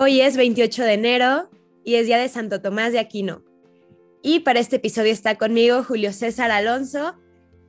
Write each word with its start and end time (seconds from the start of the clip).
Hoy 0.00 0.20
es 0.20 0.36
28 0.36 0.84
de 0.84 0.92
enero 0.92 1.50
y 1.84 1.96
es 1.96 2.06
día 2.06 2.18
de 2.18 2.28
Santo 2.28 2.62
Tomás 2.62 2.92
de 2.92 3.00
Aquino. 3.00 3.42
Y 4.22 4.40
para 4.40 4.60
este 4.60 4.76
episodio 4.76 5.10
está 5.10 5.34
conmigo 5.34 5.82
Julio 5.82 6.12
César 6.12 6.52
Alonso. 6.52 7.16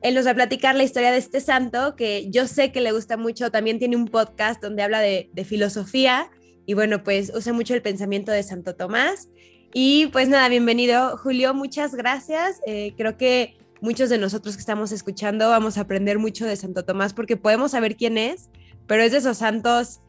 Él 0.00 0.14
nos 0.14 0.28
va 0.28 0.30
a 0.30 0.34
platicar 0.34 0.76
la 0.76 0.84
historia 0.84 1.10
de 1.10 1.18
este 1.18 1.40
santo 1.40 1.96
que 1.96 2.30
yo 2.30 2.46
sé 2.46 2.70
que 2.70 2.80
le 2.80 2.92
gusta 2.92 3.16
mucho. 3.16 3.50
También 3.50 3.80
tiene 3.80 3.96
un 3.96 4.04
podcast 4.06 4.62
donde 4.62 4.84
habla 4.84 5.00
de, 5.00 5.28
filosofía 5.44 6.30
y 6.66 6.74
bueno, 6.74 7.02
pues 7.02 7.32
usa 7.34 7.52
mucho 7.52 7.74
el 7.74 7.82
pensamiento 7.82 8.30
de 8.30 8.44
Santo 8.44 8.76
Tomás. 8.76 9.28
Y 9.74 10.06
pues 10.12 10.28
nada, 10.28 10.48
bienvenido 10.48 11.16
Julio, 11.16 11.52
muchas 11.52 11.96
gracias. 11.96 12.60
Eh, 12.64 12.94
creo 12.96 13.16
que 13.16 13.56
muchos 13.80 14.08
de 14.08 14.18
nosotros 14.18 14.54
que 14.54 14.60
estamos 14.60 14.92
escuchando 14.92 15.48
vamos 15.48 15.78
a 15.78 15.80
aprender 15.80 16.20
mucho 16.20 16.46
de 16.46 16.54
Santo 16.54 16.84
Tomás 16.84 17.12
porque 17.12 17.36
podemos 17.36 17.72
saber 17.72 17.96
quién 17.96 18.16
es, 18.18 18.50
pero 18.86 19.02
es 19.02 19.10
de 19.10 19.18
esos 19.18 19.38
santos 19.38 20.00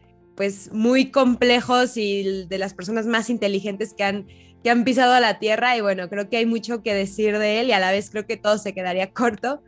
pues 0.41 0.73
muy 0.73 1.11
complejos 1.11 1.97
y 1.97 2.47
de 2.47 2.57
las 2.57 2.73
personas 2.73 3.05
más 3.05 3.29
inteligentes 3.29 3.93
que 3.93 4.03
han, 4.03 4.25
que 4.63 4.71
han 4.71 4.83
pisado 4.83 5.13
a 5.13 5.19
la 5.19 5.37
tierra 5.37 5.77
y 5.77 5.81
bueno, 5.81 6.09
creo 6.09 6.29
que 6.29 6.37
hay 6.37 6.47
mucho 6.47 6.81
que 6.81 6.95
decir 6.95 7.37
de 7.37 7.59
él 7.59 7.67
y 7.67 7.73
a 7.73 7.79
la 7.79 7.91
vez 7.91 8.09
creo 8.09 8.25
que 8.25 8.37
todo 8.37 8.57
se 8.57 8.73
quedaría 8.73 9.13
corto. 9.13 9.61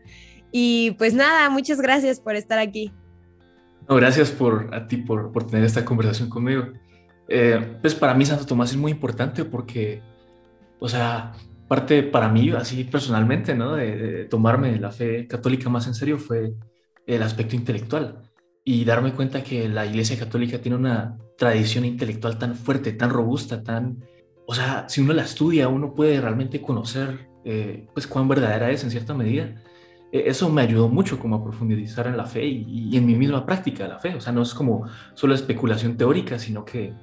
Y 0.52 0.96
pues 0.98 1.14
nada, 1.14 1.48
muchas 1.52 1.80
gracias 1.80 2.20
por 2.20 2.36
estar 2.36 2.58
aquí. 2.58 2.92
No, 3.88 3.98
gracias 3.98 4.32
por, 4.32 4.74
a 4.74 4.88
ti 4.88 4.98
por, 4.98 5.32
por 5.32 5.46
tener 5.46 5.64
esta 5.64 5.86
conversación 5.86 6.28
conmigo. 6.28 6.64
Eh, 7.28 7.78
pues 7.80 7.94
para 7.94 8.16
mí 8.16 8.26
Santo 8.26 8.48
Tomás 8.48 8.72
es 8.72 8.78
muy 8.78 8.94
importante 8.94 9.46
porque, 9.46 10.02
o 10.80 10.90
sea, 10.90 11.34
parte 11.68 12.02
para 12.02 12.30
mí, 12.30 12.50
así 12.50 12.84
personalmente, 12.84 13.54
¿no? 13.54 13.76
De, 13.76 13.96
de 13.96 14.26
tomarme 14.26 14.76
la 14.80 14.90
fe 14.90 15.28
católica 15.28 15.70
más 15.70 15.86
en 15.86 15.94
serio 15.94 16.18
fue 16.18 16.56
el 17.06 17.22
aspecto 17.22 17.56
intelectual 17.56 18.24
y 18.64 18.86
darme 18.86 19.14
cuenta 19.14 19.44
que 19.44 19.68
la 19.68 19.86
Iglesia 19.86 20.18
Católica 20.18 20.60
tiene 20.60 20.78
una 20.78 21.18
tradición 21.38 21.86
intelectual 21.86 22.38
tan 22.38 22.56
fuerte, 22.56 22.94
tan 22.94 23.10
robusta, 23.10 23.64
tan... 23.64 24.04
O 24.46 24.54
sea, 24.56 24.86
si 24.88 25.02
uno 25.02 25.14
la 25.14 25.24
estudia, 25.24 25.68
uno 25.68 25.94
puede 25.94 26.20
realmente 26.22 26.62
conocer 26.62 27.28
eh, 27.46 27.88
pues 27.94 28.08
cuán 28.08 28.28
verdadera 28.28 28.72
es 28.72 28.84
en 28.84 28.92
cierta 28.92 29.14
medida. 29.14 29.56
E, 30.12 30.30
eso 30.30 30.50
me 30.50 30.62
ayudó 30.62 30.88
mucho 30.88 31.20
como 31.20 31.36
a 31.36 31.44
profundizar 31.44 32.08
en 32.08 32.16
la 32.16 32.26
fe 32.26 32.46
y, 32.46 32.96
en 32.96 33.06
mi 33.06 33.16
misma 33.16 33.46
práctica 33.46 33.84
de 33.84 33.90
la 33.90 34.00
fe. 34.00 34.16
O 34.16 34.22
sea, 34.22 34.32
no 34.32 34.42
es 34.42 34.54
como 34.54 34.88
solo 35.14 35.34
especulación 35.34 35.98
teórica, 35.98 36.40
sino 36.40 36.64
que 36.64 36.94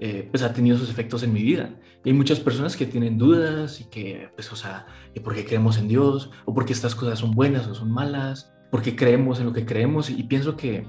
eh, 0.00 0.28
pues 0.30 0.42
ha 0.42 0.52
tenido 0.52 0.76
sus 0.76 0.90
efectos 0.90 1.22
en 1.22 1.32
mi 1.32 1.42
vida. 1.42 1.70
Y 2.04 2.10
hay 2.10 2.14
muchas 2.14 2.40
personas 2.40 2.76
que 2.76 2.86
tienen 2.86 3.16
dudas 3.16 3.80
y 3.80 3.84
que, 3.84 4.30
pues, 4.34 4.52
o 4.52 4.56
sea, 4.56 4.86
¿por 5.24 5.34
qué 5.34 5.44
creemos 5.44 5.78
en 5.78 5.88
Dios? 5.88 6.30
¿O 6.44 6.52
por 6.52 6.66
qué 6.66 6.74
estas 6.74 6.94
cosas 6.94 7.18
son 7.18 7.30
buenas 7.32 7.66
o 7.66 7.74
son 7.74 7.90
malas? 7.90 8.52
¿Por 8.70 8.82
qué 8.82 8.94
creemos 8.94 9.40
en 9.40 9.46
lo 9.46 9.52
que 9.52 9.64
creemos? 9.64 10.10
Y 10.10 10.22
pienso 10.24 10.56
que 10.56 10.86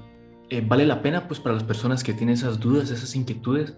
eh, 0.50 0.64
vale 0.66 0.86
la 0.86 1.02
pena 1.02 1.26
pues 1.28 1.40
para 1.40 1.54
las 1.54 1.64
personas 1.64 2.02
que 2.02 2.14
tienen 2.14 2.34
esas 2.34 2.58
dudas, 2.58 2.90
esas 2.90 3.14
inquietudes, 3.14 3.76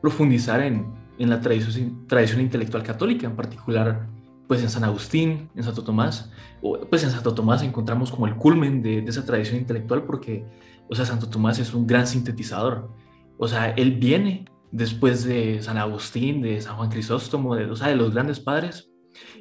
profundizar 0.00 0.62
en, 0.62 0.94
en 1.18 1.30
la 1.30 1.40
tradición, 1.40 2.06
tradición 2.06 2.40
intelectual 2.40 2.82
católica, 2.82 3.26
en 3.26 3.36
particular 3.36 4.08
pues 4.48 4.62
en 4.62 4.70
San 4.70 4.82
Agustín, 4.82 5.50
en 5.54 5.62
Santo 5.62 5.84
Tomás, 5.84 6.32
o, 6.62 6.80
pues 6.80 7.04
en 7.04 7.10
Santo 7.10 7.34
Tomás 7.34 7.62
encontramos 7.62 8.10
como 8.10 8.26
el 8.26 8.34
culmen 8.34 8.82
de, 8.82 9.00
esa 9.00 9.24
tradición 9.24 9.58
intelectual 9.58 10.04
porque, 10.04 10.44
o 10.88 10.94
sea, 10.94 11.04
Santo 11.04 11.28
Tomás 11.28 11.58
es 11.58 11.74
un 11.74 11.86
gran 11.86 12.06
sintetizador, 12.06 12.90
o 13.36 13.46
sea, 13.46 13.70
él 13.70 13.92
viene 13.98 14.46
después 14.72 15.24
de 15.24 15.62
San 15.62 15.76
Agustín, 15.76 16.40
de 16.40 16.60
San 16.62 16.76
Juan 16.76 16.88
Crisóstomo, 16.88 17.54
de, 17.54 17.66
o 17.66 17.76
sea, 17.76 17.88
de 17.88 17.96
los 17.96 18.12
grandes 18.12 18.40
padres, 18.40 18.90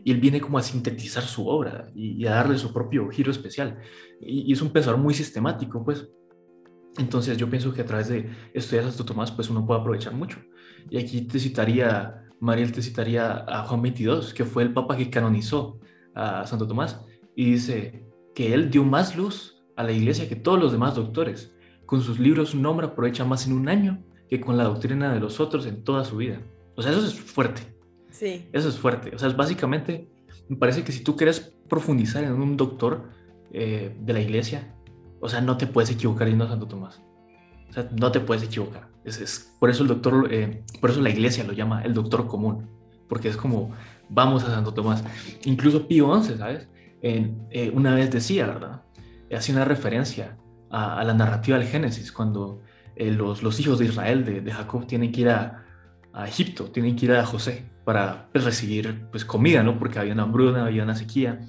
y 0.03 0.11
él 0.11 0.19
viene 0.19 0.41
como 0.41 0.57
a 0.57 0.61
sintetizar 0.61 1.23
su 1.23 1.47
obra 1.47 1.89
y, 1.95 2.25
a 2.25 2.31
darle 2.31 2.57
su 2.57 2.73
propio 2.73 3.09
giro 3.09 3.31
especial, 3.31 3.79
y, 4.21 4.41
y 4.49 4.51
es 4.51 4.61
un 4.61 4.71
pensador 4.71 4.99
muy 4.99 5.13
sistemático, 5.13 5.85
pues, 5.85 6.09
entonces 6.97 7.37
yo 7.37 7.49
pienso 7.49 7.73
que 7.73 7.81
a 7.81 7.85
través 7.85 8.07
de 8.07 8.29
estudiar 8.53 8.85
a 8.85 8.89
Santo 8.89 9.05
Tomás, 9.05 9.31
pues 9.31 9.49
uno 9.49 9.65
puede 9.65 9.79
aprovechar 9.79 10.13
mucho. 10.13 10.39
Y 10.89 10.97
aquí 10.97 11.21
te 11.21 11.39
citaría, 11.39 12.23
Mariel 12.39 12.71
te 12.71 12.81
citaría 12.81 13.45
a 13.47 13.63
Juan 13.63 13.81
22, 13.81 14.33
que 14.33 14.45
fue 14.45 14.63
el 14.63 14.73
papa 14.73 14.97
que 14.97 15.09
canonizó 15.09 15.79
a 16.15 16.45
Santo 16.45 16.67
Tomás, 16.67 16.99
y 17.35 17.51
dice 17.51 18.05
que 18.33 18.53
él 18.53 18.69
dio 18.69 18.83
más 18.83 19.15
luz 19.15 19.63
a 19.75 19.83
la 19.83 19.91
iglesia 19.91 20.27
que 20.27 20.35
todos 20.35 20.59
los 20.59 20.71
demás 20.71 20.95
doctores. 20.95 21.53
Con 21.85 22.01
sus 22.01 22.19
libros 22.19 22.49
su 22.49 22.59
nombre 22.59 22.87
aprovecha 22.87 23.23
más 23.23 23.47
en 23.47 23.53
un 23.53 23.69
año 23.69 24.03
que 24.29 24.41
con 24.41 24.57
la 24.57 24.65
doctrina 24.65 25.13
de 25.13 25.19
los 25.19 25.39
otros 25.39 25.65
en 25.65 25.83
toda 25.83 26.03
su 26.03 26.17
vida. 26.17 26.41
O 26.75 26.81
sea, 26.81 26.91
eso 26.91 27.05
es 27.05 27.13
fuerte. 27.13 27.61
Sí. 28.09 28.47
Eso 28.51 28.69
es 28.69 28.77
fuerte. 28.77 29.15
O 29.15 29.19
sea, 29.19 29.29
es 29.29 29.37
básicamente, 29.37 30.09
me 30.49 30.57
parece 30.57 30.83
que 30.83 30.91
si 30.91 31.03
tú 31.03 31.15
quieres 31.15 31.53
profundizar 31.69 32.23
en 32.23 32.33
un 32.33 32.57
doctor 32.57 33.09
eh, 33.51 33.95
de 33.99 34.13
la 34.13 34.19
iglesia, 34.19 34.75
o 35.19 35.29
sea, 35.29 35.41
no 35.41 35.57
te 35.57 35.67
puedes 35.67 35.89
equivocar 35.89 36.27
yendo 36.27 36.45
a 36.45 36.49
Santo 36.49 36.67
Tomás. 36.67 37.01
O 37.69 37.73
sea, 37.73 37.89
no 37.91 38.11
te 38.11 38.19
puedes 38.19 38.43
equivocar. 38.43 38.87
Es, 39.03 39.53
por 39.59 39.69
eso 39.69 39.83
el 39.83 39.89
doctor, 39.89 40.27
eh, 40.31 40.63
por 40.81 40.89
eso 40.89 41.01
la 41.01 41.09
iglesia 41.09 41.43
lo 41.43 41.53
llama 41.53 41.83
el 41.83 41.93
doctor 41.93 42.27
común, 42.27 42.67
porque 43.07 43.29
es 43.29 43.37
como, 43.37 43.71
vamos 44.09 44.43
a 44.43 44.47
Santo 44.47 44.73
Tomás. 44.73 45.03
Incluso 45.45 45.87
Pío 45.87 46.21
XI, 46.21 46.37
¿sabes? 46.37 46.67
Eh, 47.01 47.71
una 47.73 47.93
vez 47.93 48.11
decía, 48.11 48.47
¿verdad? 48.47 48.81
Hacía 49.35 49.55
una 49.55 49.65
referencia 49.65 50.37
a, 50.69 51.03
la 51.03 51.13
narrativa 51.13 51.57
del 51.57 51.67
Génesis, 51.67 52.11
cuando 52.11 52.61
eh, 52.95 53.11
los, 53.11 53.43
los, 53.43 53.59
hijos 53.59 53.79
de 53.79 53.85
Israel, 53.85 54.25
de, 54.25 54.51
Jacob, 54.51 54.85
tienen 54.87 55.11
que 55.11 55.21
ir 55.21 55.29
a, 55.29 55.65
a, 56.13 56.27
Egipto, 56.27 56.65
tienen 56.65 56.95
que 56.95 57.05
ir 57.05 57.13
a 57.13 57.25
José 57.25 57.69
para 57.85 58.27
pues, 58.31 58.43
recibir 58.43 59.07
pues, 59.11 59.23
comida, 59.23 59.63
¿no? 59.63 59.77
Porque 59.79 59.99
había 59.99 60.13
una 60.13 60.23
hambruna, 60.23 60.65
había 60.65 60.83
una 60.83 60.95
sequía. 60.95 61.39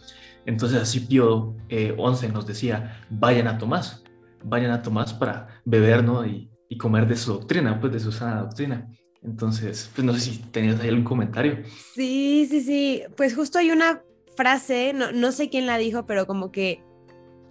Entonces 0.46 0.80
así 0.80 1.00
Pío 1.00 1.54
eh, 1.68 1.94
11 1.96 2.28
nos 2.30 2.46
decía, 2.46 3.04
vayan 3.10 3.48
a 3.48 3.58
Tomás, 3.58 4.02
vayan 4.42 4.70
a 4.70 4.82
Tomás 4.82 5.12
para 5.12 5.48
beber 5.64 6.04
¿no? 6.04 6.24
y, 6.26 6.50
y, 6.68 6.78
comer 6.78 7.06
de 7.06 7.16
su 7.16 7.32
doctrina, 7.32 7.80
pues 7.80 7.92
de 7.92 8.00
su 8.00 8.12
sana 8.12 8.42
doctrina. 8.42 8.88
Entonces, 9.22 9.90
pues 9.94 10.04
no 10.04 10.14
sé 10.14 10.20
si 10.20 10.38
tenías 10.38 10.80
ahí 10.80 10.88
algún 10.88 11.04
comentario. 11.04 11.58
Sí, 11.94 12.46
sí, 12.48 12.60
sí. 12.60 13.02
Pues 13.16 13.34
justo 13.34 13.58
hay 13.58 13.70
una 13.70 14.02
frase, 14.36 14.92
no, 14.94 15.10
no 15.12 15.32
sé 15.32 15.48
quién 15.50 15.66
la 15.66 15.76
dijo, 15.76 16.06
pero 16.06 16.26
como 16.26 16.52
que 16.52 16.82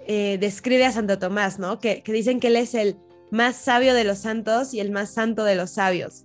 eh, 0.07 0.37
describe 0.39 0.85
a 0.85 0.91
Santo 0.91 1.19
Tomás, 1.19 1.59
¿no? 1.59 1.79
Que, 1.79 2.01
que 2.01 2.13
dicen 2.13 2.39
que 2.39 2.47
él 2.47 2.55
es 2.55 2.73
el 2.73 2.97
más 3.29 3.57
sabio 3.57 3.93
de 3.93 4.05
los 4.05 4.19
santos 4.19 4.73
y 4.73 4.79
el 4.79 4.91
más 4.91 5.13
santo 5.13 5.43
de 5.43 5.55
los 5.55 5.71
sabios. 5.71 6.23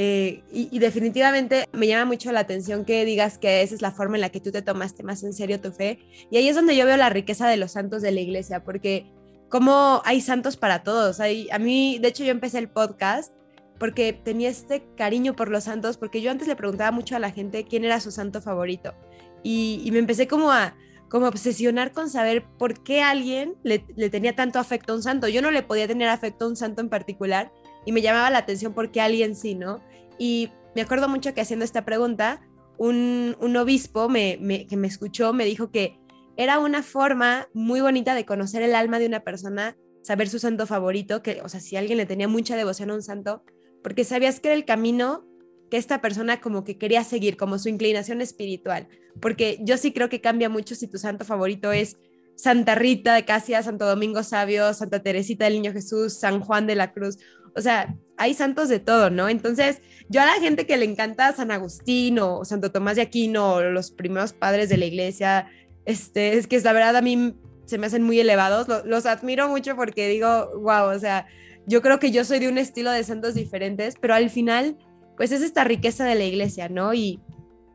Eh, 0.00 0.44
y, 0.52 0.78
definitivamente 0.78 1.64
me 1.72 1.88
llama 1.88 2.04
mucho 2.04 2.30
la 2.30 2.38
atención 2.38 2.84
que 2.84 3.04
digas 3.04 3.36
que 3.36 3.62
esa 3.62 3.74
es 3.74 3.82
la 3.82 3.90
forma 3.90 4.16
en 4.16 4.20
la 4.20 4.28
que 4.28 4.38
tú 4.38 4.52
te 4.52 4.62
tomaste 4.62 5.02
más 5.02 5.24
en 5.24 5.32
serio 5.32 5.60
tu 5.60 5.72
fe. 5.72 5.98
Y 6.30 6.36
ahí 6.36 6.48
es 6.48 6.54
donde 6.54 6.76
yo 6.76 6.86
veo 6.86 6.96
la 6.96 7.10
riqueza 7.10 7.48
de 7.48 7.56
los 7.56 7.72
santos 7.72 8.00
de 8.00 8.12
la 8.12 8.20
iglesia, 8.20 8.62
porque 8.62 9.10
como 9.48 10.00
hay 10.04 10.20
santos 10.20 10.56
para 10.56 10.84
todos. 10.84 11.18
Hay, 11.18 11.48
a 11.50 11.58
mí, 11.58 11.98
de 11.98 12.06
hecho, 12.06 12.22
yo 12.22 12.30
empecé 12.30 12.58
el 12.58 12.68
podcast 12.68 13.32
porque 13.80 14.12
tenía 14.12 14.50
este 14.50 14.84
cariño 14.96 15.34
por 15.34 15.50
los 15.50 15.64
santos, 15.64 15.96
porque 15.96 16.22
yo 16.22 16.30
antes 16.30 16.46
le 16.46 16.54
preguntaba 16.54 16.92
mucho 16.92 17.16
a 17.16 17.18
la 17.18 17.32
gente 17.32 17.64
quién 17.64 17.84
era 17.84 17.98
su 17.98 18.12
santo 18.12 18.40
favorito. 18.40 18.94
Y, 19.42 19.88
me 19.90 19.98
empecé 19.98 20.28
como 20.28 20.52
a, 20.52 20.76
como 21.08 21.26
obsesionar 21.26 21.90
con 21.90 22.08
saber 22.08 22.44
por 22.56 22.84
qué 22.84 23.02
alguien 23.02 23.56
le, 23.64 23.84
le, 23.96 24.10
tenía 24.10 24.36
tanto 24.36 24.60
afecto 24.60 24.92
a 24.92 24.96
un 24.96 25.02
santo. 25.02 25.26
Yo 25.26 25.42
no 25.42 25.50
le 25.50 25.64
podía 25.64 25.88
tener 25.88 26.08
afecto 26.08 26.44
a 26.44 26.48
un 26.48 26.56
santo 26.56 26.82
en 26.82 26.88
particular, 26.88 27.50
y 27.88 27.92
me 27.92 28.02
llamaba 28.02 28.28
la 28.28 28.38
atención 28.38 28.74
porque 28.74 29.00
alguien 29.00 29.34
sí, 29.34 29.54
¿no? 29.54 29.80
Y 30.18 30.50
me 30.74 30.82
acuerdo 30.82 31.08
mucho 31.08 31.34
que 31.34 31.40
haciendo 31.40 31.64
esta 31.64 31.84
pregunta, 31.84 32.40
un, 32.76 33.36
un 33.40 33.56
obispo 33.56 34.08
me, 34.08 34.66
que 34.68 34.76
me 34.76 34.86
escuchó 34.86 35.32
me 35.32 35.44
dijo 35.44 35.70
que 35.70 35.98
era 36.36 36.58
una 36.58 36.82
forma 36.82 37.48
muy 37.52 37.80
bonita 37.80 38.14
de 38.14 38.24
conocer 38.24 38.62
el 38.62 38.74
alma 38.74 38.98
de 38.98 39.06
una 39.06 39.20
persona, 39.20 39.76
saber 40.02 40.28
su 40.28 40.38
santo 40.38 40.66
favorito, 40.66 41.22
que, 41.22 41.40
o 41.42 41.48
sea, 41.48 41.60
si 41.60 41.76
alguien 41.76 41.98
le 41.98 42.06
tenía 42.06 42.28
mucha 42.28 42.56
devoción 42.56 42.90
a 42.90 42.94
un 42.94 43.02
santo, 43.02 43.42
porque 43.82 44.04
sabías 44.04 44.38
que 44.38 44.48
era 44.48 44.54
el 44.54 44.64
camino 44.64 45.26
que 45.70 45.76
esta 45.76 46.00
persona 46.00 46.40
como 46.40 46.64
que 46.64 46.78
quería 46.78 47.02
seguir, 47.02 47.36
como 47.36 47.58
su 47.58 47.68
inclinación 47.68 48.20
espiritual. 48.20 48.88
Porque 49.20 49.58
yo 49.62 49.76
sí 49.76 49.92
creo 49.92 50.08
que 50.08 50.20
cambia 50.20 50.48
mucho 50.48 50.74
si 50.74 50.86
tu 50.86 50.98
santo 50.98 51.24
favorito 51.24 51.72
es 51.72 51.98
Santa 52.36 52.76
Rita 52.76 53.14
de 53.14 53.24
Casia, 53.24 53.62
Santo 53.62 53.84
Domingo 53.84 54.22
Sabio, 54.22 54.72
Santa 54.72 55.02
Teresita 55.02 55.44
del 55.44 55.54
Niño 55.54 55.72
Jesús, 55.72 56.14
San 56.14 56.40
Juan 56.40 56.66
de 56.68 56.76
la 56.76 56.92
Cruz 56.92 57.18
o 57.58 57.60
sea, 57.60 57.94
hay 58.18 58.34
santos 58.34 58.68
de 58.68 58.80
todo, 58.80 59.10
¿no? 59.10 59.28
Entonces, 59.28 59.80
yo 60.08 60.20
a 60.20 60.26
la 60.26 60.34
gente 60.34 60.66
que 60.66 60.76
le 60.76 60.84
encanta 60.84 61.32
San 61.32 61.50
Agustín 61.50 62.18
o 62.18 62.44
Santo 62.44 62.70
Tomás 62.70 62.96
de 62.96 63.02
Aquino 63.02 63.54
o 63.54 63.62
los 63.62 63.90
primeros 63.90 64.32
padres 64.32 64.68
de 64.68 64.76
la 64.76 64.86
iglesia, 64.86 65.48
este, 65.86 66.36
es 66.36 66.46
que 66.46 66.60
la 66.60 66.72
verdad 66.72 66.96
a 66.96 67.02
mí 67.02 67.34
se 67.64 67.78
me 67.78 67.86
hacen 67.86 68.02
muy 68.02 68.18
elevados, 68.18 68.66
los, 68.84 69.06
admiro 69.06 69.48
mucho 69.48 69.76
porque 69.76 70.08
digo, 70.08 70.50
wow, 70.60 70.94
o 70.94 70.98
sea, 70.98 71.26
yo 71.66 71.82
creo 71.82 71.98
que 71.98 72.10
yo 72.10 72.24
soy 72.24 72.38
de 72.38 72.48
un 72.48 72.58
estilo 72.58 72.90
de 72.90 73.04
santos 73.04 73.34
diferentes, 73.34 73.94
pero 74.00 74.14
al 74.14 74.30
final, 74.30 74.78
pues 75.16 75.32
es 75.32 75.42
esta 75.42 75.64
riqueza 75.64 76.04
de 76.04 76.14
la 76.14 76.24
iglesia, 76.24 76.68
¿no? 76.68 76.94
Y 76.94 77.20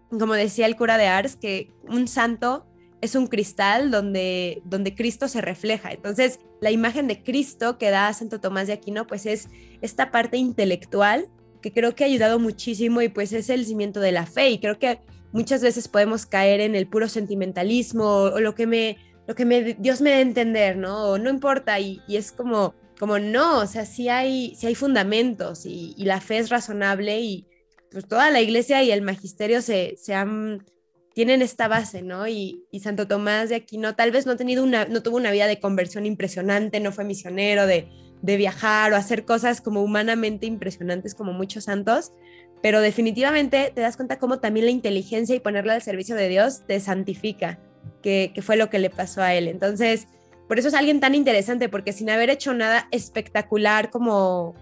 como 0.10 0.34
decía 0.34 0.66
el 0.66 0.76
cura 0.76 0.98
de 0.98 1.08
Ars, 1.08 1.36
que 1.36 1.72
un 1.88 2.08
santo 2.08 2.66
es 3.04 3.16
un 3.16 3.28
cristal 3.28 3.92
donde, 3.92 4.62
donde 4.66 4.96
Cristo 4.96 5.28
se 5.28 5.42
refleja. 5.42 5.92
Entonces, 5.92 6.40
la 6.62 6.72
imagen 6.72 7.08
de 7.08 7.22
Cristo 7.22 7.78
que 7.78 7.90
da 7.90 8.14
Santo 8.14 8.40
Tomás 8.40 8.68
de 8.68 8.74
Aquino, 8.74 9.06
pues 9.06 9.26
es 9.26 9.50
esta 9.82 10.10
parte 10.10 10.38
intelectual 10.38 11.28
que 11.62 11.74
creo 11.74 11.96
que 11.96 12.04
ha 12.04 12.08
ayudado 12.08 12.40
muchísimo 12.40 13.02
y 13.02 13.10
pues 13.10 13.34
es 13.34 13.50
el 13.50 13.66
cimiento 13.66 14.00
de 14.00 14.14
la 14.14 14.26
fe. 14.26 14.52
Y 14.52 14.60
creo 14.60 14.80
que 14.80 15.00
muchas 15.34 15.62
veces 15.62 15.88
podemos 15.88 16.26
caer 16.26 16.62
en 16.62 16.76
el 16.76 16.88
puro 16.88 17.10
sentimentalismo 17.10 18.06
o, 18.06 18.40
lo 18.40 18.56
que 18.56 18.68
me, 18.68 18.98
lo 19.28 19.36
que 19.36 19.46
me, 19.46 19.74
Dios 19.74 20.00
me 20.02 20.12
dé 20.12 20.16
a 20.18 20.22
entender, 20.22 20.78
¿no? 20.78 21.18
No 21.18 21.30
importa. 21.30 21.80
Y, 21.80 22.02
y 22.08 22.16
es 22.16 22.32
como 22.32 22.74
como 23.00 23.20
no, 23.20 23.60
o 23.60 23.68
sea, 23.68 23.86
sí 23.86 24.08
hay, 24.08 24.56
sí 24.56 24.68
hay 24.68 24.76
fundamentos 24.76 25.66
y, 25.66 25.94
la 25.98 26.22
fe 26.22 26.38
es 26.38 26.50
razonable 26.50 27.20
y 27.20 27.46
pues 27.92 28.08
toda 28.08 28.32
la 28.32 28.40
iglesia 28.40 28.82
y 28.82 28.92
el 28.92 29.02
magisterio 29.02 29.62
se, 29.62 29.96
se 29.98 30.14
han, 30.14 30.64
tienen 31.14 31.42
esta 31.42 31.68
base, 31.68 32.02
¿no? 32.02 32.28
Y, 32.28 32.66
Santo 32.82 33.08
Tomás 33.08 33.50
de 33.50 33.56
Aquino 33.56 33.96
tal 33.96 34.12
vez 34.12 34.26
no, 34.26 34.36
tuvo 34.36 35.18
una 35.18 35.32
vida 35.32 35.48
de 35.48 35.60
conversión 35.60 36.06
impresionante, 36.06 36.80
no 36.80 36.92
fue 36.92 37.04
misionero 37.06 37.68
de, 37.68 37.88
viajar 38.22 38.94
o 38.94 38.96
hacer 38.96 39.26
cosas 39.26 39.60
como 39.60 39.82
humanamente 39.82 40.46
impresionantes 40.46 41.14
como 41.14 41.34
muchos 41.34 41.66
santos, 41.66 42.14
pero 42.62 42.80
definitivamente 42.80 43.72
te 43.76 43.82
das 43.82 43.98
cuenta 43.98 44.18
cómo 44.18 44.40
también 44.40 44.66
la 44.66 44.72
inteligencia 44.72 45.36
y 45.36 45.42
ponerla 45.42 45.74
al 45.74 45.82
servicio 45.82 46.16
de 46.16 46.30
Dios 46.30 46.66
te 46.66 46.80
santifica, 46.80 47.60
que, 48.02 48.32
fue 48.42 48.56
lo 48.56 48.70
que 48.70 48.80
le 48.80 48.90
pasó 48.90 49.22
a 49.22 49.34
él. 49.34 49.50
Entonces, 49.50 50.08
por 50.48 50.58
eso 50.58 50.70
es 50.70 50.74
alguien 50.74 51.02
tan 51.02 51.16
interesante, 51.16 51.68
porque 51.68 51.92
sin 51.92 52.10
haber 52.10 52.30
hecho 52.30 52.54
nada 52.54 52.88
espectacular 52.92 53.90
como 53.90 54.56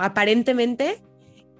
aparentemente, 0.00 1.00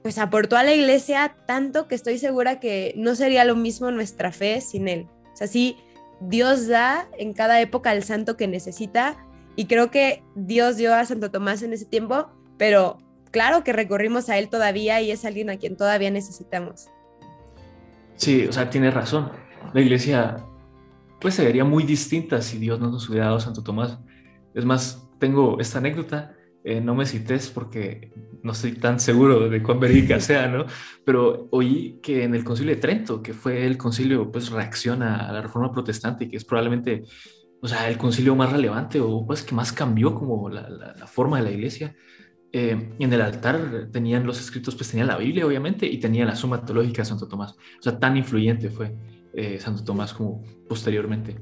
pues 0.04 0.18
aportó 0.18 0.58
a 0.58 0.62
la 0.62 0.74
iglesia 0.74 1.34
tanto 1.46 1.88
que 1.88 1.94
estoy 1.94 2.18
segura 2.18 2.60
que 2.60 2.92
no 2.94 3.14
sería 3.14 3.46
lo 3.46 3.56
mismo 3.56 3.90
nuestra 3.90 4.32
fe 4.32 4.60
sin 4.60 4.86
él. 4.86 5.08
O 5.32 5.36
sea, 5.36 5.46
sí, 5.46 5.78
Dios 6.20 6.68
da 6.68 7.08
en 7.16 7.32
cada 7.32 7.58
época 7.62 7.90
al 7.90 8.02
santo 8.02 8.36
que 8.36 8.46
necesita 8.46 9.16
y 9.56 9.64
creo 9.64 9.90
que 9.90 10.22
Dios 10.34 10.76
dio 10.76 10.94
a 10.94 11.06
Santo 11.06 11.30
Tomás 11.30 11.62
en 11.62 11.72
ese 11.72 11.86
tiempo, 11.86 12.28
pero 12.58 12.98
claro 13.30 13.64
que 13.64 13.72
recorrimos 13.72 14.28
a 14.28 14.36
él 14.36 14.50
todavía 14.50 15.00
y 15.00 15.10
es 15.10 15.24
alguien 15.24 15.48
a 15.48 15.56
quien 15.56 15.74
todavía 15.74 16.10
necesitamos. 16.10 16.88
Sí, 18.16 18.46
o 18.46 18.52
sea, 18.52 18.68
tiene 18.68 18.90
razón. 18.90 19.32
La 19.72 19.80
iglesia 19.80 20.36
pues 21.18 21.32
se 21.32 21.46
vería 21.46 21.64
muy 21.64 21.84
distinta 21.84 22.42
si 22.42 22.58
Dios 22.58 22.78
no 22.78 22.90
nos 22.90 23.08
hubiera 23.08 23.24
dado 23.24 23.40
Santo 23.40 23.62
Tomás. 23.62 23.98
Es 24.52 24.66
más, 24.66 25.08
tengo 25.18 25.58
esta 25.60 25.78
anécdota, 25.78 26.33
eh, 26.64 26.80
no 26.80 26.94
me 26.94 27.04
cites 27.04 27.50
porque 27.50 28.10
no 28.42 28.52
estoy 28.52 28.72
tan 28.72 28.98
seguro 28.98 29.48
de 29.48 29.62
cuán 29.62 29.78
verídica 29.78 30.18
sea, 30.28 30.48
¿no? 30.48 30.64
Pero 31.04 31.48
oí 31.50 32.00
que 32.02 32.24
en 32.24 32.34
el 32.34 32.42
concilio 32.42 32.74
de 32.74 32.80
Trento, 32.80 33.22
que 33.22 33.34
fue 33.34 33.66
el 33.66 33.76
concilio, 33.76 34.32
pues 34.32 34.50
reacciona 34.50 35.28
a 35.28 35.32
la 35.32 35.42
reforma 35.42 35.70
protestante, 35.70 36.28
que 36.28 36.36
es 36.38 36.44
probablemente, 36.44 37.04
o 37.60 37.68
sea, 37.68 37.88
el 37.88 37.98
concilio 37.98 38.34
más 38.34 38.50
relevante 38.50 39.00
o 39.00 39.26
pues 39.26 39.42
que 39.42 39.54
más 39.54 39.72
cambió 39.72 40.14
como 40.14 40.48
la, 40.48 40.68
la, 40.68 41.06
forma 41.06 41.36
de 41.38 41.44
la 41.44 41.50
iglesia. 41.50 41.94
Eh, 42.50 42.94
en 42.98 43.12
el 43.12 43.20
altar 43.20 43.88
tenían 43.92 44.24
los 44.24 44.40
escritos, 44.40 44.74
pues 44.74 44.90
tenían 44.90 45.08
la 45.08 45.18
Biblia, 45.18 45.46
obviamente, 45.46 45.86
y 45.86 45.98
tenía 45.98 46.24
la 46.24 46.36
suma 46.36 46.64
teológica 46.64 47.02
de 47.02 47.06
Santo 47.06 47.28
Tomás. 47.28 47.52
O 47.52 47.82
sea, 47.82 47.98
tan 47.98 48.16
influyente 48.16 48.70
fue. 48.70 48.94
Eh, 49.36 49.58
Santo 49.58 49.82
Tomás 49.82 50.14
como 50.14 50.44
posteriormente. 50.68 51.36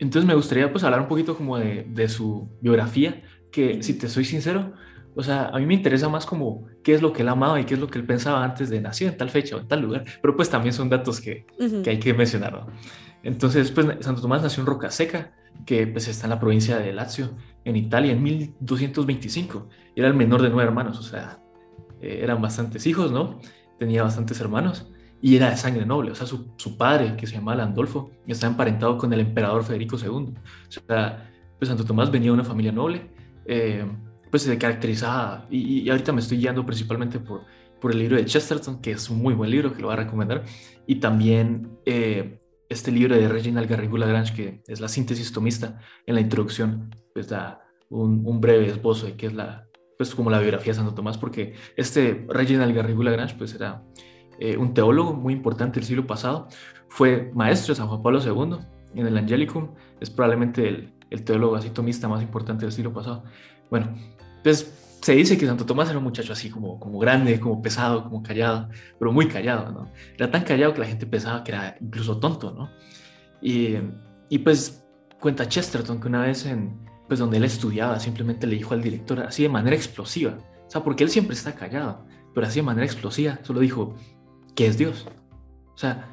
Entonces 0.00 0.26
me 0.26 0.34
gustaría 0.34 0.70
pues 0.72 0.82
hablar 0.82 1.00
un 1.00 1.06
poquito 1.06 1.36
como 1.36 1.58
de, 1.58 1.86
de, 1.88 2.08
su 2.08 2.50
biografía, 2.60 3.22
que 3.50 3.82
si 3.82 3.94
te 3.94 4.08
soy 4.08 4.24
sincero, 4.24 4.72
o 5.14 5.22
sea, 5.22 5.48
a 5.48 5.58
mí 5.58 5.66
me 5.66 5.74
interesa 5.74 6.08
más 6.08 6.24
como 6.24 6.66
qué 6.82 6.94
es 6.94 7.02
lo 7.02 7.12
que 7.12 7.22
él 7.22 7.28
amaba 7.28 7.60
y 7.60 7.64
qué 7.64 7.74
es 7.74 7.80
lo 7.80 7.88
que 7.88 7.98
él 7.98 8.06
pensaba 8.06 8.44
antes 8.44 8.70
de 8.70 8.80
nacer 8.80 9.08
en 9.08 9.16
tal 9.16 9.30
fecha 9.30 9.56
o 9.56 9.60
en 9.60 9.68
tal 9.68 9.80
lugar, 9.82 10.04
pero 10.22 10.36
pues 10.36 10.48
también 10.48 10.72
son 10.72 10.88
datos 10.88 11.20
que, 11.20 11.46
que 11.82 11.90
hay 11.90 11.98
que 11.98 12.14
mencionar. 12.14 12.66
Entonces, 13.22 13.70
pues 13.70 13.86
Santo 14.00 14.22
Tomás 14.22 14.42
nació 14.42 14.62
en 14.62 14.66
Rocaseca, 14.66 15.32
que 15.66 15.86
pues 15.86 16.08
está 16.08 16.26
en 16.26 16.30
la 16.30 16.40
provincia 16.40 16.78
de 16.78 16.92
Lazio, 16.92 17.36
en 17.64 17.76
Italia, 17.76 18.12
en 18.12 18.22
1225. 18.22 19.68
Era 19.94 20.08
el 20.08 20.14
menor 20.14 20.42
de 20.42 20.48
nueve 20.48 20.68
hermanos, 20.68 20.98
o 20.98 21.02
sea, 21.02 21.40
eh, 22.00 22.20
eran 22.22 22.40
bastantes 22.40 22.86
hijos, 22.86 23.12
¿no? 23.12 23.40
Tenía 23.78 24.02
bastantes 24.02 24.40
hermanos 24.40 24.90
y 25.20 25.36
era 25.36 25.50
de 25.50 25.56
sangre 25.56 25.84
noble. 25.84 26.12
O 26.12 26.14
sea, 26.14 26.26
su, 26.26 26.52
su 26.56 26.76
padre, 26.76 27.16
que 27.16 27.26
se 27.26 27.34
llamaba 27.34 27.56
Landolfo, 27.58 28.10
estaba 28.26 28.52
emparentado 28.52 28.96
con 28.96 29.12
el 29.12 29.20
emperador 29.20 29.64
Federico 29.64 29.96
II. 29.98 30.08
O 30.08 30.70
sea, 30.70 31.30
pues 31.58 31.68
Santo 31.68 31.84
Tomás 31.84 32.10
venía 32.10 32.28
de 32.28 32.34
una 32.34 32.44
familia 32.44 32.72
noble, 32.72 33.10
eh, 33.50 33.84
pues 34.30 34.44
se 34.44 34.56
caracterizaba, 34.58 35.48
y, 35.50 35.80
y, 35.80 35.90
ahorita 35.90 36.12
me 36.12 36.20
estoy 36.20 36.38
guiando 36.38 36.64
principalmente 36.64 37.18
por, 37.18 37.42
por 37.80 37.90
el 37.90 37.98
libro 37.98 38.16
de 38.16 38.24
Chesterton, 38.24 38.80
que 38.80 38.92
es 38.92 39.10
un 39.10 39.20
muy 39.20 39.34
buen 39.34 39.50
libro, 39.50 39.72
que 39.72 39.80
lo 39.80 39.88
voy 39.88 39.94
a 39.94 40.04
recomendar, 40.04 40.44
y 40.86 40.96
también 41.00 41.68
eh, 41.84 42.38
este 42.68 42.92
libro 42.92 43.16
de 43.16 43.28
Reginald 43.28 43.68
Garrigou 43.68 43.96
Lagrange, 43.96 44.32
que 44.32 44.62
es 44.68 44.80
la 44.80 44.86
síntesis 44.86 45.32
tomista, 45.32 45.80
en 46.06 46.14
la 46.14 46.20
introducción, 46.20 46.94
pues 47.12 47.28
da 47.28 47.60
un, 47.88 48.22
un 48.24 48.40
breve 48.40 48.68
esbozo 48.68 49.06
de 49.06 49.16
qué 49.16 49.26
es 49.26 49.32
la, 49.32 49.66
pues 49.98 50.14
como 50.14 50.30
la 50.30 50.38
biografía 50.38 50.72
de 50.72 50.76
Santo 50.76 50.94
Tomás, 50.94 51.18
porque 51.18 51.54
este 51.76 52.24
Reginald 52.28 52.72
Garrigou 52.72 53.02
Lagrange, 53.02 53.34
pues 53.36 53.52
era 53.52 53.82
eh, 54.38 54.56
un 54.56 54.74
teólogo 54.74 55.12
muy 55.12 55.34
importante 55.34 55.80
del 55.80 55.88
siglo 55.88 56.06
pasado, 56.06 56.46
fue 56.88 57.32
maestro 57.34 57.74
de 57.74 57.78
San 57.78 57.88
Juan 57.88 58.00
Pablo 58.00 58.20
II 58.24 58.64
en 58.94 59.06
el 59.08 59.16
Angelicum, 59.16 59.74
es 60.00 60.08
probablemente 60.08 60.68
el, 60.68 60.99
el 61.10 61.24
teólogo 61.24 61.56
así 61.56 61.70
tomista 61.70 62.08
más 62.08 62.22
importante 62.22 62.64
del 62.64 62.72
siglo 62.72 62.92
pasado. 62.92 63.24
Bueno, 63.68 63.94
pues 64.42 64.96
se 65.02 65.12
dice 65.14 65.36
que 65.36 65.46
Santo 65.46 65.66
Tomás 65.66 65.88
era 65.88 65.98
un 65.98 66.04
muchacho 66.04 66.32
así 66.32 66.50
como, 66.50 66.78
como 66.78 66.98
grande, 66.98 67.40
como 67.40 67.60
pesado, 67.60 68.04
como 68.04 68.22
callado, 68.22 68.68
pero 68.98 69.12
muy 69.12 69.28
callado, 69.28 69.72
¿no? 69.72 69.92
Era 70.16 70.30
tan 70.30 70.44
callado 70.44 70.74
que 70.74 70.80
la 70.80 70.86
gente 70.86 71.06
pensaba 71.06 71.42
que 71.42 71.52
era 71.52 71.76
incluso 71.80 72.18
tonto, 72.18 72.52
¿no? 72.52 72.70
Y, 73.42 73.76
y 74.28 74.38
pues 74.38 74.84
cuenta 75.18 75.48
Chesterton 75.48 76.00
que 76.00 76.08
una 76.08 76.22
vez 76.22 76.46
en, 76.46 76.78
pues 77.08 77.18
donde 77.18 77.38
él 77.38 77.44
estudiaba, 77.44 77.98
simplemente 77.98 78.46
le 78.46 78.56
dijo 78.56 78.74
al 78.74 78.82
director 78.82 79.20
así 79.20 79.42
de 79.42 79.48
manera 79.48 79.74
explosiva, 79.74 80.38
o 80.66 80.70
sea, 80.70 80.84
porque 80.84 81.02
él 81.02 81.10
siempre 81.10 81.34
está 81.34 81.54
callado, 81.54 82.06
pero 82.34 82.46
así 82.46 82.60
de 82.60 82.62
manera 82.62 82.86
explosiva, 82.86 83.40
solo 83.42 83.60
dijo, 83.60 83.96
que 84.54 84.66
es 84.66 84.78
Dios. 84.78 85.08
O 85.74 85.78
sea, 85.78 86.08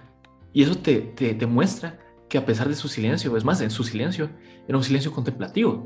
y 0.53 0.63
eso 0.63 0.75
te, 0.75 0.99
te, 0.99 1.45
muestra 1.45 1.99
que 2.27 2.37
a 2.37 2.45
pesar 2.45 2.67
de 2.67 2.75
su 2.75 2.87
silencio, 2.87 3.35
es 3.37 3.45
más, 3.45 3.61
en 3.61 3.69
su 3.69 3.83
silencio, 3.83 4.29
era 4.67 4.77
un 4.77 4.83
silencio 4.83 5.11
contemplativo. 5.11 5.83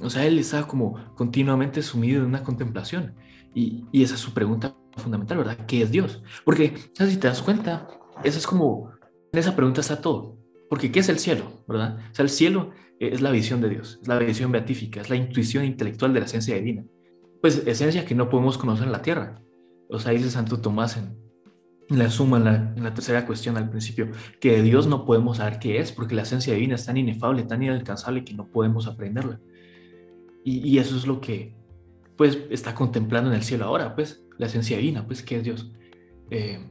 O 0.00 0.10
sea, 0.10 0.26
él 0.26 0.38
estaba 0.38 0.66
como 0.66 0.94
continuamente 1.14 1.82
sumido 1.82 2.22
en 2.22 2.28
una 2.28 2.42
contemplación. 2.42 3.14
Y, 3.54 3.84
y 3.92 4.02
esa 4.02 4.14
es 4.14 4.20
su 4.20 4.32
pregunta 4.32 4.74
fundamental, 4.96 5.38
¿verdad? 5.38 5.66
¿Qué 5.66 5.82
es 5.82 5.90
Dios? 5.90 6.22
Porque, 6.44 6.74
si 6.94 7.16
te 7.16 7.28
das 7.28 7.42
cuenta, 7.42 7.88
esa 8.24 8.38
es 8.38 8.46
como, 8.46 8.92
en 9.32 9.38
esa 9.38 9.56
pregunta 9.56 9.80
está 9.80 10.00
todo. 10.00 10.38
Porque, 10.68 10.90
¿qué 10.92 11.00
es 11.00 11.08
el 11.08 11.18
cielo? 11.18 11.64
¿Verdad? 11.68 11.98
O 12.10 12.14
sea, 12.14 12.22
el 12.22 12.30
cielo 12.30 12.70
es 12.98 13.20
la 13.20 13.30
visión 13.30 13.60
de 13.60 13.70
Dios, 13.70 13.98
es 14.02 14.08
la 14.08 14.18
visión 14.18 14.52
beatífica, 14.52 15.00
es 15.00 15.10
la 15.10 15.16
intuición 15.16 15.64
intelectual 15.64 16.12
de 16.12 16.20
la 16.20 16.26
esencia 16.26 16.54
divina. 16.54 16.84
Pues 17.40 17.66
esencia 17.66 18.04
que 18.04 18.14
no 18.14 18.28
podemos 18.28 18.58
conocer 18.58 18.86
en 18.86 18.92
la 18.92 19.02
tierra. 19.02 19.42
O 19.88 19.98
sea, 19.98 20.12
dice 20.12 20.30
Santo 20.30 20.60
Tomás 20.60 20.96
en, 20.96 21.16
la 21.90 22.08
suma 22.08 22.36
en 22.38 22.82
la, 22.82 22.94
tercera 22.94 23.26
cuestión 23.26 23.56
al 23.56 23.68
principio, 23.68 24.10
que 24.40 24.52
de 24.52 24.62
Dios 24.62 24.86
no 24.86 25.04
podemos 25.04 25.38
saber 25.38 25.58
qué 25.58 25.78
es, 25.78 25.90
porque 25.90 26.14
la 26.14 26.22
esencia 26.22 26.54
divina 26.54 26.76
es 26.76 26.86
tan 26.86 26.96
inefable, 26.96 27.42
tan 27.42 27.62
inalcanzable 27.62 28.24
que 28.24 28.34
no 28.34 28.46
podemos 28.46 28.86
aprenderla. 28.86 29.40
Y, 30.44 30.78
eso 30.78 30.96
es 30.96 31.06
lo 31.06 31.20
que, 31.20 31.54
pues, 32.16 32.38
está 32.50 32.74
contemplando 32.74 33.30
en 33.30 33.36
el 33.36 33.42
cielo 33.42 33.66
ahora, 33.66 33.94
pues, 33.94 34.24
la 34.38 34.46
esencia 34.46 34.76
divina, 34.78 35.06
pues, 35.06 35.22
¿qué 35.22 35.36
es 35.36 35.44
Dios? 35.44 35.72
Eh, 36.30 36.64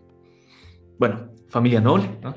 bueno, 0.98 1.30
familia 1.50 1.82
noble, 1.82 2.18
¿no? 2.22 2.34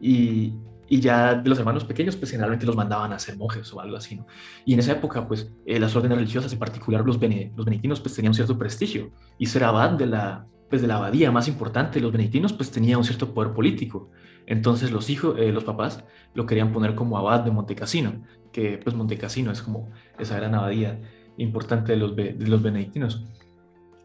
Y, 0.00 0.54
ya 0.88 1.34
de 1.34 1.48
los 1.48 1.58
hermanos 1.58 1.86
pequeños, 1.86 2.16
pues 2.16 2.30
generalmente 2.30 2.66
los 2.66 2.76
mandaban 2.76 3.14
a 3.14 3.18
ser 3.18 3.38
monjes 3.38 3.72
o 3.72 3.80
algo 3.80 3.96
así, 3.96 4.14
¿no? 4.14 4.26
Y 4.66 4.74
en 4.74 4.80
esa 4.80 4.92
época, 4.92 5.26
pues, 5.26 5.50
eh, 5.64 5.80
las 5.80 5.96
órdenes 5.96 6.18
religiosas, 6.18 6.52
en 6.52 6.58
particular 6.58 7.00
los, 7.00 7.18
los 7.18 7.64
benedictinos, 7.64 7.98
pues 7.98 8.14
tenían 8.14 8.34
cierto 8.34 8.58
prestigio. 8.58 9.10
Y 9.38 9.46
ser 9.46 9.64
abad 9.64 9.92
de 9.92 10.04
la, 10.04 10.46
pues, 10.72 10.80
de 10.80 10.88
la 10.88 10.96
abadía 10.96 11.30
más 11.30 11.48
importante, 11.48 12.00
los 12.00 12.12
benedictinos, 12.12 12.54
pues 12.54 12.70
tenía 12.70 12.96
un 12.96 13.04
cierto 13.04 13.34
poder 13.34 13.52
político. 13.52 14.08
Entonces 14.46 14.90
los 14.90 15.10
hijos, 15.10 15.36
eh, 15.38 15.52
los 15.52 15.64
papás 15.64 16.02
lo 16.32 16.46
querían 16.46 16.72
poner 16.72 16.94
como 16.94 17.18
abad 17.18 17.40
de 17.40 17.50
Montecassino, 17.50 18.24
que 18.52 18.78
pues 18.78 18.96
Montecassino 18.96 19.52
es 19.52 19.60
como 19.60 19.90
esa 20.18 20.34
gran 20.36 20.54
abadía 20.54 20.98
importante 21.36 21.92
de 21.92 21.98
los, 21.98 22.16
de 22.16 22.34
los 22.38 22.62
benedictinos. 22.62 23.22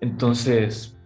Entonces, 0.02 1.00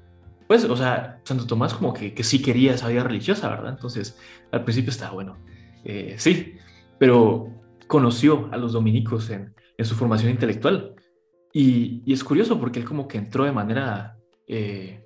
pues, 0.47 0.63
o 0.63 0.75
sea, 0.75 1.21
Santo 1.25 1.45
Tomás 1.45 1.75
como 1.75 1.93
que, 1.93 2.15
que 2.15 2.23
sí 2.23 2.41
quería 2.41 2.73
esa 2.73 2.87
vida 2.87 3.03
religiosa, 3.03 3.47
¿verdad? 3.47 3.73
Entonces, 3.73 4.17
al 4.51 4.63
principio 4.63 4.89
estaba 4.89 5.13
bueno, 5.13 5.37
eh, 5.83 6.15
sí, 6.17 6.55
pero 6.97 7.49
conoció 7.85 8.49
a 8.51 8.57
los 8.57 8.73
dominicos 8.73 9.29
en, 9.29 9.53
en 9.77 9.85
su 9.85 9.93
formación 9.93 10.31
intelectual. 10.31 10.95
Y, 11.53 12.01
y, 12.03 12.13
es 12.13 12.23
curioso 12.23 12.59
porque 12.59 12.79
él 12.79 12.85
como 12.85 13.07
que 13.07 13.19
entró 13.19 13.43
de 13.43 13.51
manera 13.51 14.17
eh, 14.47 15.05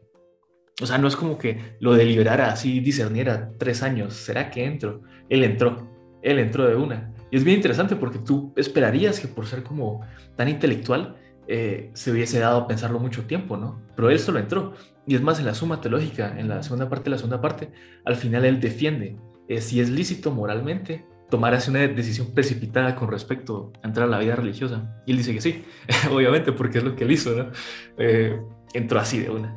o 0.81 0.85
sea, 0.85 0.97
no 0.97 1.07
es 1.07 1.15
como 1.15 1.37
que 1.37 1.77
lo 1.79 1.93
deliberara 1.93 2.51
así, 2.51 2.79
discerniera 2.79 3.51
tres 3.57 3.81
años, 3.81 4.13
¿será 4.13 4.51
que 4.51 4.65
entro? 4.65 5.01
Él 5.29 5.43
entró, 5.43 5.89
él 6.21 6.39
entró 6.39 6.67
de 6.67 6.75
una. 6.75 7.13
Y 7.31 7.37
es 7.37 7.43
bien 7.43 7.57
interesante 7.57 7.95
porque 7.95 8.19
tú 8.19 8.53
esperarías 8.55 9.19
que 9.19 9.27
por 9.27 9.45
ser 9.45 9.63
como 9.63 10.01
tan 10.35 10.49
intelectual 10.49 11.15
eh, 11.47 11.91
se 11.93 12.11
hubiese 12.11 12.39
dado 12.39 12.57
a 12.57 12.67
pensarlo 12.67 12.99
mucho 12.99 13.23
tiempo, 13.25 13.57
¿no? 13.57 13.81
Pero 13.95 14.09
él 14.09 14.19
solo 14.19 14.39
entró. 14.39 14.73
Y 15.07 15.15
es 15.15 15.21
más, 15.21 15.39
en 15.39 15.45
la 15.45 15.53
suma 15.53 15.79
teológica, 15.79 16.35
en 16.37 16.49
la 16.49 16.63
segunda 16.63 16.89
parte 16.89 17.05
de 17.05 17.11
la 17.11 17.17
segunda 17.17 17.41
parte, 17.41 17.69
al 18.03 18.15
final 18.15 18.45
él 18.45 18.59
defiende 18.59 19.17
eh, 19.47 19.61
si 19.61 19.79
es 19.79 19.89
lícito 19.89 20.31
moralmente 20.31 21.05
tomar 21.29 21.53
así 21.53 21.69
una 21.69 21.87
decisión 21.87 22.33
precipitada 22.33 22.95
con 22.95 23.09
respecto 23.09 23.71
a 23.81 23.87
entrar 23.87 24.07
a 24.07 24.11
la 24.11 24.19
vida 24.19 24.35
religiosa. 24.35 25.01
Y 25.05 25.11
él 25.11 25.17
dice 25.17 25.33
que 25.33 25.41
sí, 25.41 25.63
obviamente, 26.11 26.51
porque 26.51 26.79
es 26.79 26.83
lo 26.83 26.95
que 26.95 27.03
él 27.03 27.11
hizo, 27.11 27.35
¿no? 27.35 27.51
Eh, 27.97 28.39
entró 28.73 28.99
así 28.99 29.19
de 29.19 29.29
una. 29.29 29.55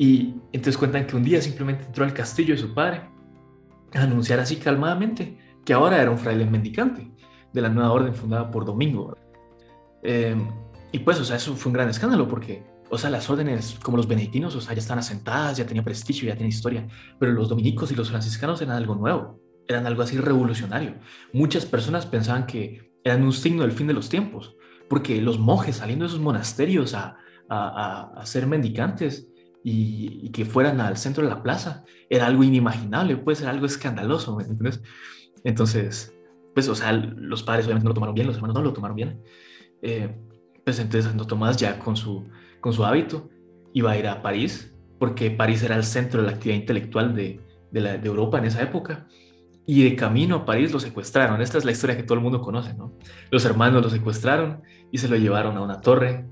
Y 0.00 0.34
entonces 0.54 0.78
cuentan 0.78 1.06
que 1.06 1.14
un 1.14 1.22
día 1.22 1.42
simplemente 1.42 1.84
entró 1.84 2.06
al 2.06 2.14
castillo 2.14 2.54
de 2.54 2.60
su 2.62 2.72
padre 2.72 3.02
a 3.92 4.02
anunciar 4.02 4.40
así 4.40 4.56
calmadamente 4.56 5.36
que 5.62 5.74
ahora 5.74 6.00
era 6.00 6.10
un 6.10 6.16
fraile 6.16 6.46
mendicante 6.46 7.10
de 7.52 7.60
la 7.60 7.68
nueva 7.68 7.92
orden 7.92 8.14
fundada 8.14 8.50
por 8.50 8.64
Domingo. 8.64 9.14
Eh, 10.02 10.34
y 10.90 11.00
pues, 11.00 11.20
o 11.20 11.24
sea, 11.26 11.36
eso 11.36 11.54
fue 11.54 11.68
un 11.68 11.74
gran 11.74 11.90
escándalo 11.90 12.26
porque, 12.26 12.64
o 12.88 12.96
sea, 12.96 13.10
las 13.10 13.28
órdenes 13.28 13.76
como 13.82 13.98
los 13.98 14.08
benedictinos, 14.08 14.56
o 14.56 14.62
sea, 14.62 14.72
ya 14.72 14.80
están 14.80 14.98
asentadas, 14.98 15.58
ya 15.58 15.66
tenía 15.66 15.84
prestigio, 15.84 16.28
ya 16.28 16.34
tenía 16.34 16.48
historia, 16.48 16.88
pero 17.18 17.32
los 17.32 17.50
dominicos 17.50 17.92
y 17.92 17.94
los 17.94 18.08
franciscanos 18.08 18.62
eran 18.62 18.76
algo 18.76 18.94
nuevo, 18.94 19.38
eran 19.68 19.86
algo 19.86 20.00
así 20.00 20.16
revolucionario. 20.16 20.94
Muchas 21.34 21.66
personas 21.66 22.06
pensaban 22.06 22.46
que 22.46 22.90
eran 23.04 23.22
un 23.22 23.34
signo 23.34 23.64
del 23.64 23.72
fin 23.72 23.86
de 23.86 23.92
los 23.92 24.08
tiempos, 24.08 24.56
porque 24.88 25.20
los 25.20 25.38
monjes 25.38 25.76
saliendo 25.76 26.06
de 26.06 26.08
esos 26.08 26.20
monasterios 26.20 26.94
a, 26.94 27.18
a, 27.50 28.12
a, 28.16 28.24
ser 28.24 28.46
mendicantes 28.46 29.29
y, 29.62 30.20
y, 30.22 30.30
que 30.30 30.44
fueran 30.44 30.80
al 30.80 30.96
centro 30.96 31.24
de 31.24 31.30
la 31.30 31.42
plaza 31.42 31.84
era 32.08 32.26
algo 32.26 32.42
inimaginable, 32.42 33.16
puede 33.16 33.36
ser 33.36 33.48
algo 33.48 33.66
escandaloso, 33.66 34.36
¿me 34.36 34.44
entiendes? 34.44 34.82
Entonces, 35.44 36.14
pues, 36.54 36.68
o 36.68 36.74
sea, 36.74 36.92
los 36.92 37.42
padres 37.42 37.66
obviamente 37.66 37.84
no 37.84 37.90
lo 37.90 37.94
tomaron 37.94 38.14
bien, 38.14 38.26
los 38.26 38.36
hermanos 38.36 38.56
no 38.56 38.62
lo 38.62 38.72
tomaron 38.72 38.96
bien. 38.96 39.22
Eh, 39.82 40.14
pues 40.64 40.78
entonces 40.78 41.06
Santo 41.06 41.26
Tomás 41.26 41.56
ya 41.56 41.78
con 41.78 41.96
su, 41.96 42.28
con 42.60 42.72
su 42.72 42.84
hábito 42.84 43.30
iba 43.72 43.92
a 43.92 43.98
ir 43.98 44.06
a 44.06 44.22
París, 44.22 44.74
porque 44.98 45.30
París 45.30 45.62
era 45.62 45.76
el 45.76 45.84
centro 45.84 46.20
de 46.20 46.26
la 46.26 46.34
actividad 46.34 46.60
intelectual 46.60 47.14
de, 47.14 47.40
de, 47.70 47.80
la, 47.80 47.96
de 47.96 48.06
Europa 48.06 48.38
en 48.38 48.44
esa 48.44 48.62
época. 48.62 49.06
Y 49.66 49.84
de 49.84 49.94
camino 49.94 50.36
a 50.36 50.44
París 50.44 50.72
lo 50.72 50.80
secuestraron. 50.80 51.40
Esta 51.40 51.56
es 51.56 51.64
la 51.64 51.70
historia 51.70 51.96
que 51.96 52.02
todo 52.02 52.14
el 52.16 52.20
mundo 52.20 52.40
conoce, 52.40 52.74
¿no? 52.74 52.92
Los 53.30 53.44
hermanos 53.44 53.82
lo 53.82 53.88
secuestraron 53.88 54.62
y 54.90 54.98
se 54.98 55.08
lo 55.08 55.16
llevaron 55.16 55.56
a 55.56 55.62
una 55.62 55.80
torre 55.80 56.26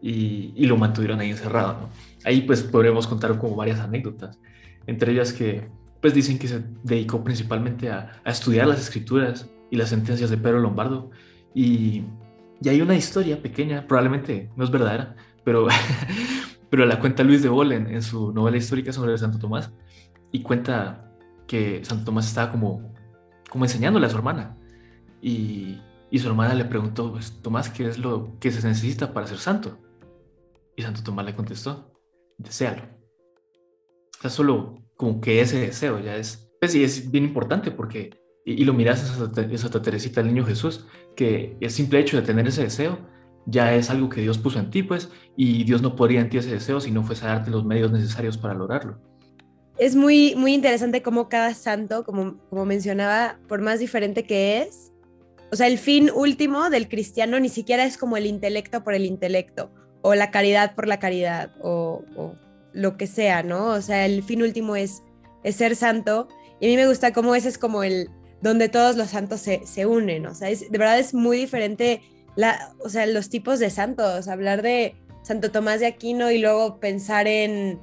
y, 0.00 0.52
y 0.54 0.66
lo 0.66 0.76
mantuvieron 0.76 1.18
ahí 1.18 1.30
encerrado, 1.30 1.72
¿no? 1.72 1.88
Ahí 2.26 2.42
pues 2.42 2.62
podremos 2.62 3.06
contar 3.06 3.38
como 3.38 3.56
varias 3.56 3.80
anécdotas, 3.80 4.38
entre 4.86 5.12
ellas 5.12 5.32
que 5.32 5.68
pues 6.02 6.12
dicen 6.12 6.38
que 6.38 6.48
se 6.48 6.62
dedicó 6.82 7.24
principalmente 7.24 7.90
a, 7.90 8.20
a 8.22 8.30
estudiar 8.30 8.66
las 8.66 8.80
escrituras 8.80 9.48
y 9.70 9.76
las 9.76 9.88
sentencias 9.88 10.28
de 10.28 10.36
Pedro 10.36 10.60
Lombardo 10.60 11.10
y 11.54 12.04
y 12.60 12.68
hay 12.68 12.80
una 12.80 12.96
historia 12.96 13.42
pequeña, 13.42 13.86
probablemente 13.86 14.50
no 14.56 14.64
es 14.64 14.70
verdadera, 14.70 15.14
pero, 15.44 15.66
pero 16.70 16.86
la 16.86 16.98
cuenta 17.00 17.22
Luis 17.22 17.42
de 17.42 17.48
Bolen 17.48 17.86
en 17.88 18.02
su 18.02 18.32
novela 18.32 18.56
histórica 18.56 18.92
sobre 18.92 19.16
Santo 19.18 19.38
Tomás 19.38 19.70
y 20.32 20.42
cuenta 20.42 21.12
que 21.46 21.84
Santo 21.84 22.04
Tomás 22.06 22.26
estaba 22.26 22.50
como, 22.50 22.92
como 23.50 23.64
enseñándole 23.64 24.06
a 24.06 24.10
su 24.10 24.16
hermana 24.16 24.56
y, 25.20 25.80
y 26.10 26.18
su 26.18 26.28
hermana 26.28 26.54
le 26.54 26.64
preguntó, 26.64 27.12
pues, 27.12 27.40
Tomás, 27.42 27.68
¿qué 27.68 27.88
es 27.88 27.98
lo 27.98 28.38
que 28.40 28.50
se 28.50 28.66
necesita 28.66 29.12
para 29.12 29.26
ser 29.26 29.38
santo? 29.38 29.78
Y 30.76 30.82
Santo 30.82 31.02
Tomás 31.02 31.26
le 31.26 31.34
contestó, 31.34 31.92
deséalo. 32.38 32.82
O 34.18 34.20
sea, 34.22 34.30
solo 34.30 34.82
como 34.96 35.20
que 35.20 35.40
ese 35.40 35.58
deseo 35.58 35.98
ya 36.00 36.16
es, 36.16 36.50
pues 36.60 36.72
sí, 36.72 36.82
es 36.82 37.10
bien 37.10 37.24
importante 37.24 37.70
porque 37.70 38.10
y, 38.46 38.64
lo 38.64 38.72
miras 38.72 39.02
a 39.02 39.58
Santa, 39.58 39.82
Teresita, 39.82 40.20
el 40.20 40.28
niño 40.28 40.44
Jesús, 40.44 40.86
que 41.16 41.56
el 41.60 41.70
simple 41.70 41.98
hecho 41.98 42.16
de 42.16 42.22
tener 42.22 42.46
ese 42.46 42.62
deseo 42.62 42.98
ya 43.44 43.74
es 43.74 43.90
algo 43.90 44.08
que 44.08 44.20
Dios 44.20 44.38
puso 44.38 44.60
en 44.60 44.70
ti, 44.70 44.84
pues, 44.84 45.10
y 45.36 45.64
Dios 45.64 45.82
no 45.82 45.96
podría 45.96 46.20
en 46.20 46.30
ti 46.30 46.38
ese 46.38 46.52
deseo 46.52 46.80
si 46.80 46.92
no 46.92 47.02
fuese 47.02 47.24
a 47.24 47.28
darte 47.28 47.50
los 47.50 47.64
medios 47.64 47.90
necesarios 47.90 48.38
para 48.38 48.54
lograrlo. 48.54 49.00
Es 49.78 49.96
muy, 49.96 50.34
muy 50.36 50.54
interesante 50.54 51.02
cómo 51.02 51.28
cada 51.28 51.54
santo, 51.54 52.04
como, 52.04 52.38
como 52.48 52.64
mencionaba, 52.64 53.38
por 53.48 53.62
más 53.62 53.80
diferente 53.80 54.24
que 54.24 54.62
es, 54.62 54.92
o 55.50 55.56
sea, 55.56 55.66
el 55.66 55.78
fin 55.78 56.10
último 56.14 56.70
del 56.70 56.88
cristiano 56.88 57.40
ni 57.40 57.48
siquiera 57.48 57.84
es 57.84 57.98
como 57.98 58.16
el 58.16 58.26
intelecto 58.26 58.84
por 58.84 58.94
el 58.94 59.06
intelecto, 59.06 59.72
o 60.06 60.14
la 60.14 60.30
caridad 60.30 60.76
por 60.76 60.86
la 60.86 61.00
caridad, 61.00 61.50
o, 61.60 62.04
lo 62.72 62.96
que 62.96 63.08
sea, 63.08 63.42
¿no? 63.42 63.70
O 63.70 63.82
sea, 63.82 64.06
el 64.06 64.22
fin 64.22 64.40
último 64.40 64.76
es, 64.76 65.02
es 65.42 65.56
ser 65.56 65.74
santo, 65.74 66.28
y 66.60 66.66
a 66.66 66.68
mí 66.68 66.76
me 66.76 66.86
gusta 66.86 67.12
cómo 67.12 67.34
ese 67.34 67.48
es 67.48 67.58
como 67.58 67.82
el, 67.82 68.08
donde 68.40 68.68
todos 68.68 68.96
los 68.96 69.10
santos 69.10 69.40
se, 69.40 69.86
unen, 69.86 70.26
o 70.26 70.34
sea, 70.34 70.48
de 70.48 70.78
verdad 70.78 71.00
es 71.00 71.12
muy 71.12 71.38
diferente, 71.38 72.02
la, 72.36 72.72
o 72.78 72.88
sea, 72.88 73.04
los 73.06 73.30
tipos 73.30 73.58
de 73.58 73.68
santos, 73.68 74.28
hablar 74.28 74.62
de 74.62 74.94
Santo 75.24 75.50
Tomás 75.50 75.80
de 75.80 75.86
Aquino 75.86 76.30
y 76.30 76.38
luego 76.38 76.78
pensar 76.78 77.26
en, 77.26 77.80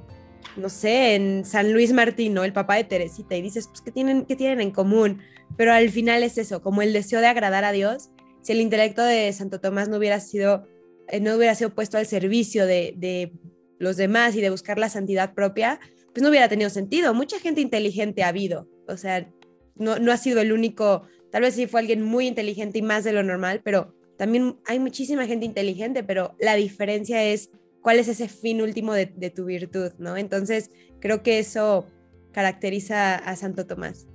no 0.56 0.70
sé, 0.70 1.16
en 1.16 1.44
San 1.44 1.74
Luis 1.74 1.92
Martín, 1.92 2.38
El 2.38 2.54
papá 2.54 2.76
de 2.76 2.84
Teresita, 2.84 3.36
y 3.36 3.42
dices, 3.42 3.68
pues, 3.68 3.82
¿qué 3.82 3.90
tienen, 3.90 4.24
qué 4.24 4.34
tienen 4.34 4.62
en 4.62 4.70
común? 4.70 5.20
Pero 5.58 5.74
al 5.74 5.90
final 5.90 6.22
es 6.22 6.38
eso, 6.38 6.62
como 6.62 6.80
el 6.80 6.94
deseo 6.94 7.20
de 7.20 7.26
agradar 7.26 7.64
a 7.64 7.72
Dios, 7.72 8.08
si 8.40 8.52
el 8.52 8.62
intelecto 8.62 9.02
de 9.02 9.30
Santo 9.34 9.60
Tomás 9.60 9.90
no 9.90 9.98
hubiera 9.98 10.20
sido, 10.20 10.66
no 11.20 11.36
hubiera 11.36 11.54
sido 11.54 11.74
puesto 11.74 11.98
al 11.98 12.06
servicio 12.06 12.66
de, 12.66 12.94
de 12.96 13.32
los 13.78 13.96
demás 13.96 14.34
y 14.36 14.40
de 14.40 14.50
buscar 14.50 14.78
la 14.78 14.88
santidad 14.88 15.34
propia, 15.34 15.80
pues 16.12 16.22
no 16.22 16.30
hubiera 16.30 16.48
tenido 16.48 16.70
sentido. 16.70 17.14
Mucha 17.14 17.38
gente 17.38 17.60
inteligente 17.60 18.22
ha 18.22 18.28
habido, 18.28 18.68
o 18.88 18.96
sea, 18.96 19.28
no, 19.76 20.12
ha 20.12 20.16
sido 20.16 20.40
el 20.40 20.52
único, 20.52 21.02
tal 21.30 21.42
vez 21.42 21.54
sí 21.54 21.66
fue 21.66 21.80
alguien 21.80 22.02
muy 22.02 22.26
inteligente 22.26 22.78
y 22.78 22.82
más 22.82 23.04
de 23.04 23.12
lo 23.12 23.22
normal, 23.22 23.60
pero 23.64 23.94
también 24.16 24.56
hay 24.66 24.78
muchísima 24.78 25.26
gente 25.26 25.44
inteligente, 25.44 26.04
pero 26.04 26.36
la 26.38 26.54
diferencia 26.54 27.24
es 27.24 27.50
cuál 27.82 27.98
es 27.98 28.08
ese 28.08 28.28
fin 28.28 28.62
último 28.62 28.94
de, 28.94 29.06
tu 29.34 29.44
virtud, 29.44 29.90
¿no? 29.98 30.16
Entonces, 30.16 30.70
creo 31.00 31.22
que 31.22 31.38
eso 31.38 31.86
caracteriza 32.32 33.16
a 33.16 33.36
Santo 33.36 33.66
Tomás. 33.66 34.06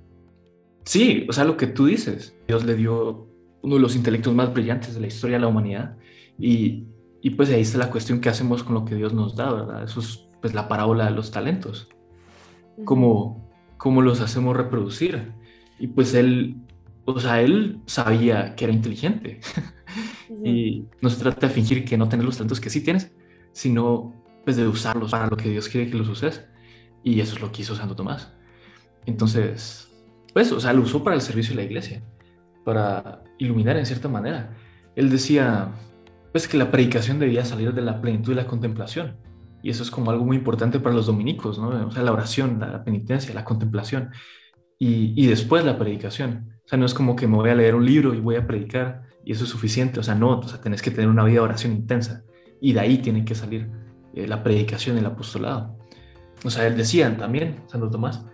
Sí, 0.84 1.26
o 1.28 1.32
sea, 1.32 1.44
lo 1.44 1.56
que 1.56 1.66
tú 1.66 1.86
dices, 1.86 2.34
Dios 2.48 2.64
le 2.64 2.74
dio 2.74 3.28
uno 3.62 3.74
de 3.74 3.80
los 3.80 3.94
intelectos 3.94 4.34
más 4.34 4.52
brillantes 4.52 4.94
de 4.94 5.00
la 5.00 5.06
historia 5.06 5.36
de 5.36 5.42
la 5.42 5.48
humanidad 5.48 5.96
y, 6.40 6.86
y 7.22 7.30
pues 7.30 7.50
ahí 7.50 7.60
está 7.60 7.78
la 7.78 7.90
cuestión 7.90 8.20
que 8.20 8.28
hacemos 8.28 8.62
con 8.62 8.74
lo 8.74 8.84
que 8.84 8.94
Dios 8.94 9.12
nos 9.12 9.36
da, 9.36 9.52
¿verdad? 9.52 9.84
Eso 9.84 10.00
es 10.00 10.26
pues 10.40 10.54
la 10.54 10.68
parábola 10.68 11.04
de 11.04 11.10
los 11.12 11.30
talentos. 11.30 11.88
Como, 12.84 13.50
cómo 13.76 14.00
los 14.02 14.20
hacemos 14.20 14.56
reproducir. 14.56 15.32
Y 15.78 15.88
pues 15.88 16.14
él, 16.14 16.56
o 17.04 17.20
sea, 17.20 17.42
él 17.42 17.80
sabía 17.86 18.54
que 18.56 18.64
era 18.64 18.72
inteligente. 18.72 19.40
y 20.44 20.86
no 21.02 21.10
se 21.10 21.22
trata 21.22 21.48
de 21.48 21.52
fingir 21.52 21.84
que 21.84 21.98
no 21.98 22.08
tener 22.08 22.24
los 22.24 22.36
talentos 22.36 22.60
que 22.60 22.70
sí 22.70 22.82
tienes, 22.82 23.12
sino 23.52 24.14
pues 24.44 24.56
de 24.56 24.66
usarlos 24.66 25.10
para 25.10 25.26
lo 25.26 25.36
que 25.36 25.50
Dios 25.50 25.68
quiere 25.68 25.90
que 25.90 25.98
los 25.98 26.08
uses. 26.08 26.46
Y 27.02 27.20
eso 27.20 27.34
es 27.34 27.42
lo 27.42 27.52
que 27.52 27.62
hizo 27.62 27.74
Santo 27.74 27.94
Tomás. 27.94 28.32
Entonces, 29.06 29.90
pues, 30.32 30.52
o 30.52 30.60
sea, 30.60 30.72
lo 30.72 30.82
usó 30.82 31.02
para 31.04 31.16
el 31.16 31.22
servicio 31.22 31.50
de 31.50 31.62
la 31.62 31.66
iglesia, 31.66 32.02
para 32.64 33.24
iluminar 33.38 33.76
en 33.76 33.86
cierta 33.86 34.08
manera. 34.08 34.56
Él 34.96 35.10
decía, 35.10 35.72
pues, 36.32 36.48
que 36.48 36.56
la 36.56 36.70
predicación 36.70 37.18
debía 37.18 37.44
salir 37.44 37.72
de 37.74 37.82
la 37.82 38.00
plenitud 38.00 38.32
de 38.32 38.42
la 38.42 38.46
contemplación. 38.46 39.16
Y 39.62 39.70
eso 39.70 39.82
es 39.82 39.90
como 39.90 40.10
algo 40.10 40.24
muy 40.24 40.36
importante 40.36 40.80
para 40.80 40.94
los 40.94 41.06
dominicos, 41.06 41.58
¿no? 41.58 41.68
O 41.86 41.90
sea, 41.90 42.02
la 42.02 42.12
oración, 42.12 42.58
la 42.60 42.82
penitencia, 42.82 43.34
la 43.34 43.44
contemplación 43.44 44.10
y, 44.78 45.26
después 45.26 45.64
la 45.64 45.78
predicación. 45.78 46.54
O 46.64 46.68
sea, 46.68 46.78
no 46.78 46.86
es 46.86 46.94
como 46.94 47.14
que 47.14 47.26
me 47.26 47.36
voy 47.36 47.50
a 47.50 47.54
leer 47.54 47.74
un 47.74 47.84
libro 47.84 48.14
y 48.14 48.20
voy 48.20 48.36
a 48.36 48.46
predicar 48.46 49.02
y 49.24 49.32
eso 49.32 49.44
es 49.44 49.50
suficiente. 49.50 50.00
O 50.00 50.02
sea, 50.02 50.14
no, 50.14 50.38
o 50.38 50.48
sea, 50.48 50.60
tenés 50.60 50.80
que 50.80 50.90
tener 50.90 51.08
una 51.08 51.24
vida 51.24 51.34
de 51.34 51.40
oración 51.40 51.72
intensa 51.72 52.24
y 52.60 52.72
de 52.72 52.80
ahí 52.80 52.98
tiene 52.98 53.24
que 53.24 53.34
salir 53.34 53.68
eh, 54.14 54.26
la 54.26 54.42
predicación 54.42 54.96
y 54.96 55.00
el 55.00 55.06
apostolado. 55.06 55.76
O 56.42 56.48
sea, 56.48 56.66
él 56.66 56.76
decía 56.76 57.14
también, 57.18 57.62
Santo 57.66 57.90
Tomás, 57.90 58.24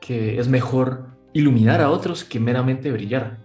que 0.00 0.38
es 0.38 0.48
mejor 0.48 1.16
iluminar 1.32 1.80
a 1.80 1.90
otros 1.90 2.24
que 2.24 2.38
meramente 2.38 2.92
brillar. 2.92 3.38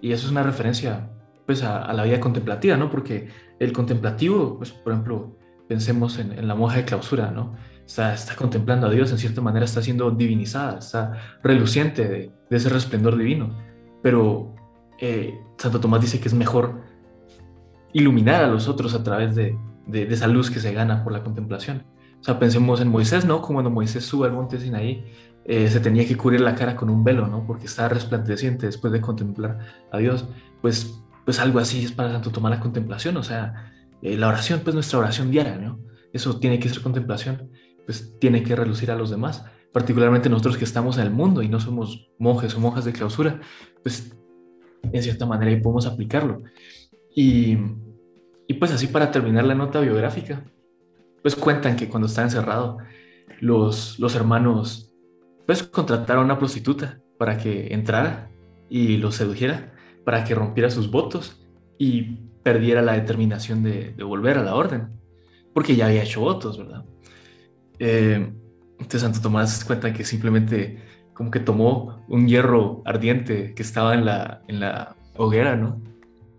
Y 0.00 0.12
eso 0.12 0.26
es 0.26 0.32
una 0.32 0.42
referencia 0.42 1.10
pues 1.44 1.62
a, 1.62 1.92
la 1.92 2.04
vida 2.04 2.20
contemplativa, 2.20 2.76
¿no? 2.76 2.90
Porque 2.90 3.28
el 3.58 3.72
contemplativo, 3.72 4.56
pues 4.56 4.70
por 4.70 4.92
ejemplo, 4.92 5.36
pensemos 5.68 6.18
en, 6.18 6.46
la 6.46 6.54
monja 6.54 6.76
de 6.76 6.84
clausura, 6.84 7.30
¿no? 7.30 7.56
está, 7.86 8.16
contemplando 8.36 8.86
a 8.86 8.90
Dios, 8.90 9.10
en 9.10 9.18
cierta 9.18 9.40
manera 9.40 9.64
está 9.64 9.82
siendo 9.82 10.10
divinizada, 10.10 10.78
está 10.78 11.12
reluciente 11.42 12.08
de, 12.08 12.32
ese 12.50 12.68
resplandor 12.68 13.16
divino. 13.16 13.54
Pero 14.02 14.54
eh, 15.00 15.38
Santo 15.56 15.80
Tomás 15.80 16.00
dice 16.00 16.20
que 16.20 16.28
es 16.28 16.34
mejor 16.34 16.82
iluminar 17.92 18.44
a 18.44 18.46
los 18.46 18.68
otros 18.68 18.94
a 18.94 19.02
través 19.02 19.34
de, 19.34 19.56
esa 19.92 20.26
luz 20.26 20.50
que 20.50 20.60
se 20.60 20.72
gana 20.72 21.02
por 21.02 21.12
la 21.12 21.22
contemplación. 21.22 21.84
O 22.20 22.24
sea, 22.24 22.38
pensemos 22.38 22.80
en 22.80 22.88
Moisés, 22.88 23.24
¿no? 23.24 23.40
Como 23.40 23.56
cuando 23.56 23.70
Moisés 23.70 24.04
sube 24.04 24.26
al 24.26 24.34
monte 24.34 24.58
Sinaí, 24.58 25.04
eh, 25.44 25.68
se 25.68 25.80
tenía 25.80 26.06
que 26.06 26.16
cubrir 26.16 26.40
la 26.40 26.54
cara 26.54 26.76
con 26.76 26.90
un 26.90 27.04
velo, 27.04 27.26
¿no? 27.26 27.46
Porque 27.46 27.66
estaba 27.66 27.88
resplandeciente 27.88 28.66
después 28.66 28.92
de 28.92 29.00
contemplar 29.00 29.58
a 29.90 29.98
Dios. 29.98 30.28
Pues, 30.60 31.00
pues 31.28 31.40
algo 31.40 31.58
así 31.58 31.84
es 31.84 31.92
para 31.92 32.10
Santo 32.10 32.30
Tomás 32.30 32.52
la 32.52 32.58
contemplación, 32.58 33.14
o 33.18 33.22
sea, 33.22 33.70
eh, 34.00 34.16
la 34.16 34.28
oración, 34.28 34.62
pues 34.64 34.72
nuestra 34.72 34.98
oración 34.98 35.30
diaria, 35.30 35.58
¿no? 35.58 35.78
Eso 36.10 36.40
tiene 36.40 36.58
que 36.58 36.70
ser 36.70 36.80
contemplación 36.80 37.50
pues 37.84 38.18
tiene 38.18 38.42
que 38.42 38.56
relucir 38.56 38.90
a 38.90 38.96
los 38.96 39.10
demás, 39.10 39.44
particularmente 39.70 40.30
nosotros 40.30 40.56
que 40.56 40.64
estamos 40.64 40.96
en 40.96 41.02
el 41.02 41.10
mundo 41.10 41.42
y 41.42 41.50
no 41.50 41.60
somos 41.60 42.08
monjes 42.18 42.54
o 42.54 42.60
monjas 42.60 42.86
de 42.86 42.94
clausura, 42.94 43.42
pues 43.82 44.16
en 44.90 45.02
cierta 45.02 45.26
manera 45.26 45.50
ahí 45.50 45.60
podemos 45.60 45.84
aplicarlo. 45.84 46.44
Y, 47.14 47.58
y 48.46 48.54
pues 48.54 48.72
así 48.72 48.86
para 48.86 49.10
terminar 49.10 49.44
la 49.44 49.54
nota 49.54 49.80
biográfica, 49.80 50.42
pues 51.20 51.36
cuentan 51.36 51.76
que 51.76 51.90
cuando 51.90 52.06
estaba 52.06 52.26
encerrado, 52.26 52.78
los, 53.42 53.98
los 53.98 54.14
hermanos 54.14 54.94
pues 55.44 55.62
contrataron 55.62 56.22
a 56.22 56.24
una 56.24 56.38
prostituta 56.38 57.02
para 57.18 57.36
que 57.36 57.74
entrara 57.74 58.30
y 58.70 58.96
lo 58.96 59.12
sedujera, 59.12 59.74
para 60.08 60.24
que 60.24 60.34
rompiera 60.34 60.70
sus 60.70 60.90
votos 60.90 61.38
y 61.76 62.16
perdiera 62.42 62.80
la 62.80 62.94
determinación 62.94 63.62
de, 63.62 63.92
de 63.92 64.04
volver 64.04 64.38
a 64.38 64.42
la 64.42 64.54
orden, 64.54 64.88
porque 65.52 65.76
ya 65.76 65.84
había 65.84 66.02
hecho 66.02 66.22
votos, 66.22 66.56
¿verdad? 66.56 66.82
Eh, 67.78 68.32
entonces 68.78 69.02
Santo 69.02 69.20
Tomás 69.20 69.62
cuenta 69.66 69.92
que 69.92 70.04
simplemente 70.04 70.82
como 71.12 71.30
que 71.30 71.40
tomó 71.40 72.06
un 72.08 72.26
hierro 72.26 72.80
ardiente 72.86 73.52
que 73.54 73.62
estaba 73.62 73.92
en 73.92 74.06
la, 74.06 74.40
en 74.48 74.60
la 74.60 74.96
hoguera, 75.14 75.56
¿no? 75.56 75.78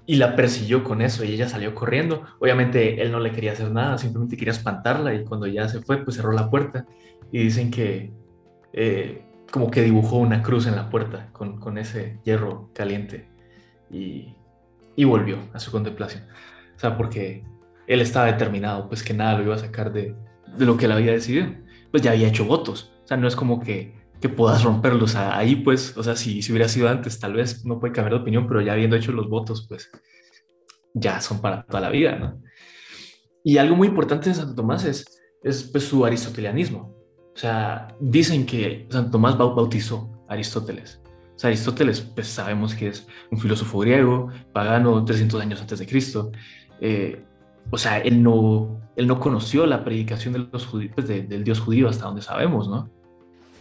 y 0.07 0.15
la 0.15 0.35
persiguió 0.35 0.83
con 0.83 1.03
eso 1.03 1.23
y 1.23 1.33
ella 1.33 1.47
salió 1.47 1.75
corriendo. 1.75 2.23
Obviamente 2.39 3.03
él 3.03 3.11
no 3.11 3.19
le 3.19 3.31
quería 3.31 3.51
hacer 3.51 3.69
nada, 3.69 3.99
simplemente 3.99 4.35
quería 4.35 4.53
espantarla 4.53 5.13
y 5.13 5.25
cuando 5.25 5.45
ya 5.45 5.69
se 5.69 5.79
fue, 5.79 6.03
pues 6.03 6.17
cerró 6.17 6.31
la 6.31 6.49
puerta 6.49 6.87
y 7.31 7.43
dicen 7.43 7.69
que 7.69 8.11
eh, 8.73 9.21
como 9.51 9.69
que 9.69 9.83
dibujó 9.83 10.17
una 10.17 10.41
cruz 10.41 10.65
en 10.65 10.75
la 10.75 10.89
puerta 10.89 11.29
con, 11.33 11.59
con 11.59 11.77
ese 11.77 12.17
hierro 12.23 12.71
caliente 12.73 13.28
y, 13.91 14.35
volvió 15.05 15.37
a 15.53 15.59
su 15.59 15.71
contemplación. 15.71 16.23
O 16.75 16.79
sea, 16.79 16.97
porque 16.97 17.43
él 17.87 18.01
estaba 18.01 18.25
determinado, 18.25 18.87
pues 18.87 19.01
que 19.01 19.13
nada 19.13 19.37
lo 19.37 19.45
iba 19.45 19.55
a 19.55 19.59
sacar 19.59 19.93
de, 19.93 20.15
lo 20.57 20.77
que 20.77 20.85
él 20.85 20.91
había 20.91 21.11
decidido. 21.11 21.47
Pues 21.91 22.03
ya 22.03 22.11
había 22.11 22.27
hecho 22.27 22.45
votos. 22.45 22.91
O 23.03 23.07
sea, 23.07 23.17
no 23.17 23.27
es 23.27 23.35
como 23.35 23.59
que 23.59 23.99
que 24.19 24.29
puedas 24.29 24.63
romperlos. 24.63 25.15
ahí, 25.15 25.55
pues, 25.55 25.97
o 25.97 26.03
sea, 26.03 26.15
si, 26.15 26.41
si 26.41 26.51
hubiera 26.51 26.67
sido 26.67 26.89
antes, 26.89 27.19
tal 27.19 27.33
vez 27.33 27.65
no 27.65 27.79
puede 27.79 27.93
cambiar 27.93 28.15
de 28.15 28.21
opinión, 28.21 28.47
pero 28.47 28.61
ya 28.61 28.73
habiendo 28.73 28.95
hecho 28.95 29.11
los 29.11 29.29
votos, 29.29 29.65
pues 29.67 29.89
ya 30.93 31.21
son 31.21 31.41
para 31.41 31.63
toda 31.63 31.81
la 31.81 31.89
vida, 31.89 32.17
¿no? 32.17 32.41
Y 33.43 33.57
algo 33.57 33.75
muy 33.75 33.87
importante 33.87 34.29
de 34.29 34.35
Santo 34.35 34.55
Tomás 34.55 34.83
es, 34.83 35.21
es 35.43 35.63
pues, 35.63 35.85
su 35.85 36.05
aristotelianismo. 36.05 36.95
O 37.33 37.37
sea, 37.37 37.95
dicen 37.99 38.45
que 38.45 38.87
Santo 38.89 39.11
Tomás 39.11 39.37
bautizó 39.37 40.25
a 40.27 40.33
Aristóteles. 40.33 41.01
O 41.39 41.41
sea, 41.41 41.47
Aristóteles, 41.47 42.01
pues 42.01 42.27
sabemos 42.27 42.75
que 42.75 42.89
es 42.89 43.07
un 43.31 43.39
filósofo 43.39 43.79
griego, 43.79 44.27
pagano, 44.51 45.05
300 45.05 45.41
años 45.41 45.61
antes 45.61 45.79
de 45.79 45.87
Cristo. 45.87 46.33
Eh, 46.81 47.23
o 47.71 47.77
sea, 47.77 47.99
él 47.99 48.21
no, 48.21 48.81
él 48.97 49.07
no 49.07 49.21
conoció 49.21 49.65
la 49.65 49.85
predicación 49.85 50.33
de 50.33 50.47
los 50.51 50.65
judíos, 50.65 50.91
pues, 50.93 51.07
del 51.07 51.43
Dios 51.45 51.61
judío 51.61 51.87
hasta 51.87 52.05
donde 52.05 52.21
sabemos, 52.21 52.67
¿no? 52.67 52.89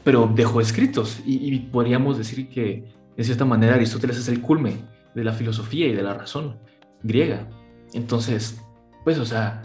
pero 0.08 0.26
dejó 0.35 0.62
escritos 0.62 1.20
y, 1.26 1.58
podríamos 1.58 2.16
decir 2.16 2.49
que 2.49 2.82
de 3.14 3.25
cierta 3.25 3.44
manera 3.44 3.75
Aristóteles 3.75 4.16
es 4.16 4.28
el 4.28 4.40
culme 4.40 4.76
de 5.14 5.23
la 5.23 5.32
filosofía 5.35 5.87
y 5.87 5.94
de 5.94 6.02
la 6.02 6.14
razón 6.14 6.56
griega. 7.02 7.47
Entonces, 7.92 8.58
pues, 9.04 9.18
o 9.18 9.26
sea, 9.26 9.61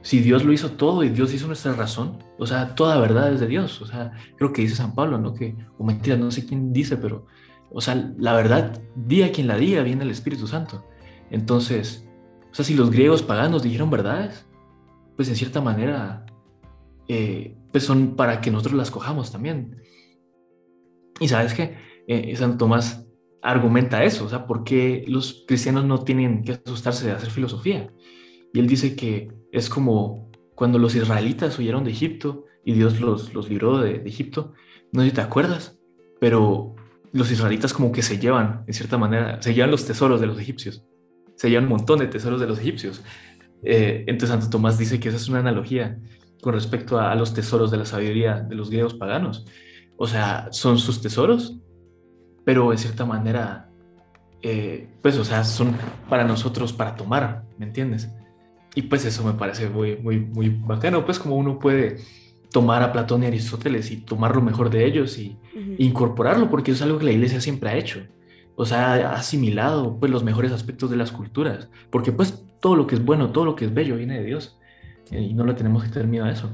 si 0.00 0.20
Dios 0.20 0.42
lo 0.42 0.54
hizo 0.54 0.70
todo 0.70 1.04
y 1.04 1.10
Dios 1.10 1.34
hizo 1.34 1.46
nuestra 1.46 1.74
razón, 1.74 2.16
o 2.38 2.46
sea, 2.46 2.74
toda 2.74 2.98
verdad 2.98 3.34
es 3.34 3.40
de 3.40 3.46
Dios, 3.46 3.82
o 3.82 3.86
sea, 3.86 4.12
creo 4.38 4.54
que 4.54 4.62
dice 4.62 4.76
San 4.76 4.94
Pablo, 4.94 5.18
¿no? 5.18 5.34
Que, 5.34 5.54
o 5.76 5.84
mentira, 5.84 6.16
no 6.16 6.30
sé 6.30 6.46
quién 6.46 6.72
dice, 6.72 6.96
pero, 6.96 7.26
o 7.74 7.80
sea, 7.80 8.12
la 8.18 8.34
verdad, 8.34 8.80
día 8.94 9.32
quien 9.32 9.48
la 9.48 9.56
diga, 9.56 9.82
viene 9.82 10.04
el 10.04 10.10
Espíritu 10.10 10.46
Santo. 10.46 10.86
Entonces, 11.30 12.08
o 12.50 12.54
sea, 12.54 12.64
si 12.64 12.74
los 12.74 12.90
griegos 12.90 13.22
paganos 13.22 13.62
dijeron 13.62 13.90
verdades, 13.90 14.46
pues 15.16 15.28
en 15.28 15.36
cierta 15.36 15.60
manera 15.60 16.24
eh, 17.08 17.56
pues 17.72 17.84
son 17.84 18.16
para 18.16 18.40
que 18.40 18.50
nosotros 18.50 18.74
las 18.74 18.90
cojamos 18.90 19.32
también. 19.32 19.82
Y 21.20 21.28
sabes 21.28 21.54
que 21.54 21.76
eh, 22.06 22.34
Santo 22.36 22.58
Tomás 22.58 23.06
argumenta 23.42 24.04
eso, 24.04 24.24
o 24.24 24.28
sea, 24.28 24.46
¿por 24.46 24.64
qué 24.64 25.04
los 25.06 25.44
cristianos 25.46 25.84
no 25.84 26.02
tienen 26.02 26.44
que 26.44 26.52
asustarse 26.52 27.06
de 27.06 27.12
hacer 27.12 27.30
filosofía? 27.30 27.92
Y 28.52 28.60
él 28.60 28.66
dice 28.66 28.96
que 28.96 29.28
es 29.52 29.68
como 29.68 30.30
cuando 30.54 30.78
los 30.78 30.94
israelitas 30.94 31.58
huyeron 31.58 31.84
de 31.84 31.90
Egipto 31.90 32.44
y 32.64 32.72
Dios 32.72 33.00
los, 33.00 33.34
los 33.34 33.48
libró 33.48 33.78
de, 33.78 33.96
Egipto, 34.06 34.52
no 34.92 35.02
sé 35.02 35.08
si 35.08 35.14
te 35.14 35.20
acuerdas, 35.20 35.78
pero 36.20 36.73
los 37.14 37.30
israelitas 37.30 37.72
como 37.72 37.92
que 37.92 38.02
se 38.02 38.18
llevan, 38.18 38.64
en 38.66 38.74
cierta 38.74 38.98
manera, 38.98 39.40
se 39.40 39.54
llevan 39.54 39.70
los 39.70 39.86
tesoros 39.86 40.20
de 40.20 40.26
los 40.26 40.38
egipcios, 40.38 40.84
se 41.36 41.48
llevan 41.48 41.64
un 41.64 41.70
montón 41.70 42.00
de 42.00 42.08
tesoros 42.08 42.40
de 42.40 42.48
los 42.48 42.58
egipcios. 42.58 43.04
Eh, 43.62 44.02
entonces 44.08 44.30
Santo 44.30 44.50
Tomás 44.50 44.78
dice 44.78 44.98
que 44.98 45.10
esa 45.10 45.16
es 45.16 45.28
una 45.28 45.38
analogía 45.38 45.96
con 46.42 46.54
respecto 46.54 46.98
a, 46.98 47.14
los 47.14 47.32
tesoros 47.32 47.70
de 47.70 47.76
la 47.76 47.86
sabiduría 47.86 48.40
de 48.40 48.56
los 48.56 48.68
griegos 48.68 48.94
paganos. 48.94 49.46
O 49.96 50.08
sea, 50.08 50.48
son 50.50 50.76
sus 50.76 51.00
tesoros, 51.00 51.56
pero 52.44 52.72
en 52.72 52.78
cierta 52.78 53.04
manera, 53.04 53.70
eh, 54.42 54.88
pues, 55.00 55.16
o 55.16 55.24
sea, 55.24 55.44
son 55.44 55.76
para 56.08 56.24
nosotros 56.24 56.72
para 56.72 56.96
tomar, 56.96 57.44
¿me 57.58 57.66
entiendes? 57.66 58.10
Y 58.74 58.82
pues 58.82 59.04
eso 59.04 59.22
me 59.22 59.34
parece 59.34 59.68
muy, 59.68 59.96
muy, 59.98 60.18
muy 60.18 60.48
bacano, 60.48 61.04
pues 61.04 61.20
como 61.20 61.36
uno 61.36 61.60
puede 61.60 61.98
tomar 62.54 62.84
a 62.84 62.92
Platón 62.92 63.24
y 63.24 63.26
Aristóteles 63.26 63.90
y 63.90 63.96
tomar 63.96 64.36
lo 64.36 64.40
mejor 64.40 64.70
de 64.70 64.86
ellos 64.86 65.18
y 65.18 65.36
incorporarlo, 65.76 66.48
porque 66.48 66.70
es 66.70 66.80
algo 66.82 67.00
que 67.00 67.04
la 67.06 67.10
iglesia 67.10 67.40
siempre 67.40 67.68
ha 67.68 67.76
hecho. 67.76 68.06
O 68.54 68.64
sea, 68.64 68.92
ha 68.92 69.16
asimilado 69.16 69.98
pues 69.98 70.12
los 70.12 70.22
mejores 70.22 70.52
aspectos 70.52 70.88
de 70.88 70.96
las 70.96 71.10
culturas, 71.10 71.68
porque 71.90 72.12
pues 72.12 72.44
todo 72.60 72.76
lo 72.76 72.86
que 72.86 72.94
es 72.94 73.04
bueno, 73.04 73.32
todo 73.32 73.44
lo 73.44 73.56
que 73.56 73.64
es 73.64 73.74
bello 73.74 73.96
viene 73.96 74.20
de 74.20 74.24
Dios 74.24 74.56
y 75.10 75.34
no 75.34 75.44
le 75.44 75.54
tenemos 75.54 75.82
que 75.82 75.90
tener 75.90 76.06
miedo 76.06 76.26
a 76.26 76.30
eso. 76.30 76.48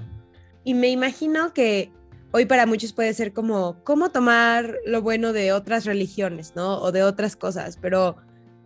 Y 0.65 0.73
me 0.73 0.89
imagino 0.89 1.53
que 1.53 1.93
hoy 2.33 2.47
para 2.47 2.65
muchos 2.65 2.95
puede 2.95 3.13
ser 3.13 3.35
como, 3.35 3.85
¿cómo 3.85 4.09
tomar 4.09 4.79
lo 4.87 5.03
bueno 5.03 5.35
de 5.35 5.53
otras 5.53 5.85
religiones, 5.85 6.55
¿no? 6.57 6.79
O 6.79 6.93
de 6.93 7.03
otras 7.03 7.37
cosas, 7.37 7.77
pero 7.77 8.17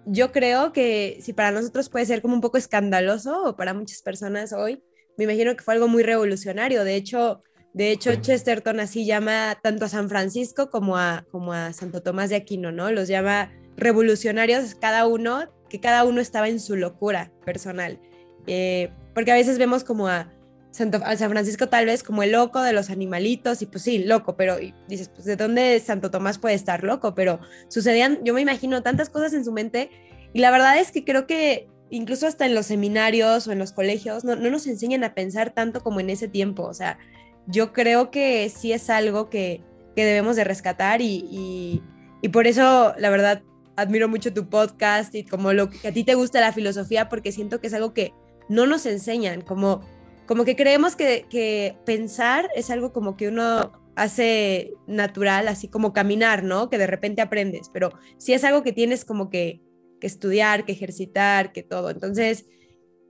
yo 0.06 0.30
creo 0.30 0.72
que 0.72 1.18
si 1.20 1.32
para 1.32 1.50
nosotros 1.50 1.88
puede 1.88 2.06
ser 2.06 2.22
como 2.22 2.34
un 2.34 2.40
poco 2.40 2.58
escandaloso 2.58 3.42
o 3.42 3.56
para 3.56 3.74
muchas 3.74 4.02
personas 4.02 4.52
hoy, 4.52 4.84
me 5.16 5.24
imagino 5.24 5.54
que 5.56 5.62
fue 5.62 5.74
algo 5.74 5.88
muy 5.88 6.02
revolucionario. 6.02 6.84
De 6.84 6.96
hecho, 6.96 7.42
de 7.72 7.90
hecho 7.90 8.14
Chesterton 8.14 8.80
así 8.80 9.04
llama 9.06 9.58
tanto 9.62 9.84
a 9.84 9.88
San 9.88 10.08
Francisco 10.08 10.70
como 10.70 10.96
a, 10.96 11.26
como 11.30 11.52
a 11.52 11.72
Santo 11.72 12.02
Tomás 12.02 12.30
de 12.30 12.36
Aquino, 12.36 12.72
¿no? 12.72 12.90
Los 12.90 13.08
llama 13.08 13.52
revolucionarios 13.76 14.74
cada 14.74 15.06
uno, 15.06 15.52
que 15.68 15.80
cada 15.80 16.04
uno 16.04 16.20
estaba 16.20 16.48
en 16.48 16.60
su 16.60 16.76
locura 16.76 17.32
personal. 17.44 18.00
Eh, 18.46 18.90
porque 19.14 19.32
a 19.32 19.36
veces 19.36 19.58
vemos 19.58 19.84
como 19.84 20.08
a, 20.08 20.30
San 20.72 20.90
Francisco 21.30 21.68
tal 21.68 21.86
vez 21.86 22.02
como 22.02 22.24
el 22.24 22.32
loco 22.32 22.60
de 22.60 22.72
los 22.72 22.90
animalitos 22.90 23.62
y 23.62 23.66
pues 23.66 23.84
sí, 23.84 24.02
loco, 24.02 24.36
pero 24.36 24.56
dices, 24.88 25.08
pues 25.08 25.24
de 25.24 25.36
dónde 25.36 25.78
Santo 25.78 26.10
Tomás 26.10 26.38
puede 26.38 26.56
estar 26.56 26.82
loco, 26.82 27.14
pero 27.14 27.38
sucedían, 27.68 28.18
yo 28.24 28.34
me 28.34 28.40
imagino 28.40 28.82
tantas 28.82 29.08
cosas 29.08 29.34
en 29.34 29.44
su 29.44 29.52
mente 29.52 29.90
y 30.32 30.40
la 30.40 30.50
verdad 30.50 30.80
es 30.80 30.90
que 30.90 31.04
creo 31.04 31.28
que 31.28 31.68
incluso 31.94 32.26
hasta 32.26 32.46
en 32.46 32.54
los 32.54 32.66
seminarios 32.66 33.46
o 33.46 33.52
en 33.52 33.58
los 33.58 33.72
colegios 33.72 34.24
no, 34.24 34.36
nos 34.36 34.66
enseñan 34.66 35.04
a 35.04 35.14
pensar 35.14 35.50
tanto 35.50 35.80
como 35.80 36.00
en 36.00 36.10
ese 36.10 36.28
tiempo, 36.28 36.64
o 36.64 36.74
sea, 36.74 36.98
yo 37.46 37.72
creo 37.72 38.10
que 38.10 38.50
sí 38.50 38.72
es 38.72 38.90
algo 38.90 39.30
que, 39.30 39.62
debemos 39.96 40.34
de 40.34 40.42
rescatar 40.42 41.00
y, 41.00 41.80
y 42.20 42.28
por 42.30 42.48
eso 42.48 42.94
la 42.98 43.10
verdad 43.10 43.42
admiro 43.76 44.08
mucho 44.08 44.32
tu 44.32 44.48
podcast 44.48 45.14
y 45.14 45.24
como 45.24 45.52
lo 45.52 45.70
que 45.70 45.88
a 45.88 45.92
ti 45.92 46.04
te 46.04 46.14
gusta 46.14 46.40
la 46.40 46.52
filosofía 46.52 47.08
porque 47.08 47.32
siento 47.32 47.60
que 47.60 47.66
es 47.66 47.74
algo 47.74 47.92
que 47.92 48.12
no 48.48 48.66
nos 48.66 48.86
enseñan, 48.86 49.40
como, 49.40 49.80
como 50.26 50.44
que 50.44 50.56
creemos 50.56 50.96
que, 50.96 51.76
pensar 51.84 52.48
es 52.54 52.70
algo 52.70 52.92
como 52.92 53.16
que 53.16 53.28
uno 53.28 53.72
hace 53.96 54.72
natural, 54.86 55.48
así 55.48 55.68
como 55.68 55.92
caminar, 55.92 56.42
¿no? 56.42 56.68
Que 56.68 56.78
de 56.78 56.86
repente 56.86 57.22
aprendes, 57.22 57.70
pero 57.72 57.90
sí 58.18 58.32
es 58.32 58.42
algo 58.44 58.62
que 58.62 58.72
tienes 58.72 59.04
como 59.04 59.30
que, 59.30 59.60
que 60.04 60.08
estudiar, 60.08 60.66
que 60.66 60.72
ejercitar, 60.72 61.54
que 61.54 61.62
todo. 61.62 61.88
Entonces, 61.88 62.44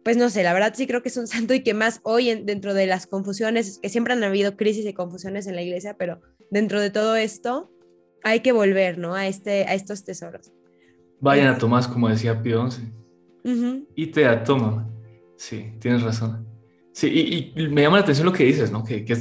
pues 0.04 0.16
no 0.16 0.30
sé, 0.30 0.44
la 0.44 0.52
verdad 0.52 0.74
sí 0.76 0.86
creo 0.86 1.02
que 1.02 1.08
es 1.08 1.16
un 1.16 1.26
santo 1.34 1.52
y 1.52 1.64
que 1.64 1.74
más 1.74 1.98
hoy 2.04 2.32
dentro 2.44 2.72
de 2.72 2.86
las 2.86 3.08
confusiones, 3.08 3.80
que 3.82 3.88
siempre 3.88 4.12
han 4.12 4.22
habido 4.22 4.56
crisis 4.56 4.86
y 4.86 4.92
confusiones 4.92 5.48
en 5.48 5.56
la 5.56 5.62
iglesia, 5.62 5.96
pero 5.98 6.20
dentro 6.52 6.80
de 6.80 6.90
todo 6.90 7.16
esto 7.16 7.72
hay 8.22 8.40
que 8.40 8.52
volver, 8.52 8.96
¿no? 8.98 9.16
A, 9.16 9.26
este, 9.26 9.64
a 9.64 9.74
estos 9.74 10.04
tesoros. 10.04 10.52
Vayan 11.18 11.48
a 11.48 11.58
Tomás, 11.58 11.88
como 11.88 12.08
decía 12.08 12.40
Pío 12.40 12.70
XI. 12.70 12.82
Y 13.96 14.06
te 14.06 14.26
a 14.26 14.44
Tomás. 14.44 14.86
Sí, 15.36 15.72
tienes 15.80 16.02
razón. 16.02 16.46
Sí, 16.92 17.52
y, 17.56 17.68
me 17.70 17.82
llama 17.82 17.96
la 17.96 18.04
atención 18.04 18.24
lo 18.24 18.32
que 18.32 18.44
dices, 18.44 18.70
¿no? 18.70 18.84
Que, 18.84 19.04
que, 19.04 19.16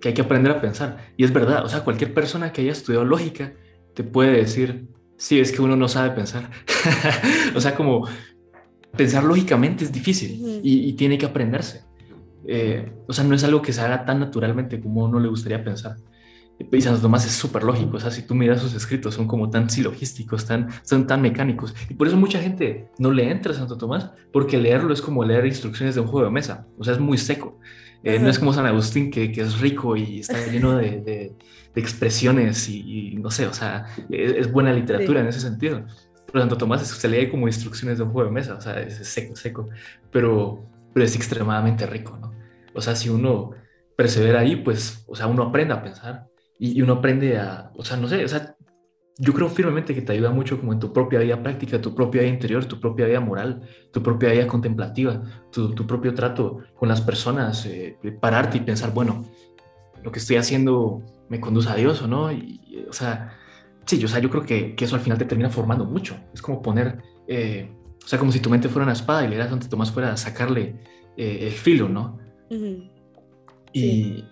que 0.00 0.08
hay 0.08 0.14
que 0.14 0.22
aprender 0.22 0.50
a 0.50 0.60
pensar. 0.60 1.12
Y 1.16 1.22
es 1.22 1.32
verdad, 1.32 1.64
o 1.64 1.68
sea, 1.68 1.84
cualquier 1.84 2.12
persona 2.12 2.52
que 2.52 2.62
haya 2.62 2.72
estudiado 2.72 3.04
lógica 3.04 3.52
te 3.94 4.02
puede 4.02 4.32
decir, 4.32 4.88
sí, 5.24 5.40
es 5.40 5.52
que 5.52 5.62
uno 5.62 5.74
no 5.74 5.88
sabe 5.88 6.10
pensar. 6.10 6.50
o 7.56 7.60
sea, 7.60 7.74
como 7.74 8.06
pensar 8.94 9.24
lógicamente 9.24 9.82
es 9.82 9.90
difícil 9.90 10.60
y, 10.62 10.92
tiene 10.92 11.16
que 11.16 11.24
aprenderse. 11.24 11.82
Eh, 12.46 12.92
o 13.08 13.12
sea, 13.14 13.24
no 13.24 13.34
es 13.34 13.42
algo 13.42 13.62
que 13.62 13.72
se 13.72 13.80
haga 13.80 14.04
tan 14.04 14.20
naturalmente 14.20 14.78
como 14.80 15.04
uno 15.04 15.18
le 15.18 15.28
gustaría 15.28 15.64
pensar. 15.64 15.96
Y 16.58 16.80
Santo 16.82 17.00
Tomás 17.00 17.26
es 17.26 17.32
súper 17.32 17.64
lógico, 17.64 17.96
o 17.96 18.00
sea, 18.00 18.12
si 18.12 18.22
tú 18.22 18.34
miras 18.34 18.60
sus 18.60 18.74
escritos, 18.74 19.14
son 19.14 19.26
como 19.26 19.50
tan 19.50 19.68
silogísticos, 19.68 20.44
tan, 20.44 20.68
son 20.84 21.06
tan 21.06 21.20
mecánicos. 21.20 21.74
Y 21.88 21.94
por 21.94 22.06
eso 22.06 22.16
mucha 22.16 22.40
gente 22.40 22.90
no 22.98 23.10
le 23.10 23.28
entra 23.28 23.52
a 23.52 23.56
Santo 23.56 23.76
Tomás, 23.76 24.10
porque 24.32 24.56
leerlo 24.56 24.92
es 24.92 25.02
como 25.02 25.24
leer 25.24 25.46
instrucciones 25.46 25.96
de 25.96 26.02
un 26.02 26.06
juego 26.06 26.26
de 26.26 26.32
mesa, 26.32 26.68
o 26.78 26.84
sea, 26.84 26.94
es 26.94 27.00
muy 27.00 27.18
seco. 27.18 27.58
Eh, 28.04 28.18
no 28.20 28.28
es 28.28 28.38
como 28.38 28.52
San 28.52 28.66
Agustín, 28.66 29.10
que, 29.10 29.32
que, 29.32 29.40
es 29.40 29.58
rico 29.60 29.96
y 29.96 30.20
está 30.20 30.46
lleno 30.46 30.76
de, 30.76 31.00
de, 31.00 31.32
expresiones 31.74 32.68
y, 32.68 33.16
no 33.16 33.30
sé, 33.30 33.46
o 33.46 33.52
sea, 33.52 33.86
es, 34.10 34.50
buena 34.50 34.72
literatura 34.72 35.20
en 35.20 35.26
ese 35.26 35.40
sentido. 35.40 35.84
Pero 36.26 36.40
Santo 36.40 36.56
Tomás 36.56 36.86
se 36.86 37.08
lee 37.08 37.30
como 37.30 37.46
instrucciones 37.46 37.98
de 37.98 38.04
un 38.04 38.10
juego 38.10 38.28
de 38.28 38.34
mesa, 38.34 38.54
o 38.54 38.60
sea, 38.60 38.80
es 38.80 38.96
seco, 39.06 39.36
seco, 39.36 39.68
pero, 40.10 40.64
pero 40.92 41.04
es 41.04 41.14
extremadamente 41.14 41.86
rico, 41.86 42.18
¿no? 42.20 42.32
O 42.74 42.80
sea, 42.80 42.96
si 42.96 43.08
uno 43.08 43.52
persevera 43.96 44.40
ahí, 44.40 44.56
pues, 44.56 45.04
o 45.06 45.14
sea, 45.14 45.26
uno 45.26 45.44
aprende 45.44 45.74
a 45.74 45.82
pensar 45.82 46.26
y, 46.58 46.80
uno 46.82 46.94
aprende 46.94 47.38
a, 47.38 47.70
o 47.76 47.84
sea, 47.84 47.96
no 47.96 48.08
sé, 48.08 48.24
o 48.24 48.28
sea, 48.28 48.56
yo 49.16 49.32
creo 49.32 49.48
firmemente 49.48 49.94
que 49.94 50.02
te 50.02 50.12
ayuda 50.12 50.30
mucho 50.30 50.58
como 50.58 50.72
en 50.72 50.80
tu 50.80 50.92
propia 50.92 51.20
vida 51.20 51.40
práctica, 51.40 51.80
tu 51.80 51.94
propia 51.94 52.22
vida 52.22 52.32
interior, 52.32 52.64
tu 52.64 52.80
propia 52.80 53.06
vida 53.06 53.20
moral, 53.20 53.62
tu 53.92 54.02
propia 54.02 54.32
vida 54.32 54.48
contemplativa, 54.48 55.22
tu, 55.52 55.72
tu 55.72 55.86
propio 55.86 56.14
trato 56.14 56.58
con 56.74 56.88
las 56.88 57.00
personas, 57.00 57.64
eh, 57.66 57.96
pararte 58.20 58.58
y 58.58 58.60
pensar, 58.62 58.92
bueno, 58.92 59.24
lo 60.02 60.10
que 60.10 60.18
estoy 60.18 60.36
haciendo 60.36 61.00
me 61.28 61.40
conduce 61.40 61.68
a 61.68 61.74
Dios 61.74 62.02
o 62.02 62.08
no, 62.08 62.32
y, 62.32 62.86
o 62.88 62.92
sea, 62.92 63.36
sí, 63.86 63.98
yo, 63.98 64.06
o 64.06 64.08
sea, 64.08 64.20
yo 64.20 64.30
creo 64.30 64.44
que, 64.44 64.74
que, 64.74 64.84
eso 64.84 64.96
al 64.96 65.02
final 65.02 65.18
te 65.18 65.24
termina 65.24 65.50
formando 65.50 65.84
mucho, 65.84 66.16
es 66.32 66.42
como 66.42 66.62
poner, 66.62 67.02
eh, 67.28 67.70
o 68.04 68.06
sea, 68.06 68.18
como 68.18 68.32
si 68.32 68.40
tu 68.40 68.50
mente 68.50 68.68
fuera 68.68 68.84
una 68.84 68.92
espada 68.92 69.24
y 69.24 69.28
le 69.28 69.36
das 69.36 69.50
Santo 69.50 69.68
Tomás 69.68 69.90
fuera 69.90 70.12
a 70.12 70.16
sacarle 70.16 70.76
eh, 71.16 71.38
el 71.42 71.52
filo, 71.52 71.88
¿no? 71.88 72.18
y, 73.72 74.24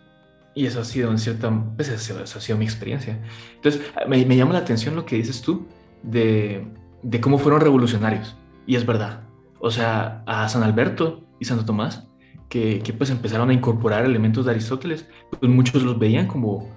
y, 0.55 0.67
eso 0.67 0.81
ha 0.81 0.85
sido 0.85 1.11
en 1.11 1.19
cierta, 1.19 1.51
pues 1.77 1.89
eso, 1.89 2.21
ha 2.21 2.41
sido 2.41 2.59
mi 2.59 2.65
experiencia. 2.65 3.21
Entonces, 3.55 3.83
me, 4.07 4.25
me, 4.25 4.37
llama 4.37 4.53
la 4.53 4.61
atención 4.61 4.95
lo 4.95 5.05
que 5.05 5.17
dices 5.17 5.43
tú 5.43 5.67
de, 6.03 6.65
de 7.03 7.21
cómo 7.21 7.39
fueron 7.39 7.61
revolucionarios. 7.61 8.37
Y 8.67 8.77
es 8.77 8.87
verdad. 8.87 9.25
O 9.59 9.71
sea, 9.71 10.23
a 10.27 10.49
San 10.49 10.63
Alberto 10.63 11.25
y 11.41 11.45
Santo 11.45 11.65
Tomás, 11.65 12.07
que, 12.49 12.81
que 12.81 12.93
pues 12.93 13.11
empezaron 13.11 13.51
a 13.51 13.55
incorporar 13.55 14.05
elementos 14.05 14.45
de 14.45 14.53
Aristóteles, 14.53 15.09
pues 15.31 15.51
muchos 15.51 15.83
los 15.83 15.99
veían 15.99 16.27
como, 16.27 16.69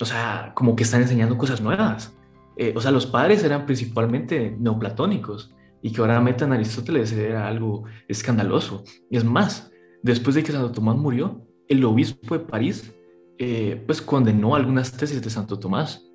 o 0.00 0.04
sea, 0.04 0.52
como 0.54 0.74
que 0.76 0.82
están 0.82 1.02
enseñando 1.02 1.38
cosas 1.38 1.60
nuevas. 1.60 2.16
Eh, 2.56 2.72
o 2.76 2.80
sea, 2.80 2.90
los 2.90 3.06
padres 3.06 3.42
eran 3.44 3.66
principalmente 3.66 4.56
neoplatónicos 4.58 5.52
y 5.82 5.92
que 5.92 6.00
ahora 6.00 6.20
metan 6.20 6.52
a 6.52 6.54
Aristóteles 6.54 7.12
era 7.12 7.46
algo 7.46 7.84
escandaloso. 8.08 8.84
Y 9.10 9.16
es 9.16 9.24
más, 9.24 9.70
después 10.02 10.34
de 10.34 10.42
que 10.42 10.52
Santo 10.52 10.72
Tomás 10.72 10.96
murió, 10.96 11.46
el 11.68 11.84
obispo 11.84 12.38
de 12.38 12.44
París 12.44 12.94
eh, 13.38 13.82
pues 13.86 14.00
condenó 14.00 14.54
algunas 14.54 14.92
tesis 14.92 15.20
de 15.20 15.30
Santo 15.30 15.58
Tomás. 15.58 16.06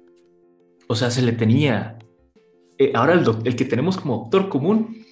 O 0.87 0.95
sea, 0.95 1.11
se 1.11 1.21
le 1.21 1.33
tenía... 1.33 1.97
Eh, 2.77 2.93
ahora 2.95 3.13
el, 3.13 3.25
el, 3.43 3.55
que 3.55 3.65
tenemos 3.65 3.97
como 3.97 4.19
doctor 4.19 4.47
común, 4.47 5.03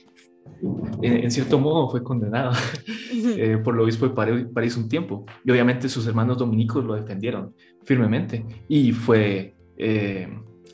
en, 1.01 1.31
cierto 1.31 1.59
modo 1.59 1.89
fue 1.89 2.03
condenado 2.03 2.51
eh, 3.13 3.57
por 3.57 3.75
el 3.75 3.81
obispo 3.81 4.07
de 4.07 4.45
París, 4.47 4.77
un 4.77 4.89
tiempo. 4.89 5.25
Y 5.43 5.51
obviamente 5.51 5.89
sus 5.89 6.07
hermanos 6.07 6.37
dominicos 6.37 6.83
lo 6.83 6.95
defendieron 6.95 7.53
firmemente. 7.87 8.45
Y 8.67 8.91
fue 8.91 9.55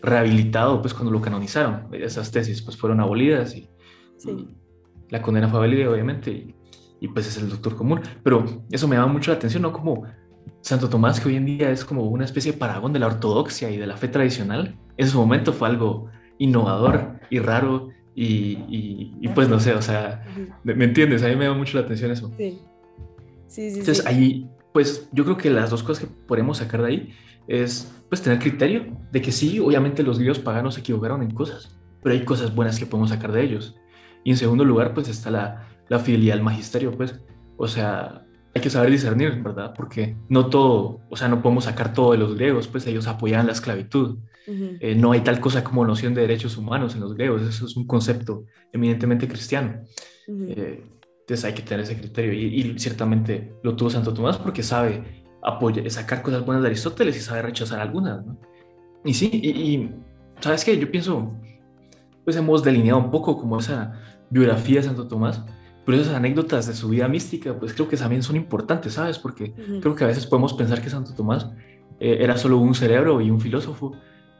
rehabilitado 0.01 0.81
pues 0.81 0.93
cuando 0.93 1.11
lo 1.11 1.21
canonizaron. 1.21 1.87
Esas 1.93 2.31
tesis 2.31 2.61
pues 2.61 2.75
fueron 2.75 2.99
abolidas 2.99 3.55
y 3.55 3.69
la 5.09 5.21
condena 5.21 5.47
fue 5.47 5.59
válida, 5.59 5.89
obviamente, 5.89 6.55
y, 6.99 7.07
pues 7.09 7.27
es 7.27 7.37
el 7.37 7.49
doctor 7.49 7.75
común. 7.75 8.01
Pero 8.23 8.63
eso 8.71 8.87
me 8.87 8.95
llama 8.95 9.13
mucho 9.13 9.31
la 9.31 9.37
atención, 9.37 9.61
¿no? 9.61 9.71
Como 9.71 10.03
Santo 10.61 10.89
Tomás, 10.89 11.19
que 11.19 11.29
hoy 11.29 11.35
en 11.35 11.45
día 11.45 11.69
es 11.69 11.85
como 11.85 12.03
una 12.03 12.25
especie 12.25 12.53
de 12.53 12.57
paragón 12.57 12.93
de 12.93 12.99
la 12.99 13.07
ortodoxia 13.07 13.69
y 13.69 13.77
de 13.77 13.85
la 13.85 13.95
fe 13.95 14.07
tradicional, 14.07 14.75
en 14.97 15.07
su 15.07 15.19
momento 15.19 15.53
fue 15.53 15.67
algo 15.67 16.09
innovador 16.39 17.19
y 17.29 17.39
raro 17.39 17.89
y, 18.15 18.57
y, 19.21 19.27
pues 19.29 19.49
no 19.49 19.59
sé, 19.59 19.73
o 19.73 19.81
sea, 19.81 20.25
¿me, 20.63 20.83
entiendes? 20.83 21.23
A 21.23 21.27
mí 21.27 21.35
me 21.35 21.45
llama 21.45 21.57
mucho 21.57 21.77
la 21.77 21.83
atención 21.83 22.11
eso. 22.11 22.31
Sí. 22.37 22.59
Sí, 23.47 23.69
sí, 23.69 23.79
Entonces 23.79 24.05
ahí, 24.07 24.49
pues 24.73 25.07
yo 25.11 25.23
creo 25.23 25.37
que 25.37 25.49
las 25.49 25.69
dos 25.69 25.83
cosas 25.83 26.05
que 26.05 26.11
podemos 26.27 26.57
sacar 26.57 26.81
de 26.81 26.87
ahí 26.87 27.13
es 27.47 27.93
pues 28.09 28.21
tener 28.21 28.39
criterio 28.39 28.97
de 29.11 29.21
que 29.21 29.31
sí, 29.31 29.59
obviamente 29.59 30.03
los 30.03 30.17
griegos 30.17 30.39
paganos 30.39 30.75
se 30.75 30.81
equivocaron 30.81 31.21
en 31.23 31.31
cosas, 31.31 31.79
pero 32.01 32.13
hay 32.13 32.25
cosas 32.25 32.53
buenas 32.53 32.77
que 32.79 32.85
podemos 32.85 33.09
sacar 33.09 33.31
de 33.31 33.43
ellos. 33.43 33.75
Y 34.23 34.31
en 34.31 34.37
segundo 34.37 34.65
lugar, 34.65 34.93
pues 34.93 35.07
está 35.09 35.31
la, 35.31 35.67
la 35.89 35.99
fidelidad 35.99 36.37
al 36.37 36.43
magisterio, 36.43 36.91
pues. 36.91 37.19
O 37.57 37.67
sea, 37.67 38.25
hay 38.55 38.61
que 38.61 38.69
saber 38.69 38.91
discernir, 38.91 39.41
¿verdad? 39.41 39.73
Porque 39.75 40.15
no 40.29 40.47
todo, 40.47 41.01
o 41.09 41.17
sea, 41.17 41.27
no 41.27 41.41
podemos 41.41 41.65
sacar 41.65 41.93
todo 41.93 42.11
de 42.11 42.17
los 42.17 42.35
griegos, 42.35 42.67
pues 42.67 42.85
ellos 42.87 43.07
apoyaban 43.07 43.47
la 43.47 43.53
esclavitud. 43.53 44.19
Eh, 44.45 44.95
no 44.95 45.13
hay 45.13 45.21
tal 45.21 45.39
cosa 45.39 45.63
como 45.63 45.85
noción 45.85 46.13
de 46.13 46.21
derechos 46.21 46.57
humanos 46.57 46.95
en 46.95 47.01
los 47.01 47.13
griegos, 47.13 47.41
eso 47.43 47.65
es 47.65 47.77
un 47.77 47.87
concepto 47.87 48.45
eminentemente 48.73 49.27
cristiano. 49.27 49.81
Eh, 50.27 50.83
entonces 51.23 51.45
hay 51.45 51.53
que 51.53 51.61
tener 51.61 51.85
ese 51.85 51.97
criterio 51.97 52.33
y, 52.33 52.77
ciertamente 52.77 53.53
lo 53.63 53.75
tuvo 53.75 53.89
Santo 53.89 54.13
Tomás 54.13 54.37
porque 54.37 54.61
sabe 54.61 55.23
apoyar, 55.41 55.89
sacar 55.89 56.21
cosas 56.21 56.45
buenas 56.45 56.63
de 56.63 56.67
Aristóteles 56.67 57.15
y 57.15 57.21
sabe 57.21 57.43
rechazar 57.43 57.79
algunas, 57.79 58.25
¿no? 58.25 58.37
Y 59.05 59.13
sí, 59.13 59.29
y, 59.31 59.49
y 59.49 59.91
¿sabes 60.41 60.65
qué? 60.65 60.77
Yo 60.77 60.91
pienso, 60.91 61.31
pues 62.25 62.35
hemos 62.35 62.61
delineado 62.61 62.99
un 62.99 63.09
poco 63.09 63.37
como 63.37 63.59
esa 63.59 63.93
biografía 64.29 64.81
de 64.81 64.87
Santo 64.87 65.07
Tomás, 65.07 65.41
pero 65.85 65.97
esas 65.97 66.15
anécdotas 66.15 66.67
de 66.67 66.73
su 66.73 66.89
vida 66.89 67.07
mística, 67.07 67.57
pues 67.57 67.73
creo 67.73 67.87
que 67.87 67.95
también 67.95 68.21
son 68.21 68.35
importantes, 68.35 68.93
¿sabes? 68.93 69.17
Porque 69.17 69.53
creo 69.81 69.95
que 69.95 70.03
a 70.03 70.07
veces 70.07 70.25
podemos 70.25 70.53
pensar 70.53 70.81
que 70.81 70.89
Santo 70.89 71.13
Tomás 71.13 71.49
eh, 72.01 72.17
era 72.19 72.37
solo 72.37 72.57
un 72.57 72.75
cerebro 72.75 73.21
y 73.21 73.29
un 73.29 73.39
filósofo, 73.39 73.93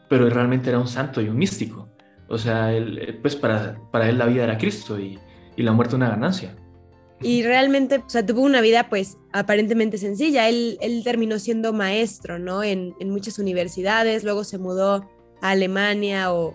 pero 0.10 0.30
realmente 0.30 0.69
era 0.69 0.80
un 0.80 0.88
santo 0.88 1.22
y 1.22 1.30
un 1.30 1.38
místico. 1.38 1.89
O 2.28 2.38
sea, 2.38 2.74
él, 2.74 2.98
eh, 2.98 3.19
pues 3.22 3.36
para, 3.38 3.80
para 3.91 4.10
él 4.10 4.17
la 4.17 4.26
vida 4.26 4.43
era 4.43 4.58
Cristo 4.58 5.00
y, 5.00 5.17
y 5.56 5.63
la 5.63 5.72
muerte 5.72 5.96
una 5.96 6.10
ganancia. 6.10 6.56
Y 7.24 7.44
realmente, 7.44 7.98
o 7.98 8.10
sea, 8.10 8.26
tuvo 8.26 8.42
una 8.42 8.60
vida 8.60 8.90
pues 8.90 9.18
aparentemente 9.32 9.98
sencilla. 9.98 10.50
Él, 10.50 10.78
él 10.82 11.04
terminó 11.04 11.40
siendo 11.40 11.72
maestro, 11.72 12.38
¿no? 12.38 12.64
En, 12.64 12.94
en 13.00 13.10
muchas 13.10 13.40
universidades, 13.40 14.26
luego 14.26 14.44
se 14.44 14.58
mudó 14.58 15.10
a 15.42 15.50
Alemania 15.52 16.34
o, 16.34 16.54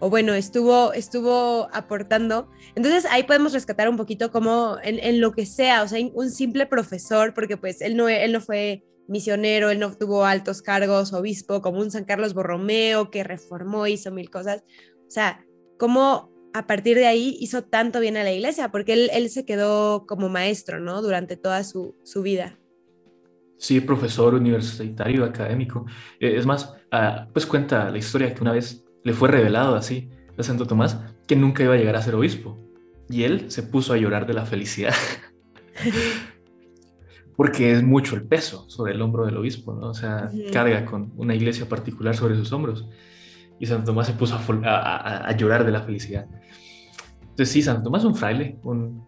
o 0.00 0.10
bueno, 0.10 0.34
estuvo, 0.34 0.92
estuvo 0.94 1.68
aportando. 1.72 2.50
Entonces 2.74 3.06
ahí 3.08 3.22
podemos 3.22 3.52
rescatar 3.52 3.88
un 3.88 3.96
poquito 3.96 4.32
como 4.32 4.76
en, 4.82 5.20
lo 5.20 5.30
que 5.30 5.46
sea, 5.46 5.84
o 5.84 5.86
sea, 5.86 6.04
un 6.12 6.28
simple 6.32 6.66
profesor, 6.66 7.34
porque 7.34 7.56
pues 7.56 7.80
él 7.80 7.96
no, 7.96 8.08
él 8.08 8.32
no 8.32 8.40
fue 8.40 8.82
misionero, 9.06 9.70
él 9.70 9.78
no 9.78 9.96
tuvo 9.96 10.24
altos 10.24 10.60
cargos, 10.60 11.12
obispo, 11.12 11.62
como 11.62 11.78
un 11.78 11.92
San 11.92 12.04
Carlos 12.04 12.34
Borromeo 12.34 13.12
que 13.12 13.22
reformó, 13.22 13.86
hizo 13.86 14.10
mil 14.10 14.28
cosas. 14.28 14.64
O 15.06 15.10
sea, 15.10 15.46
cómo 15.78 16.31
a 16.54 16.66
partir 16.66 16.96
de 16.96 17.06
ahí 17.06 17.36
hizo 17.40 17.62
tanto 17.62 18.00
bien 18.00 18.16
a 18.16 18.24
la 18.24 18.32
iglesia, 18.32 18.70
porque 18.70 18.92
él, 18.92 19.10
él 19.12 19.30
se 19.30 19.44
quedó 19.44 20.06
como 20.06 20.28
maestro, 20.28 20.80
¿no? 20.80 21.02
Durante 21.02 21.36
toda 21.36 21.64
su, 21.64 21.96
su 22.04 22.22
vida. 22.22 22.58
Sí, 23.62 23.80
profesor 23.80 24.34
universitario, 24.34 25.24
académico. 25.24 25.86
Eh, 26.18 26.34
es 26.36 26.46
más, 26.46 26.74
ah, 26.90 27.28
pues 27.32 27.46
cuenta 27.46 27.90
la 27.90 27.98
historia 27.98 28.34
que 28.34 28.42
una 28.42 28.52
vez 28.52 28.84
le 29.04 29.12
fue 29.12 29.28
revelado 29.28 29.76
así 29.76 30.10
a 30.36 30.42
Santo 30.42 30.66
Tomás 30.66 30.98
que 31.28 31.36
nunca 31.36 31.62
iba 31.62 31.74
a 31.74 31.76
llegar 31.76 31.94
a 31.94 32.02
ser 32.02 32.16
obispo. 32.16 32.58
Y 33.08 33.22
él 33.22 33.50
se 33.50 33.62
puso 33.62 33.92
a 33.92 33.96
llorar 33.96 34.26
de 34.26 34.34
la 34.34 34.46
felicidad. 34.46 34.94
Porque 37.36 37.70
es 37.70 37.84
mucho 37.84 38.16
el 38.16 38.24
peso 38.24 38.68
sobre 38.68 38.94
el 38.94 39.02
hombro 39.02 39.26
del 39.26 39.36
obispo, 39.36 39.74
¿no? 39.74 39.90
O 39.90 39.94
sea, 39.94 40.30
carga 40.52 40.84
con 40.84 41.12
una 41.16 41.34
iglesia 41.34 41.68
particular 41.68 42.16
sobre 42.16 42.34
sus 42.34 42.52
hombros. 42.52 42.86
Y 43.62 43.66
Santo 43.66 43.86
Tomás 43.86 44.08
se 44.08 44.12
puso 44.12 44.38
a, 44.64 45.32
llorar 45.36 45.64
de 45.64 45.70
la 45.70 45.80
felicidad. 45.80 46.26
Entonces 47.22 47.48
sí, 47.48 47.62
Santo 47.62 47.84
Tomás 47.84 48.02
es 48.02 48.06
un 48.06 48.14
fraile, 48.14 48.58
un, 48.62 49.06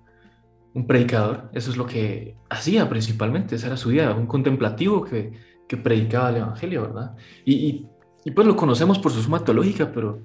predicador. 0.87 1.51
Eso 1.53 1.71
es 1.71 1.77
lo 1.77 1.87
que 1.87 2.37
hacía 2.49 2.89
principalmente, 2.89 3.57
esa 3.57 3.67
era 3.67 3.77
su 3.77 3.91
vida, 3.91 4.15
un 4.15 4.27
contemplativo 4.27 5.05
que, 5.05 5.33
que 5.69 5.77
predicaba 5.77 6.31
el 6.31 6.37
Evangelio, 6.37 6.83
¿verdad? 6.83 7.17
y 7.45 7.87
y 8.25 8.31
pues 8.31 8.47
lo 8.47 8.57
conocemos 8.57 8.99
por 8.99 9.13
su 9.13 9.23
suma 9.23 9.45
teológica, 9.45 9.93
pero 9.93 10.23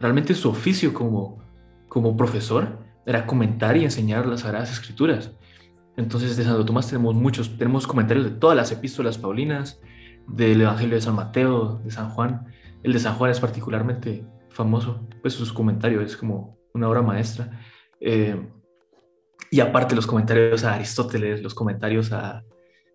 realmente 0.00 0.34
su 0.34 0.48
oficio 0.48 0.94
como, 0.94 1.38
como 1.86 2.16
profesor 2.16 2.78
era 3.04 3.26
comentar 3.26 3.76
y 3.76 3.84
enseñar 3.84 4.26
las 4.26 4.40
Sagradas 4.40 4.72
Escrituras. 4.72 5.32
Entonces 5.96 6.36
de 6.36 6.44
Santo 6.44 6.64
Tomás 6.64 6.88
tenemos 6.88 7.14
muchos, 7.14 7.56
tenemos 7.58 7.86
comentarios 7.86 8.24
de 8.24 8.32
todas 8.32 8.56
las 8.56 8.72
epístolas 8.72 9.18
paulinas, 9.18 9.80
del 10.26 10.62
Evangelio 10.62 10.94
de 10.94 11.02
San 11.02 11.14
Mateo, 11.14 11.80
de 11.84 11.90
San 11.90 12.08
Juan. 12.08 12.46
El 12.86 12.92
de 12.92 13.00
San 13.00 13.16
Juan 13.16 13.32
es 13.32 13.40
particularmente 13.40 14.24
famoso, 14.48 15.08
pues 15.20 15.34
sus 15.34 15.52
comentarios 15.52 16.04
es 16.04 16.16
como 16.16 16.56
una 16.72 16.88
obra 16.88 17.02
maestra. 17.02 17.50
Eh, 17.98 18.48
y 19.50 19.58
aparte 19.58 19.96
los 19.96 20.06
comentarios 20.06 20.62
a 20.62 20.74
Aristóteles, 20.74 21.42
los 21.42 21.52
comentarios 21.52 22.12
a, 22.12 22.44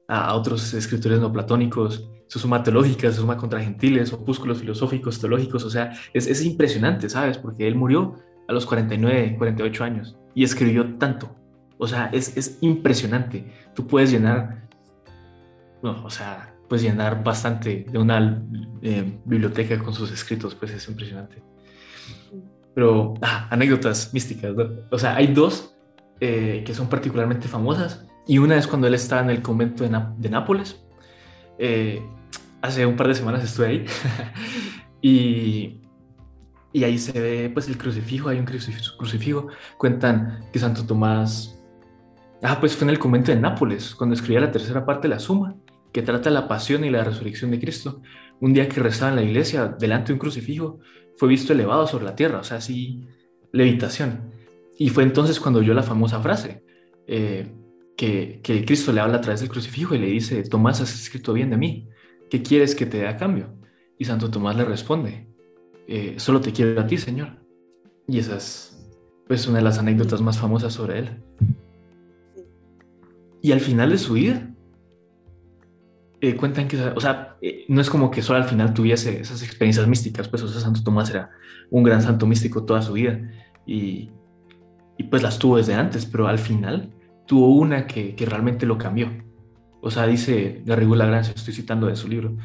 a 0.07 0.33
otros 0.33 0.73
escritores 0.73 1.19
no 1.19 1.33
platónicos, 1.33 2.09
su 2.27 2.39
suma 2.39 2.63
teológica, 2.63 3.11
su 3.11 3.19
suma 3.19 3.35
contra 3.35 3.59
gentiles, 3.59 4.13
opúsculos 4.13 4.59
filosóficos, 4.59 5.19
teológicos, 5.19 5.65
o 5.65 5.69
sea, 5.69 5.91
es, 6.13 6.25
es 6.25 6.41
impresionante, 6.45 7.09
¿sabes? 7.09 7.37
Porque 7.37 7.67
él 7.67 7.75
murió 7.75 8.15
a 8.47 8.53
los 8.53 8.65
49, 8.65 9.35
48 9.37 9.83
años 9.83 10.17
y 10.33 10.45
escribió 10.45 10.97
tanto. 10.99 11.35
O 11.77 11.85
sea, 11.85 12.09
es, 12.13 12.37
es 12.37 12.59
impresionante. 12.61 13.53
Tú 13.75 13.85
puedes 13.87 14.09
llenar, 14.09 14.69
no, 15.83 16.01
o 16.05 16.09
sea, 16.09 16.50
puedes 16.71 16.85
llenar 16.85 17.21
bastante 17.21 17.85
de 17.91 17.97
una 17.97 18.41
eh, 18.81 19.19
biblioteca 19.25 19.77
con 19.77 19.93
sus 19.93 20.09
escritos, 20.09 20.55
pues 20.55 20.71
es 20.71 20.87
impresionante. 20.87 21.43
Pero, 22.73 23.15
ah, 23.21 23.49
anécdotas 23.49 24.13
místicas, 24.13 24.55
¿no? 24.55 24.69
O 24.89 24.97
sea, 24.97 25.17
hay 25.17 25.27
dos 25.27 25.75
eh, 26.21 26.63
que 26.65 26.73
son 26.73 26.87
particularmente 26.87 27.49
famosas 27.49 28.07
y 28.25 28.37
una 28.37 28.55
es 28.55 28.67
cuando 28.67 28.87
él 28.87 28.93
estaba 28.93 29.21
en 29.21 29.31
el 29.31 29.41
convento 29.41 29.83
de, 29.83 30.01
de 30.17 30.29
Nápoles. 30.29 30.81
Eh, 31.59 32.01
hace 32.61 32.85
un 32.85 32.95
par 32.95 33.09
de 33.09 33.15
semanas 33.15 33.43
estuve 33.43 33.67
ahí 33.67 33.85
y, 35.01 35.81
y 36.71 36.85
ahí 36.85 36.97
se 36.97 37.19
ve 37.19 37.51
pues 37.53 37.67
el 37.67 37.77
crucifijo, 37.77 38.29
hay 38.29 38.39
un 38.39 38.45
crucifijo, 38.45 39.47
cuentan 39.77 40.45
que 40.53 40.59
Santo 40.59 40.85
Tomás, 40.85 41.59
ah 42.41 42.61
pues 42.61 42.77
fue 42.77 42.85
en 42.85 42.91
el 42.91 42.99
convento 42.99 43.33
de 43.33 43.41
Nápoles 43.41 43.93
cuando 43.93 44.15
escribía 44.15 44.39
la 44.39 44.53
tercera 44.53 44.85
parte 44.85 45.09
de 45.09 45.15
la 45.15 45.19
Suma, 45.19 45.53
que 45.91 46.01
trata 46.01 46.29
la 46.29 46.47
pasión 46.47 46.83
y 46.83 46.89
la 46.89 47.03
resurrección 47.03 47.51
de 47.51 47.59
Cristo. 47.59 48.01
Un 48.39 48.53
día 48.53 48.67
que 48.67 48.79
rezaba 48.79 49.11
en 49.11 49.17
la 49.17 49.23
iglesia 49.23 49.67
delante 49.67 50.07
de 50.07 50.13
un 50.13 50.19
crucifijo, 50.19 50.79
fue 51.17 51.29
visto 51.29 51.53
elevado 51.53 51.85
sobre 51.87 52.05
la 52.05 52.15
tierra, 52.15 52.39
o 52.39 52.43
sea, 52.43 52.57
así 52.57 53.05
levitación. 53.51 54.31
Y 54.77 54.89
fue 54.89 55.03
entonces 55.03 55.39
cuando 55.39 55.59
oyó 55.59 55.73
la 55.73 55.83
famosa 55.83 56.19
frase, 56.21 56.63
eh, 57.07 57.51
que, 57.95 58.39
que, 58.41 58.65
Cristo 58.65 58.91
le 58.91 59.01
habla 59.01 59.17
a 59.17 59.21
través 59.21 59.41
del 59.41 59.49
crucifijo 59.49 59.93
y 59.93 59.99
le 59.99 60.07
dice, 60.07 60.41
Tomás, 60.43 60.81
has 60.81 60.93
escrito 60.93 61.33
bien 61.33 61.51
de 61.51 61.57
mí, 61.57 61.87
¿qué 62.29 62.41
quieres 62.41 62.73
que 62.73 62.85
te 62.85 62.97
dé 62.97 63.07
a 63.07 63.17
cambio? 63.17 63.53
Y 63.99 64.05
Santo 64.05 64.31
Tomás 64.31 64.55
le 64.55 64.65
responde, 64.65 65.27
eh, 65.87 66.15
solo 66.17 66.41
te 66.41 66.51
quiero 66.51 66.81
a 66.81 66.87
ti, 66.87 66.97
Señor. 66.97 67.37
Y 68.07 68.17
esa 68.17 68.37
es, 68.37 68.89
pues 69.27 69.47
una 69.47 69.59
de 69.59 69.63
las 69.63 69.77
anécdotas 69.77 70.21
más 70.21 70.39
famosas 70.39 70.73
sobre 70.73 70.99
él. 70.99 71.21
Y 73.41 73.51
al 73.51 73.59
final 73.59 73.89
de 73.89 73.97
su 73.97 74.13
vida, 74.13 74.50
eh, 76.21 76.35
cuentan 76.35 76.67
que, 76.67 76.79
o 76.79 77.01
sea, 77.01 77.35
eh, 77.41 77.65
no 77.67 77.81
es 77.81 77.89
como 77.89 78.11
que 78.11 78.21
solo 78.21 78.37
al 78.37 78.47
final 78.47 78.73
tuviese 78.73 79.21
esas 79.21 79.41
experiencias 79.43 79.87
místicas, 79.87 80.27
pues, 80.27 80.43
o 80.43 80.47
sea, 80.47 80.61
Santo 80.61 80.83
Tomás 80.83 81.09
era 81.09 81.31
un 81.69 81.83
gran 81.83 82.01
santo 82.01 82.27
místico 82.27 82.63
toda 82.63 82.81
su 82.81 82.93
vida 82.93 83.19
y, 83.65 84.11
y 84.97 85.03
pues 85.03 85.23
las 85.23 85.39
tuvo 85.39 85.57
desde 85.57 85.73
antes, 85.73 86.05
pero 86.05 86.27
al 86.27 86.39
final 86.39 86.91
tuvo 87.25 87.47
una 87.47 87.87
que, 87.87 88.15
que 88.15 88.25
realmente 88.25 88.65
lo 88.65 88.77
cambió. 88.77 89.09
O 89.81 89.89
sea, 89.89 90.05
dice 90.05 90.61
Garrigou 90.65 90.95
Lagrange, 90.95 91.33
estoy 91.35 91.53
citando 91.53 91.87
de 91.87 91.95
su 91.95 92.07
libro, 92.07 92.35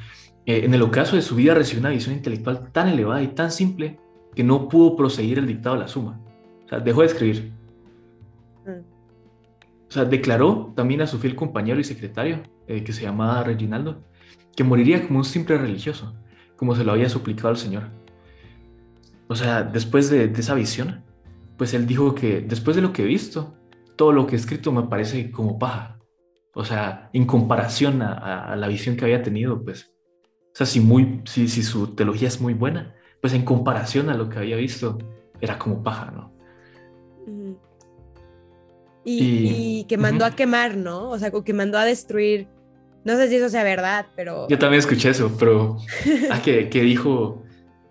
eh, 0.47 0.65
en 0.65 0.73
el 0.73 0.83
ocaso 0.83 1.17
de 1.17 1.23
su 1.23 1.35
vida 1.35 1.55
recibió 1.55 1.81
una 1.81 1.91
visión 1.91 2.15
intelectual 2.15 2.71
tan 2.73 2.89
elevada 2.89 3.21
y 3.21 3.29
tan 3.29 3.51
simple 3.51 3.99
que 4.35 4.45
no 4.45 4.69
pudo 4.69 4.97
proseguir 4.97 5.39
el 5.39 5.47
dictado 5.47 5.75
de 5.75 5.83
la 5.83 5.89
suma. 5.89 6.21
O 6.65 6.69
sea, 6.69 6.79
dejó 6.79 7.01
de 7.01 7.07
escribir. 7.09 7.53
Sea, 9.97 10.05
declaró 10.05 10.75
también 10.77 11.01
a 11.01 11.07
su 11.07 11.19
fiel 11.19 11.35
compañero 11.35 11.81
y 11.81 11.85
secretario, 11.85 12.43
eh, 12.67 12.85
que 12.85 12.93
se 12.93 13.01
llamaba 13.01 13.43
Reginaldo, 13.43 14.05
que 14.55 14.63
moriría 14.63 15.07
como 15.07 15.21
un 15.21 15.25
simple 15.25 15.57
religioso, 15.57 16.15
como 16.55 16.77
se 16.77 16.85
lo 16.85 16.93
había 16.93 17.09
suplicado 17.09 17.49
al 17.49 17.57
Señor. 17.57 17.85
O 19.27 19.35
sea, 19.35 19.63
después 19.63 20.11
de, 20.11 20.25
esa 20.25 20.53
visión, 20.53 21.03
pues 21.57 21.73
él 21.73 21.87
dijo 21.87 22.15
que 22.15 22.43
después 22.43 22.77
de 22.77 22.83
lo 22.83 22.93
que 22.93 23.05
he 23.05 23.07
visto, 23.07 23.55
todo 23.97 24.13
lo 24.13 24.27
que 24.27 24.37
he 24.37 24.39
escrito 24.39 24.71
me 24.71 24.83
parece 24.83 25.31
como 25.31 25.59
paja. 25.59 25.99
O 26.53 26.63
sea, 26.63 27.09
en 27.15 27.25
comparación 27.25 28.03
a, 28.03 28.55
la 28.55 28.69
visión 28.69 28.97
que 28.97 29.07
había 29.07 29.23
tenido, 29.23 29.65
pues, 29.65 29.95
o 30.61 30.63
sea, 30.63 30.83
muy, 30.83 31.23
si, 31.25 31.49
si 31.49 31.63
su 31.63 31.95
teología 31.95 32.29
es 32.29 32.39
muy 32.39 32.53
buena, 32.53 32.95
pues 33.23 33.33
en 33.33 33.47
comparación 33.47 34.11
a 34.11 34.15
lo 34.15 34.29
que 34.29 34.41
había 34.41 34.57
visto, 34.57 34.99
era 35.41 35.59
como 35.59 35.83
paja, 35.83 36.11
¿no? 36.11 36.36
Y, 39.09 39.85
que 39.85 39.97
mandó 39.97 40.25
a 40.25 40.33
quemar, 40.33 40.77
¿no? 40.77 41.11
O 41.11 41.19
sea, 41.19 41.31
que 41.31 41.53
mandó 41.53 41.79
a 41.79 41.85
destruir. 41.85 42.49
No 43.05 43.17
sé 43.17 43.29
si 43.29 43.37
eso 43.37 43.49
sea 43.49 43.63
verdad, 43.63 44.07
pero. 44.17 44.49
Yo 44.49 44.59
también 44.59 44.81
escuché 44.81 45.11
eso, 45.11 45.33
pero. 45.39 45.79
ah, 46.31 46.43
que, 46.43 46.69
dijo. 46.69 47.45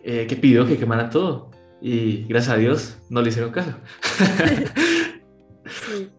Eh, 0.03 0.27
que 0.27 0.35
pidió 0.35 0.67
que 0.67 0.77
quemaran 0.77 1.09
todo. 1.09 1.51
Y 1.81 2.25
gracias 2.25 2.53
a 2.53 2.57
Dios 2.57 2.97
no 3.09 3.21
le 3.21 3.29
hicieron 3.29 3.51
caso. 3.51 3.71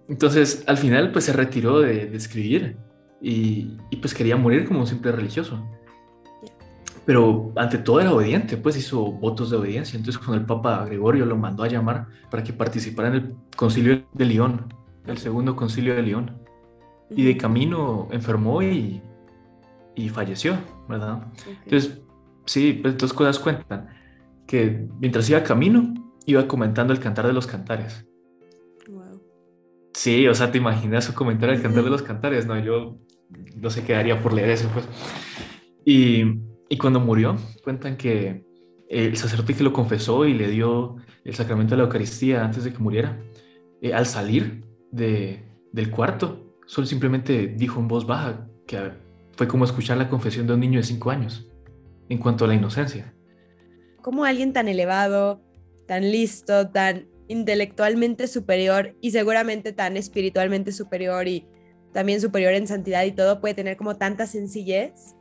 Entonces, 0.08 0.64
al 0.66 0.78
final, 0.78 1.12
pues 1.12 1.26
se 1.26 1.32
retiró 1.34 1.80
de, 1.80 2.16
escribir 2.16 2.76
y, 3.20 3.76
y, 3.90 3.96
pues 3.96 4.14
quería 4.14 4.36
morir 4.36 4.64
como 4.64 4.80
un 4.80 4.86
simple 4.86 5.12
religioso. 5.12 5.62
Pero 7.04 7.52
ante 7.56 7.78
todo 7.78 8.00
era 8.00 8.12
obediente, 8.12 8.56
pues 8.56 8.76
hizo 8.78 9.12
votos 9.12 9.50
de 9.50 9.56
obediencia. 9.58 9.98
Entonces, 9.98 10.18
cuando 10.18 10.40
el 10.40 10.46
Papa 10.46 10.84
Gregorio 10.86 11.26
lo 11.26 11.36
mandó 11.36 11.64
a 11.64 11.68
llamar 11.68 12.06
para 12.30 12.42
que 12.42 12.54
participara 12.54 13.08
en 13.08 13.14
el 13.14 13.34
concilio 13.56 14.04
de 14.14 14.24
León, 14.24 14.66
el 15.06 15.18
segundo 15.18 15.56
concilio 15.56 15.94
de 15.94 16.02
León. 16.02 16.42
Y 17.10 17.24
de 17.24 17.36
camino 17.36 18.08
enfermó 18.10 18.62
y, 18.62 19.00
y 19.94 20.08
falleció, 20.08 20.58
¿verdad? 20.88 21.32
Entonces, 21.64 22.00
sí, 22.46 22.80
pues 22.82 22.98
dos 22.98 23.12
cosas 23.12 23.38
cuentan. 23.38 23.88
Que 24.46 24.86
mientras 25.00 25.28
iba 25.30 25.42
camino, 25.42 25.94
iba 26.26 26.46
comentando 26.48 26.92
el 26.92 27.00
cantar 27.00 27.26
de 27.26 27.32
los 27.32 27.46
cantares. 27.46 28.06
Wow. 28.88 29.22
Sí, 29.92 30.26
o 30.26 30.34
sea, 30.34 30.50
te 30.50 30.58
imaginas 30.58 31.04
su 31.04 31.14
comentario 31.14 31.54
del 31.54 31.62
cantar 31.62 31.84
de 31.84 31.90
los 31.90 32.02
cantares, 32.02 32.46
¿no? 32.46 32.58
Yo 32.58 32.98
no 33.56 33.70
sé 33.70 33.84
qué 33.84 33.94
haría 33.94 34.20
por 34.20 34.32
leer 34.32 34.50
eso, 34.50 34.68
pues. 34.72 34.88
Y, 35.84 36.24
y 36.68 36.78
cuando 36.78 36.98
murió, 36.98 37.36
cuentan 37.62 37.96
que 37.96 38.44
el 38.88 39.16
sacerdote 39.16 39.54
que 39.54 39.64
lo 39.64 39.72
confesó 39.72 40.26
y 40.26 40.34
le 40.34 40.48
dio 40.48 40.96
el 41.24 41.34
sacramento 41.34 41.70
de 41.70 41.78
la 41.78 41.84
Eucaristía 41.84 42.44
antes 42.44 42.64
de 42.64 42.72
que 42.72 42.78
muriera, 42.78 43.18
eh, 43.80 43.92
al 43.92 44.06
salir, 44.06 44.64
del 44.96 45.90
cuarto. 45.90 46.56
Solo 46.66 46.86
simplemente 46.86 47.46
dijo 47.46 47.80
en 47.80 47.88
voz 47.88 48.06
baja 48.06 48.48
que 48.66 48.92
fue 49.36 49.46
como 49.46 49.64
escuchar 49.64 49.98
la 49.98 50.08
confesión 50.08 50.46
de 50.46 50.54
un 50.54 50.60
niño 50.60 50.80
de 50.80 50.86
cinco 50.86 51.10
años 51.10 51.48
en 52.08 52.18
cuanto 52.18 52.44
a 52.44 52.48
la 52.48 52.54
inocencia. 52.54 53.14
Como 54.02 54.24
alguien 54.24 54.52
tan 54.52 54.68
elevado, 54.68 55.42
tan 55.86 56.10
listo, 56.10 56.68
tan 56.70 57.08
intelectualmente 57.28 58.28
superior 58.28 58.96
y 59.00 59.10
seguramente 59.10 59.72
tan 59.72 59.96
espiritualmente 59.96 60.72
superior 60.72 61.26
y 61.26 61.46
también 61.92 62.20
superior 62.20 62.52
en 62.52 62.66
santidad 62.66 63.04
y 63.04 63.12
todo 63.12 63.40
puede 63.40 63.54
tener 63.54 63.76
como 63.76 63.96
tanta 63.96 64.26
sencillez 64.26 65.16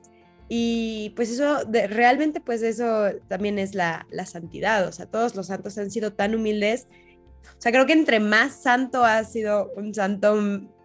y 0.48 1.14
pues 1.16 1.32
eso 1.32 1.62
realmente 1.72 2.42
pues 2.42 2.62
eso 2.62 3.08
también 3.28 3.58
es 3.58 3.74
la, 3.74 4.06
la 4.12 4.28
santidad 4.28 4.88
o 4.88 4.92
sea 4.92 5.08
todos 5.08 5.36
los 5.36 5.48
santos 5.48 5.78
han 5.80 5.90
sido 5.90 6.14
tan 6.14 6.36
humildes 6.36 6.88
o 7.58 7.62
sea, 7.62 7.72
creo 7.72 7.86
que 7.86 7.94
entre 7.94 8.20
más 8.20 8.62
santo 8.62 9.04
ha 9.04 9.24
sido 9.24 9.72
un 9.76 9.94
santo 9.94 10.36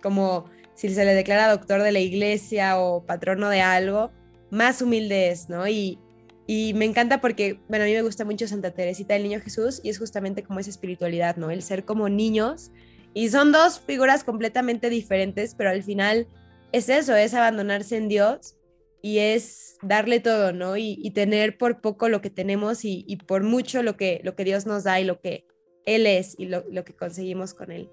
como 0.03 0.47
si 0.75 0.89
se 0.89 1.05
le 1.05 1.15
declara 1.15 1.51
doctor 1.51 1.83
de 1.83 1.93
la 1.93 2.01
iglesia 2.01 2.79
o 2.79 3.05
patrono 3.05 3.49
de 3.51 3.61
algo, 3.61 4.11
más 4.51 4.81
humilde 4.81 5.31
es, 5.31 5.49
¿no? 5.49 5.69
Y, 5.69 5.99
y 6.47 6.73
me 6.75 6.85
encanta 6.85 7.21
porque, 7.21 7.61
bueno, 7.69 7.85
a 7.85 7.87
mí 7.87 7.93
me 7.93 8.03
gusta 8.03 8.25
mucho 8.25 8.49
Santa 8.49 8.71
Teresita 8.71 9.15
del 9.15 9.25
Niño 9.25 9.41
Jesús 9.41 9.81
y 9.85 9.91
es 9.91 9.99
justamente 9.99 10.43
como 10.43 10.59
esa 10.59 10.71
espiritualidad, 10.71 11.37
¿no? 11.37 11.51
El 11.51 11.63
ser 11.63 11.85
como 11.85 12.09
niños. 12.09 12.73
Y 13.13 13.29
son 13.29 13.53
dos 13.53 13.81
figuras 13.81 14.25
completamente 14.25 14.89
diferentes, 14.89 15.55
pero 15.55 15.71
al 15.71 15.83
final 15.83 16.27
es 16.73 16.89
eso, 16.89 17.15
es 17.15 17.35
abandonarse 17.35 17.97
en 17.97 18.09
Dios 18.09 18.57
y 19.03 19.19
es 19.19 19.77
darle 19.83 20.21
todo, 20.21 20.53
¿no? 20.53 20.77
Y, 20.77 21.11
tener 21.15 21.59
por 21.59 21.81
poco 21.81 22.09
lo 22.09 22.21
que 22.21 22.31
tenemos 22.31 22.85
y, 22.85 23.05
y, 23.07 23.17
por 23.17 23.43
mucho 23.43 23.83
lo 23.83 23.97
que, 23.97 24.21
lo 24.25 24.35
que 24.35 24.45
Dios 24.45 24.67
nos 24.67 24.85
da 24.85 25.01
y 25.01 25.05
lo 25.05 25.21
que 25.21 25.47
él 25.95 26.07
es 26.07 26.35
y 26.39 26.47
lo, 26.47 26.65
que 26.85 26.95
conseguimos 26.95 27.55
con 27.55 27.71
él. 27.71 27.91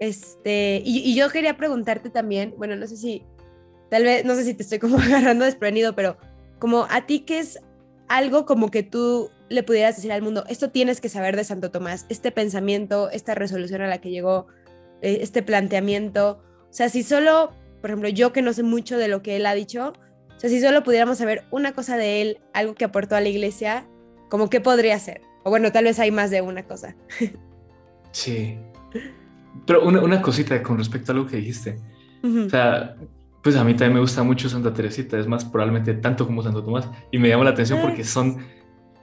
Este, 0.00 0.82
y, 0.84 1.14
yo 1.14 1.28
quería 1.30 1.56
preguntarte 1.56 2.10
también, 2.10 2.54
bueno, 2.56 2.76
no 2.76 2.86
sé 2.86 2.96
si, 2.96 3.24
tal 3.90 4.04
vez, 4.04 4.24
no 4.24 4.34
sé 4.34 4.44
si 4.44 4.54
te 4.54 4.62
estoy 4.62 4.78
como 4.78 4.98
agarrando 4.98 5.44
desprevenido, 5.44 5.94
pero 5.94 6.16
como 6.58 6.86
a 6.90 7.06
ti 7.06 7.20
que 7.20 7.38
es 7.38 7.60
algo 8.08 8.46
como 8.46 8.70
que 8.70 8.82
tú 8.82 9.30
le 9.48 9.62
pudieras 9.62 9.96
decir 9.96 10.12
al 10.12 10.22
mundo, 10.22 10.44
esto 10.48 10.70
tienes 10.70 11.00
que 11.00 11.08
saber 11.08 11.36
de 11.36 11.44
Santo 11.44 11.70
Tomás, 11.70 12.06
este 12.08 12.30
pensamiento, 12.30 13.10
esta 13.10 13.34
resolución 13.34 13.82
a 13.82 13.88
la 13.88 13.98
que 13.98 14.10
llegó, 14.10 14.46
eh, 15.02 15.18
este 15.20 15.42
planteamiento, 15.42 16.40
o 16.70 16.72
sea, 16.72 16.88
si 16.88 17.02
solo, 17.02 17.52
por 17.80 17.90
ejemplo, 17.90 18.08
yo 18.08 18.32
que 18.32 18.42
no 18.42 18.52
sé 18.52 18.62
mucho 18.62 18.98
de 18.98 19.08
lo 19.08 19.22
que 19.22 19.36
él 19.36 19.46
ha 19.46 19.54
dicho, 19.54 19.92
o 20.36 20.40
sea, 20.40 20.50
si 20.50 20.60
solo 20.60 20.84
pudiéramos 20.84 21.18
saber 21.18 21.44
una 21.50 21.72
cosa 21.72 21.96
de 21.96 22.22
él, 22.22 22.40
algo 22.52 22.74
que 22.74 22.84
aportó 22.84 23.16
a 23.16 23.20
la 23.20 23.28
iglesia, 23.28 23.88
como 24.28 24.48
qué 24.48 24.60
podría 24.60 24.98
ser. 24.98 25.22
O 25.44 25.50
bueno, 25.50 25.72
tal 25.72 25.84
vez 25.84 25.98
hay 25.98 26.10
más 26.10 26.30
de 26.30 26.42
una 26.42 26.64
cosa. 26.64 26.94
Sí. 28.10 28.58
Pero 29.66 29.84
una, 29.86 30.02
una 30.02 30.22
cosita 30.22 30.62
con 30.62 30.78
respecto 30.78 31.12
a 31.12 31.14
lo 31.14 31.26
que 31.26 31.36
dijiste. 31.36 31.78
O 32.22 32.48
sea, 32.48 32.96
pues 33.42 33.56
a 33.56 33.64
mí 33.64 33.72
también 33.72 33.94
me 33.94 34.00
gusta 34.00 34.22
mucho 34.22 34.48
Santa 34.48 34.72
Teresita, 34.72 35.18
es 35.18 35.26
más, 35.26 35.44
probablemente 35.44 35.94
tanto 35.94 36.26
como 36.26 36.42
Santo 36.42 36.64
Tomás. 36.64 36.88
Y 37.10 37.18
me 37.18 37.28
llama 37.28 37.44
la 37.44 37.50
atención 37.50 37.80
porque 37.80 38.04
son 38.04 38.38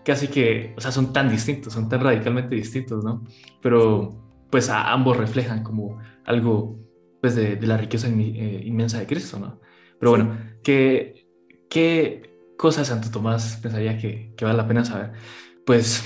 casi 0.03 0.27
que, 0.27 0.73
o 0.77 0.81
sea, 0.81 0.91
son 0.91 1.13
tan 1.13 1.29
distintos, 1.29 1.73
son 1.73 1.89
tan 1.89 2.01
radicalmente 2.01 2.55
distintos, 2.55 3.03
¿no? 3.03 3.23
Pero 3.61 4.21
pues 4.51 4.69
a 4.69 4.91
ambos 4.91 5.17
reflejan 5.17 5.63
como 5.63 5.99
algo, 6.25 6.79
pues, 7.21 7.35
de, 7.35 7.55
de 7.55 7.67
la 7.67 7.77
riqueza 7.77 8.07
eh, 8.07 8.61
inmensa 8.63 8.99
de 8.99 9.07
Cristo, 9.07 9.39
¿no? 9.39 9.59
Pero 9.99 10.11
bueno, 10.11 10.37
¿qué, 10.63 11.27
qué 11.69 12.53
cosas 12.57 12.87
Santo 12.87 13.09
Tomás 13.09 13.57
pensaría 13.61 13.97
que, 13.97 14.33
que 14.37 14.45
vale 14.45 14.57
la 14.57 14.67
pena 14.67 14.85
saber? 14.85 15.13
Pues 15.65 16.03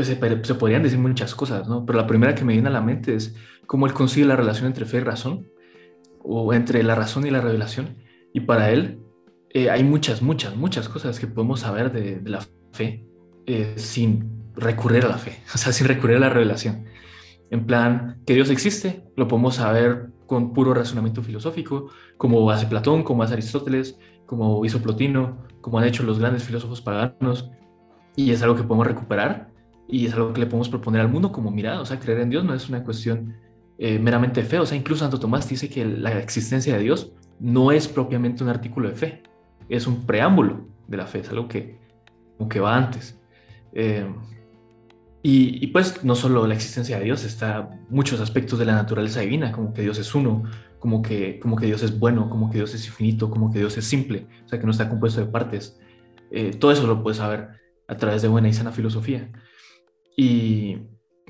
pues 0.00 0.08
se, 0.08 0.54
podrían 0.54 0.82
decir 0.82 0.98
muchas 0.98 1.34
cosas, 1.34 1.68
¿no? 1.68 1.84
Pero 1.84 1.98
la 1.98 2.06
primera 2.06 2.34
que 2.34 2.42
me 2.42 2.54
viene 2.54 2.68
a 2.68 2.72
la 2.72 2.80
mente 2.80 3.14
es 3.14 3.34
cómo 3.66 3.84
él 3.86 3.92
consigue 3.92 4.24
la 4.24 4.34
relación 4.34 4.66
entre 4.66 4.86
fe 4.86 4.96
y 4.96 5.00
razón, 5.00 5.46
o 6.22 6.54
entre 6.54 6.82
la 6.82 6.94
razón 6.94 7.26
y 7.26 7.30
la 7.30 7.42
revelación. 7.42 7.98
Y 8.32 8.40
para 8.40 8.70
él 8.70 9.02
eh, 9.50 9.68
hay 9.68 9.84
muchas, 9.84 10.22
muchas, 10.22 10.56
muchas 10.56 10.88
cosas 10.88 11.20
que 11.20 11.26
podemos 11.26 11.60
saber 11.60 11.92
de, 11.92 12.18
la 12.24 12.42
fe 12.72 13.04
eh, 13.44 13.74
sin 13.76 14.52
recurrir 14.54 15.04
a 15.04 15.08
la 15.08 15.18
fe, 15.18 15.42
o 15.54 15.58
sea, 15.58 15.70
sin 15.70 15.86
recurrir 15.86 16.16
a 16.16 16.20
la 16.20 16.30
revelación. 16.30 16.86
En 17.50 17.66
plan, 17.66 18.22
que 18.24 18.32
Dios 18.32 18.48
existe, 18.48 19.04
lo 19.16 19.28
podemos 19.28 19.56
saber 19.56 20.08
con 20.26 20.54
puro 20.54 20.72
razonamiento 20.72 21.22
filosófico, 21.22 21.90
como 22.16 22.50
hace 22.50 22.64
Platón, 22.64 23.02
como 23.02 23.22
hace 23.22 23.34
Aristóteles, 23.34 23.98
como 24.24 24.64
hizo 24.64 24.80
Plotino, 24.80 25.44
como 25.60 25.78
han 25.78 25.84
hecho 25.84 26.04
los 26.04 26.18
grandes 26.18 26.44
filósofos 26.44 26.80
paganos, 26.80 27.50
y 28.16 28.30
es 28.30 28.42
algo 28.42 28.56
que 28.56 28.62
podemos 28.62 28.86
recuperar 28.86 29.50
y 29.88 30.06
es 30.06 30.14
algo 30.14 30.32
que 30.32 30.40
le 30.40 30.46
podemos 30.46 30.68
proponer 30.68 31.00
al 31.00 31.08
mundo 31.08 31.32
como 31.32 31.50
mira, 31.50 31.80
o 31.80 31.86
sea, 31.86 31.98
creer 31.98 32.20
en 32.20 32.30
Dios 32.30 32.44
no 32.44 32.54
es 32.54 32.68
una 32.68 32.84
cuestión 32.84 33.34
eh, 33.78 33.98
meramente 33.98 34.42
fe, 34.42 34.58
o 34.58 34.66
sea, 34.66 34.76
incluso 34.76 35.00
Santo 35.00 35.18
Tomás 35.18 35.48
dice 35.48 35.68
que 35.68 35.84
la 35.84 36.18
existencia 36.18 36.76
de 36.76 36.82
Dios 36.82 37.12
no 37.38 37.72
es 37.72 37.88
propiamente 37.88 38.44
un 38.44 38.50
artículo 38.50 38.88
de 38.88 38.94
fe, 38.94 39.22
es 39.68 39.86
un 39.86 40.04
preámbulo 40.06 40.68
de 40.86 40.96
la 40.96 41.06
fe, 41.06 41.20
es 41.20 41.30
algo 41.30 41.48
que, 41.48 41.78
que 42.48 42.60
va 42.60 42.76
antes. 42.76 43.18
Eh, 43.72 44.06
y, 45.22 45.66
pues 45.68 46.02
no 46.02 46.14
solo 46.14 46.46
la 46.46 46.54
existencia 46.54 46.98
de 46.98 47.04
Dios, 47.04 47.24
está 47.24 47.70
muchos 47.90 48.20
aspectos 48.20 48.58
de 48.58 48.64
la 48.64 48.74
naturaleza 48.74 49.20
divina, 49.20 49.52
como 49.52 49.74
que 49.74 49.82
Dios 49.82 49.98
es 49.98 50.14
uno, 50.14 50.44
como 50.78 51.02
que, 51.02 51.38
como 51.40 51.56
que 51.56 51.66
Dios 51.66 51.82
es 51.82 51.98
bueno, 51.98 52.30
como 52.30 52.50
que 52.50 52.56
Dios 52.56 52.74
es 52.74 52.86
infinito, 52.86 53.30
como 53.30 53.52
que 53.52 53.58
Dios 53.58 53.76
es 53.76 53.84
simple, 53.84 54.26
o 54.46 54.48
sea, 54.48 54.58
que 54.58 54.64
no 54.64 54.72
está 54.72 54.88
compuesto 54.88 55.20
de 55.20 55.26
partes. 55.26 55.78
Eh, 56.30 56.52
todo 56.58 56.72
eso 56.72 56.86
lo 56.86 57.02
puedes 57.02 57.18
saber 57.18 57.59
a 57.90 57.96
través 57.96 58.22
de 58.22 58.28
buena 58.28 58.48
y 58.48 58.52
sana 58.52 58.72
filosofía. 58.72 59.30
Y, 60.16 60.78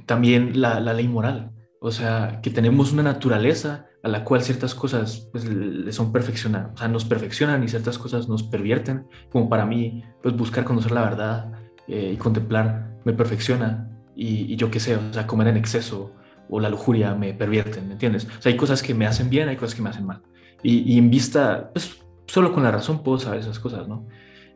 también 0.06 0.60
la, 0.60 0.80
ley 0.80 1.08
moral, 1.08 1.52
o 1.80 1.90
sea, 1.90 2.40
que 2.42 2.50
tenemos 2.50 2.92
una 2.92 3.02
naturaleza 3.02 3.86
a 4.02 4.08
la 4.08 4.24
cual 4.24 4.42
ciertas 4.42 4.74
cosas 4.74 5.28
pues, 5.30 5.44
le 5.44 5.92
son 5.92 6.10
perfeccionadas, 6.12 6.72
o 6.74 6.76
sea, 6.78 6.88
nos 6.88 7.04
perfeccionan 7.04 7.62
y 7.62 7.68
ciertas 7.68 7.98
cosas 7.98 8.28
nos 8.28 8.42
pervierten, 8.42 9.06
como 9.30 9.48
para 9.48 9.66
mí, 9.66 10.02
pues 10.22 10.34
buscar 10.36 10.64
conocer 10.64 10.92
la 10.92 11.02
verdad 11.02 11.52
eh, 11.86 12.12
y 12.14 12.16
contemplar 12.16 12.96
me 13.04 13.12
perfecciona 13.12 13.88
y, 14.16 14.56
yo 14.56 14.70
qué 14.70 14.80
sé, 14.80 14.96
o 14.96 15.12
sea, 15.12 15.26
comer 15.26 15.48
en 15.48 15.56
exceso 15.56 16.12
o 16.48 16.60
la 16.60 16.68
lujuria 16.68 17.14
me 17.14 17.32
pervierten, 17.34 17.86
¿me 17.86 17.92
entiendes? 17.92 18.26
O 18.38 18.42
sea, 18.42 18.50
hay 18.50 18.56
cosas 18.56 18.82
que 18.82 18.94
me 18.94 19.06
hacen 19.06 19.30
bien, 19.30 19.48
hay 19.48 19.56
cosas 19.56 19.74
que 19.74 19.82
me 19.82 19.90
hacen 19.90 20.06
mal. 20.06 20.22
Y, 20.62 20.98
en 20.98 21.08
vista, 21.08 21.70
pues 21.72 22.02
solo 22.26 22.52
con 22.52 22.62
la 22.62 22.70
razón 22.70 23.02
puedo 23.02 23.18
saber 23.18 23.40
esas 23.40 23.58
cosas, 23.58 23.88
¿no? 23.88 24.06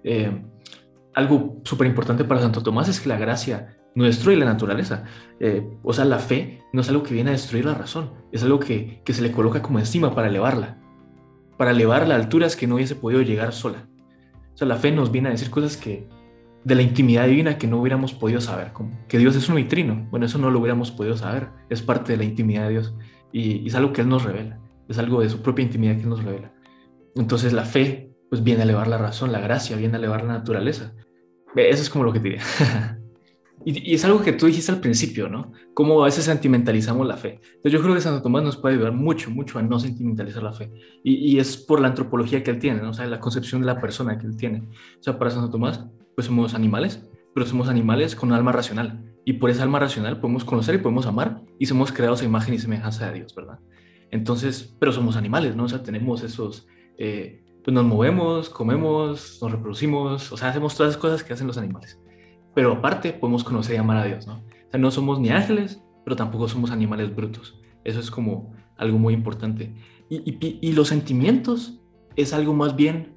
Eh, 0.02 0.42
algo 1.14 1.60
súper 1.64 1.86
importante 1.86 2.24
para 2.24 2.40
Santo 2.40 2.62
Tomás 2.62 2.88
es 2.88 3.00
que 3.00 3.08
la 3.08 3.16
gracia 3.16 3.76
no 3.94 4.04
destruye 4.04 4.36
la 4.36 4.44
naturaleza. 4.44 5.04
Eh, 5.40 5.66
o 5.82 5.92
sea, 5.92 6.04
la 6.04 6.18
fe 6.18 6.62
no 6.72 6.80
es 6.80 6.88
algo 6.88 7.02
que 7.02 7.14
viene 7.14 7.30
a 7.30 7.32
destruir 7.32 7.64
la 7.64 7.74
razón, 7.74 8.12
es 8.32 8.42
algo 8.42 8.58
que, 8.58 9.02
que 9.04 9.14
se 9.14 9.22
le 9.22 9.32
coloca 9.32 9.62
como 9.62 9.78
encima 9.78 10.14
para 10.14 10.28
elevarla, 10.28 10.78
para 11.56 11.70
elevarla 11.70 12.14
a 12.14 12.18
alturas 12.18 12.56
que 12.56 12.66
no 12.66 12.76
hubiese 12.76 12.96
podido 12.96 13.22
llegar 13.22 13.52
sola. 13.52 13.88
O 14.52 14.56
sea, 14.56 14.68
la 14.68 14.76
fe 14.76 14.92
nos 14.92 15.10
viene 15.10 15.28
a 15.28 15.32
decir 15.32 15.50
cosas 15.50 15.76
que 15.76 16.08
de 16.64 16.74
la 16.74 16.82
intimidad 16.82 17.26
divina 17.26 17.58
que 17.58 17.66
no 17.66 17.78
hubiéramos 17.78 18.14
podido 18.14 18.40
saber, 18.40 18.72
como 18.72 18.98
que 19.06 19.18
Dios 19.18 19.36
es 19.36 19.48
un 19.48 19.56
vitrino. 19.56 20.06
Bueno, 20.10 20.26
eso 20.26 20.38
no 20.38 20.50
lo 20.50 20.58
hubiéramos 20.58 20.90
podido 20.90 21.16
saber, 21.16 21.50
es 21.68 21.82
parte 21.82 22.12
de 22.12 22.18
la 22.18 22.24
intimidad 22.24 22.64
de 22.64 22.70
Dios 22.70 22.94
y, 23.32 23.66
es 23.66 23.74
algo 23.74 23.92
que 23.92 24.00
Él 24.00 24.08
nos 24.08 24.24
revela, 24.24 24.58
es 24.88 24.98
algo 24.98 25.20
de 25.20 25.28
su 25.28 25.42
propia 25.42 25.64
intimidad 25.64 25.96
que 25.96 26.02
Él 26.02 26.08
nos 26.08 26.24
revela. 26.24 26.52
Entonces 27.16 27.52
la 27.52 27.64
fe 27.64 28.10
pues 28.30 28.42
viene 28.42 28.62
a 28.62 28.64
elevar 28.64 28.88
la 28.88 28.98
razón, 28.98 29.30
la 29.30 29.40
gracia 29.40 29.76
viene 29.76 29.94
a 29.94 29.98
elevar 29.98 30.24
la 30.24 30.32
naturaleza. 30.32 30.94
Eso 31.54 31.82
es 31.82 31.90
como 31.90 32.04
lo 32.04 32.12
que 32.12 32.20
te 32.20 32.28
diría. 32.30 32.42
Y, 33.64 33.94
es 33.94 34.04
algo 34.04 34.20
que 34.20 34.32
tú 34.32 34.46
dijiste 34.46 34.72
al 34.72 34.80
principio, 34.80 35.28
¿no? 35.28 35.52
Cómo 35.72 36.02
a 36.02 36.06
veces 36.06 36.24
sentimentalizamos 36.24 37.06
la 37.06 37.16
fe. 37.16 37.40
Entonces 37.56 37.72
yo 37.72 37.82
creo 37.82 37.94
que 37.94 38.00
Santo 38.00 38.22
Tomás 38.22 38.42
nos 38.42 38.56
puede 38.56 38.74
ayudar 38.74 38.92
mucho, 38.92 39.30
mucho 39.30 39.58
a 39.58 39.62
no 39.62 39.78
sentimentalizar 39.80 40.42
la 40.42 40.52
fe. 40.52 40.70
Y, 41.02 41.38
es 41.38 41.56
por 41.56 41.80
la 41.80 41.88
antropología 41.88 42.42
que 42.42 42.50
él 42.50 42.58
tiene, 42.58 42.82
¿no? 42.82 42.90
O 42.90 42.94
sea, 42.94 43.06
la 43.06 43.20
concepción 43.20 43.62
de 43.62 43.66
la 43.66 43.80
persona 43.80 44.18
que 44.18 44.26
él 44.26 44.36
tiene. 44.36 44.68
O 44.98 45.02
sea, 45.02 45.18
para 45.18 45.30
Santo 45.30 45.50
Tomás, 45.50 45.84
pues 46.14 46.26
somos 46.26 46.54
animales, 46.54 47.08
pero 47.34 47.46
somos 47.46 47.68
animales 47.68 48.14
con 48.14 48.30
un 48.30 48.34
alma 48.34 48.52
racional. 48.52 49.02
Y 49.24 49.34
por 49.34 49.48
esa 49.48 49.62
alma 49.62 49.78
racional 49.78 50.20
podemos 50.20 50.44
conocer 50.44 50.74
y 50.74 50.78
podemos 50.78 51.06
amar 51.06 51.40
y 51.58 51.64
somos 51.64 51.90
creados 51.90 52.20
a 52.20 52.26
imagen 52.26 52.52
y 52.52 52.58
semejanza 52.58 53.06
de 53.08 53.14
Dios, 53.14 53.34
¿verdad? 53.34 53.58
Entonces, 54.10 54.76
pero 54.78 54.92
somos 54.92 55.16
animales, 55.16 55.56
¿no? 55.56 55.64
O 55.64 55.68
sea, 55.68 55.82
tenemos 55.82 56.22
esos... 56.22 56.66
Eh, 56.98 57.43
pues 57.64 57.74
nos 57.74 57.84
movemos, 57.84 58.50
comemos, 58.50 59.38
nos 59.40 59.50
reproducimos, 59.50 60.30
o 60.30 60.36
sea, 60.36 60.50
hacemos 60.50 60.76
todas 60.76 60.92
las 60.92 61.00
cosas 61.00 61.24
que 61.24 61.32
hacen 61.32 61.46
los 61.46 61.58
animales 61.58 61.98
pero 62.54 62.72
aparte 62.72 63.12
podemos 63.12 63.44
conocer 63.44 63.74
y 63.74 63.78
amar 63.78 63.98
a 63.98 64.04
Dios, 64.04 64.26
¿no? 64.26 64.34
O 64.34 64.70
sea, 64.70 64.80
no 64.80 64.90
somos 64.90 65.18
ni 65.18 65.30
ángeles, 65.30 65.82
pero 66.04 66.16
tampoco 66.16 66.48
somos 66.48 66.70
animales 66.70 67.14
brutos. 67.14 67.60
Eso 67.82 68.00
es 68.00 68.10
como 68.10 68.54
algo 68.76 68.98
muy 68.98 69.12
importante. 69.12 69.74
Y, 70.08 70.72
los 70.72 70.88
sentimientos 70.88 71.80
es 72.14 72.32
algo 72.32 72.54
más 72.54 72.76
bien 72.76 73.16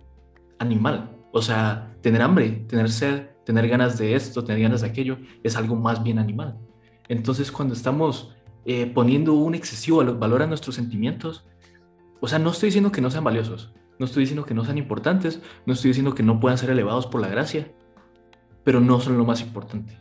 animal. 0.58 1.16
O 1.32 1.42
sea, 1.42 1.96
tener 2.02 2.22
hambre, 2.22 2.66
tener 2.68 2.90
sed, 2.90 3.28
tener 3.46 3.68
ganas 3.68 3.98
de 3.98 4.16
esto, 4.16 4.44
tener 4.44 4.62
ganas 4.62 4.82
de 4.82 4.88
aquello, 4.88 5.20
es 5.44 5.56
algo 5.56 5.76
más 5.76 6.04
bien 6.04 6.18
animal. 6.18 6.58
Entonces, 7.08 7.52
cuando 7.52 7.76
estamos 7.76 8.36
eh, 8.66 8.88
poniendo 8.88 9.34
un 9.34 9.54
excesivo 9.54 10.04
valor 10.16 10.42
a 10.42 10.48
nuestros 10.48 10.76
sentimientos, 10.76 11.46
o 12.20 12.28
sea, 12.28 12.40
no 12.40 12.50
estoy 12.50 12.68
diciendo 12.68 12.92
que 12.92 13.02
no 13.02 13.12
sean 13.12 13.24
valiosos, 13.24 13.74
no 14.00 14.06
estoy 14.06 14.22
diciendo 14.22 14.46
que 14.46 14.54
no 14.54 14.64
sean 14.64 14.78
importantes, 14.78 15.42
no 15.66 15.74
estoy 15.74 15.90
diciendo 15.90 16.14
que 16.14 16.24
no 16.24 16.40
puedan 16.40 16.58
ser 16.58 16.70
elevados 16.70 17.08
por 17.08 17.22
la 17.22 17.28
gracia, 17.28 17.72
pero 18.64 18.80
no 18.80 19.00
son 19.00 19.18
lo 19.18 19.26
más 19.26 19.42
importante. 19.42 19.98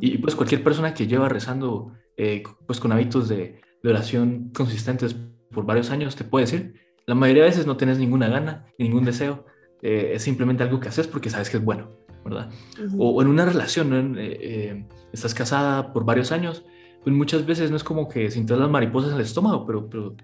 Y 0.00 0.18
pues 0.18 0.34
cualquier 0.34 0.62
persona 0.62 0.94
que 0.94 1.06
lleva 1.06 1.28
rezando 1.28 1.92
eh, 2.16 2.42
pues 2.66 2.80
con 2.80 2.92
hábitos 2.92 3.28
de, 3.28 3.60
oración 3.84 4.50
consistentes 4.54 5.16
por 5.50 5.64
varios 5.64 5.90
años 5.90 6.14
te 6.14 6.24
puede 6.24 6.44
decir, 6.44 6.74
la 7.06 7.14
mayoría 7.14 7.44
de 7.44 7.48
veces 7.48 7.66
no 7.66 7.78
tienes 7.78 7.98
ninguna 7.98 8.28
gana, 8.28 8.66
ningún 8.76 9.04
deseo, 9.04 9.46
eh, 9.80 10.12
es 10.14 10.22
simplemente 10.22 10.62
algo 10.62 10.78
que 10.78 10.88
haces 10.88 11.06
porque 11.06 11.30
sabes 11.30 11.48
que 11.48 11.56
es 11.56 11.64
bueno, 11.64 11.88
¿verdad? 12.22 12.50
o, 12.98 13.22
en 13.22 13.28
una 13.28 13.46
relación, 13.46 14.16
eh, 14.18 14.86
estás 15.12 15.32
casada 15.32 15.92
por 15.94 16.04
varios 16.04 16.32
años, 16.32 16.64
pues 17.02 17.16
muchas 17.16 17.46
veces 17.46 17.70
no 17.70 17.76
es 17.76 17.84
como 17.84 18.08
que 18.08 18.30
sientas 18.30 18.58
las 18.58 18.68
mariposas 18.68 19.10
en 19.10 19.16
el 19.16 19.22
estómago, 19.22 19.64
pero, 19.64 19.88
pero 19.88 20.14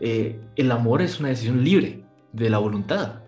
el 0.00 0.70
amor 0.70 1.00
es 1.00 1.18
una 1.18 1.30
decisión 1.30 1.64
libre 1.64 2.03
de 2.34 2.50
la 2.50 2.58
voluntad. 2.58 3.22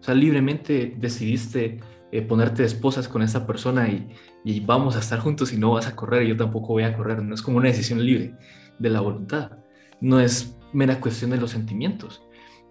O 0.00 0.04
sea, 0.04 0.14
libremente 0.14 0.94
decidiste 0.98 1.80
eh, 2.10 2.22
ponerte 2.22 2.62
de 2.62 2.68
esposas 2.68 3.08
con 3.08 3.22
esa 3.22 3.46
persona 3.46 3.88
y, 3.88 4.08
y, 4.44 4.60
vamos 4.60 4.96
a 4.96 5.00
estar 5.00 5.18
juntos 5.20 5.52
y 5.52 5.58
no 5.58 5.72
vas 5.72 5.86
a 5.86 5.96
correr 5.96 6.24
y 6.24 6.28
yo 6.28 6.36
tampoco 6.36 6.68
voy 6.68 6.84
a 6.84 6.96
correr. 6.96 7.22
No 7.22 7.34
es 7.34 7.42
como 7.42 7.58
una 7.58 7.68
decisión 7.68 8.04
libre 8.04 8.34
de 8.78 8.90
la 8.90 9.00
voluntad. 9.00 9.58
No 10.00 10.20
es 10.20 10.56
mera 10.72 11.00
cuestión 11.00 11.30
de 11.30 11.38
los 11.38 11.50
sentimientos. 11.50 12.22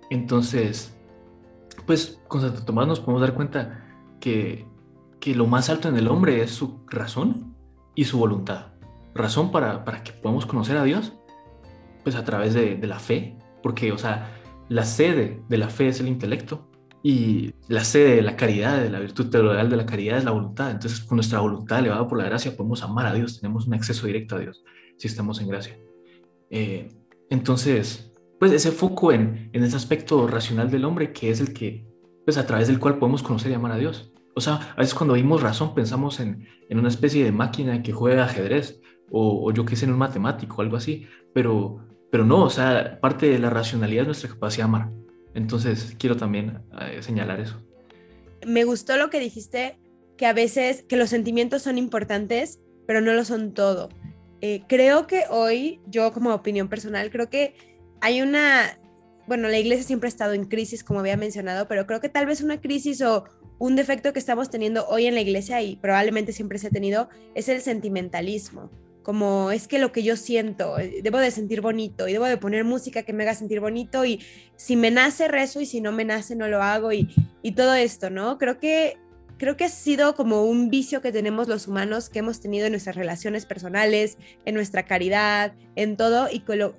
Entonces, 0.09 0.97
pues 1.85 2.19
con 2.27 2.41
Santo 2.41 2.63
Tomás 2.63 2.87
nos 2.87 2.99
podemos 2.99 3.21
dar 3.21 3.33
cuenta 3.33 3.85
que, 4.19 4.67
que 5.19 5.35
lo 5.35 5.47
más 5.47 5.69
alto 5.69 5.87
en 5.89 5.97
el 5.97 6.07
hombre 6.07 6.41
es 6.41 6.51
su 6.51 6.85
razón 6.87 7.55
y 7.95 8.05
su 8.05 8.17
voluntad. 8.17 8.73
Razón 9.13 9.51
para, 9.51 9.83
para 9.85 10.03
que 10.03 10.11
podamos 10.11 10.45
conocer 10.45 10.77
a 10.77 10.83
Dios, 10.83 11.13
pues 12.03 12.15
a 12.15 12.23
través 12.23 12.53
de, 12.53 12.75
de 12.75 12.87
la 12.87 12.99
fe, 12.99 13.37
porque, 13.63 13.91
o 13.91 13.97
sea, 13.97 14.40
la 14.71 14.85
sede 14.85 15.43
de 15.49 15.57
la 15.57 15.67
fe 15.67 15.89
es 15.89 15.99
el 15.99 16.07
intelecto 16.07 16.69
y 17.03 17.53
la 17.67 17.83
sede 17.83 18.15
de 18.15 18.21
la 18.21 18.37
caridad, 18.37 18.81
de 18.81 18.89
la 18.89 19.01
virtud 19.01 19.29
teologal 19.29 19.69
de 19.69 19.75
la 19.75 19.85
caridad 19.85 20.17
es 20.17 20.23
la 20.23 20.31
voluntad. 20.31 20.71
Entonces, 20.71 21.01
con 21.01 21.17
nuestra 21.17 21.41
voluntad 21.41 21.79
elevada 21.79 22.07
por 22.07 22.17
la 22.17 22.23
gracia, 22.23 22.55
podemos 22.55 22.81
amar 22.81 23.05
a 23.05 23.13
Dios, 23.13 23.41
tenemos 23.41 23.67
un 23.67 23.73
acceso 23.73 24.07
directo 24.07 24.37
a 24.37 24.39
Dios 24.39 24.63
si 24.95 25.09
estamos 25.09 25.41
en 25.41 25.49
gracia. 25.49 25.77
Eh, 26.49 26.87
entonces, 27.29 28.13
pues 28.39 28.53
ese 28.53 28.71
foco 28.71 29.11
en, 29.11 29.49
en 29.51 29.61
ese 29.61 29.75
aspecto 29.75 30.25
racional 30.25 30.71
del 30.71 30.85
hombre, 30.85 31.11
que 31.11 31.31
es 31.31 31.41
el 31.41 31.51
que, 31.51 31.85
pues 32.23 32.37
a 32.37 32.47
través 32.47 32.69
del 32.69 32.79
cual 32.79 32.97
podemos 32.97 33.23
conocer 33.23 33.51
y 33.51 33.55
amar 33.55 33.73
a 33.73 33.77
Dios. 33.77 34.13
O 34.35 34.39
sea, 34.39 34.71
a 34.73 34.77
veces 34.77 34.93
cuando 34.93 35.15
oímos 35.15 35.41
razón 35.41 35.75
pensamos 35.75 36.21
en, 36.21 36.47
en 36.69 36.79
una 36.79 36.87
especie 36.87 37.25
de 37.25 37.33
máquina 37.33 37.83
que 37.83 37.91
juega 37.91 38.23
ajedrez 38.23 38.79
o, 39.11 39.51
yo 39.51 39.65
qué 39.65 39.75
sé, 39.75 39.83
en 39.83 39.91
un 39.91 39.99
matemático 39.99 40.61
algo 40.61 40.77
así, 40.77 41.07
pero, 41.33 41.81
pero 42.11 42.25
no, 42.25 42.43
o 42.43 42.49
sea, 42.49 42.99
parte 42.99 43.29
de 43.29 43.39
la 43.39 43.49
racionalidad 43.49 44.01
es 44.01 44.07
nuestra 44.07 44.29
capacidad 44.29 44.65
de 44.65 44.69
amar. 44.69 44.89
Entonces, 45.33 45.95
quiero 45.97 46.17
también 46.17 46.61
eh, 46.81 47.01
señalar 47.01 47.39
eso. 47.39 47.55
Me 48.45 48.65
gustó 48.65 48.97
lo 48.97 49.09
que 49.09 49.19
dijiste, 49.19 49.79
que 50.17 50.25
a 50.25 50.33
veces 50.33 50.83
que 50.83 50.97
los 50.97 51.09
sentimientos 51.09 51.63
son 51.63 51.77
importantes, 51.77 52.59
pero 52.85 52.99
no 52.99 53.13
lo 53.13 53.23
son 53.23 53.53
todo. 53.53 53.89
Eh, 54.41 54.63
creo 54.67 55.07
que 55.07 55.23
hoy, 55.29 55.79
yo 55.87 56.11
como 56.11 56.33
opinión 56.33 56.67
personal, 56.67 57.11
creo 57.11 57.29
que 57.29 57.55
hay 58.01 58.21
una, 58.21 58.77
bueno, 59.27 59.47
la 59.47 59.57
iglesia 59.57 59.85
siempre 59.85 60.07
ha 60.07 60.09
estado 60.09 60.33
en 60.33 60.45
crisis, 60.45 60.83
como 60.83 60.99
había 60.99 61.15
mencionado, 61.15 61.67
pero 61.67 61.87
creo 61.87 62.01
que 62.01 62.09
tal 62.09 62.25
vez 62.25 62.41
una 62.41 62.59
crisis 62.59 63.01
o 63.01 63.23
un 63.57 63.75
defecto 63.75 64.11
que 64.11 64.19
estamos 64.19 64.49
teniendo 64.49 64.85
hoy 64.87 65.05
en 65.05 65.15
la 65.15 65.21
iglesia 65.21 65.61
y 65.61 65.77
probablemente 65.77 66.33
siempre 66.33 66.57
se 66.57 66.67
ha 66.67 66.71
tenido 66.71 67.09
es 67.35 67.47
el 67.47 67.61
sentimentalismo 67.61 68.69
como 69.03 69.51
es 69.51 69.67
que 69.67 69.79
lo 69.79 69.91
que 69.91 70.03
yo 70.03 70.15
siento, 70.15 70.77
eh, 70.79 71.01
debo 71.03 71.17
de 71.17 71.31
sentir 71.31 71.61
bonito 71.61 72.07
y 72.07 72.13
debo 72.13 72.25
de 72.25 72.37
poner 72.37 72.63
música 72.63 73.03
que 73.03 73.13
me 73.13 73.23
haga 73.23 73.35
sentir 73.35 73.59
bonito 73.59 74.05
y 74.05 74.23
si 74.55 74.75
me 74.75 74.91
nace 74.91 75.27
rezo 75.27 75.61
y 75.61 75.65
si 75.65 75.81
no 75.81 75.91
me 75.91 76.05
nace 76.05 76.35
no 76.35 76.47
lo 76.47 76.61
hago 76.61 76.91
y, 76.91 77.07
todo 77.55 77.73
esto, 77.73 78.09
¿no? 78.09 78.37
Creo 78.37 78.59
que, 78.59 78.97
creo 79.37 79.57
que 79.57 79.65
ha 79.65 79.69
sido 79.69 80.15
como 80.15 80.45
un 80.45 80.69
vicio 80.69 81.01
que 81.01 81.11
tenemos 81.11 81.47
los 81.47 81.67
humanos, 81.67 82.09
que 82.09 82.19
hemos 82.19 82.39
tenido 82.39 82.67
en 82.67 82.71
nuestras 82.71 82.95
relaciones 82.95 83.45
personales, 83.45 84.17
en 84.45 84.55
nuestra 84.55 84.85
caridad, 84.85 85.53
en 85.75 85.97
todo 85.97 86.29
y 86.31 86.39
que 86.39 86.55
lo, 86.55 86.75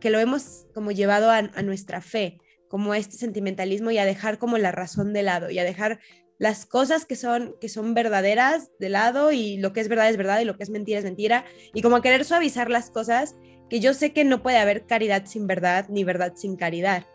que 0.00 0.10
lo 0.10 0.20
hemos 0.20 0.66
como 0.74 0.92
llevado 0.92 1.30
a, 1.30 1.38
a 1.38 1.62
nuestra 1.62 2.00
fe, 2.00 2.38
como 2.68 2.94
este 2.94 3.16
sentimentalismo 3.16 3.90
y 3.90 3.98
a 3.98 4.04
dejar 4.04 4.38
como 4.38 4.58
la 4.58 4.72
razón 4.72 5.12
de 5.12 5.22
lado 5.22 5.50
y 5.50 5.58
a 5.58 5.64
dejar 5.64 5.98
las 6.42 6.66
cosas 6.66 7.04
que 7.04 7.14
son, 7.14 7.54
que 7.60 7.68
son 7.68 7.94
verdaderas 7.94 8.72
de 8.80 8.88
lado 8.88 9.30
y 9.30 9.58
lo 9.58 9.72
que 9.72 9.78
es 9.78 9.86
verdad 9.86 10.10
es 10.10 10.16
verdad 10.16 10.40
y 10.40 10.44
lo 10.44 10.56
que 10.56 10.64
es 10.64 10.70
mentira 10.70 10.98
es 10.98 11.04
mentira. 11.04 11.44
Y 11.72 11.82
como 11.82 12.02
querer 12.02 12.24
suavizar 12.24 12.68
las 12.68 12.90
cosas, 12.90 13.36
que 13.70 13.78
yo 13.78 13.94
sé 13.94 14.12
que 14.12 14.24
no 14.24 14.42
puede 14.42 14.58
haber 14.58 14.84
caridad 14.84 15.24
sin 15.24 15.46
verdad 15.46 15.86
ni 15.88 16.02
verdad 16.02 16.32
sin 16.34 16.56
caridad, 16.56 17.06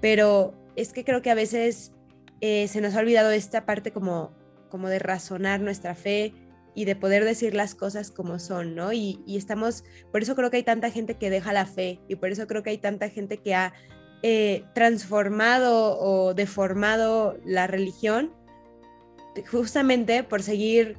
pero 0.00 0.54
es 0.76 0.92
que 0.92 1.04
creo 1.04 1.20
que 1.20 1.32
a 1.32 1.34
veces 1.34 1.94
eh, 2.40 2.68
se 2.68 2.80
nos 2.80 2.94
ha 2.94 3.00
olvidado 3.00 3.32
esta 3.32 3.66
parte 3.66 3.90
como, 3.90 4.32
como 4.70 4.88
de 4.88 5.00
razonar 5.00 5.58
nuestra 5.58 5.96
fe 5.96 6.32
y 6.76 6.84
de 6.84 6.94
poder 6.94 7.24
decir 7.24 7.54
las 7.54 7.74
cosas 7.74 8.12
como 8.12 8.38
son, 8.38 8.76
¿no? 8.76 8.92
Y, 8.92 9.20
estamos, 9.26 9.82
por 10.12 10.22
eso 10.22 10.36
creo 10.36 10.52
que 10.52 10.58
hay 10.58 10.62
tanta 10.62 10.92
gente 10.92 11.14
que 11.14 11.28
deja 11.28 11.52
la 11.52 11.66
fe 11.66 11.98
y 12.06 12.14
por 12.14 12.30
eso 12.30 12.46
creo 12.46 12.62
que 12.62 12.70
hay 12.70 12.78
tanta 12.78 13.08
gente 13.08 13.38
que 13.38 13.56
ha 13.56 13.72
eh, 14.22 14.62
transformado 14.76 15.98
o 15.98 16.34
deformado 16.34 17.36
la 17.44 17.66
religión 17.66 18.45
justamente 19.50 20.22
por 20.22 20.42
seguir 20.42 20.96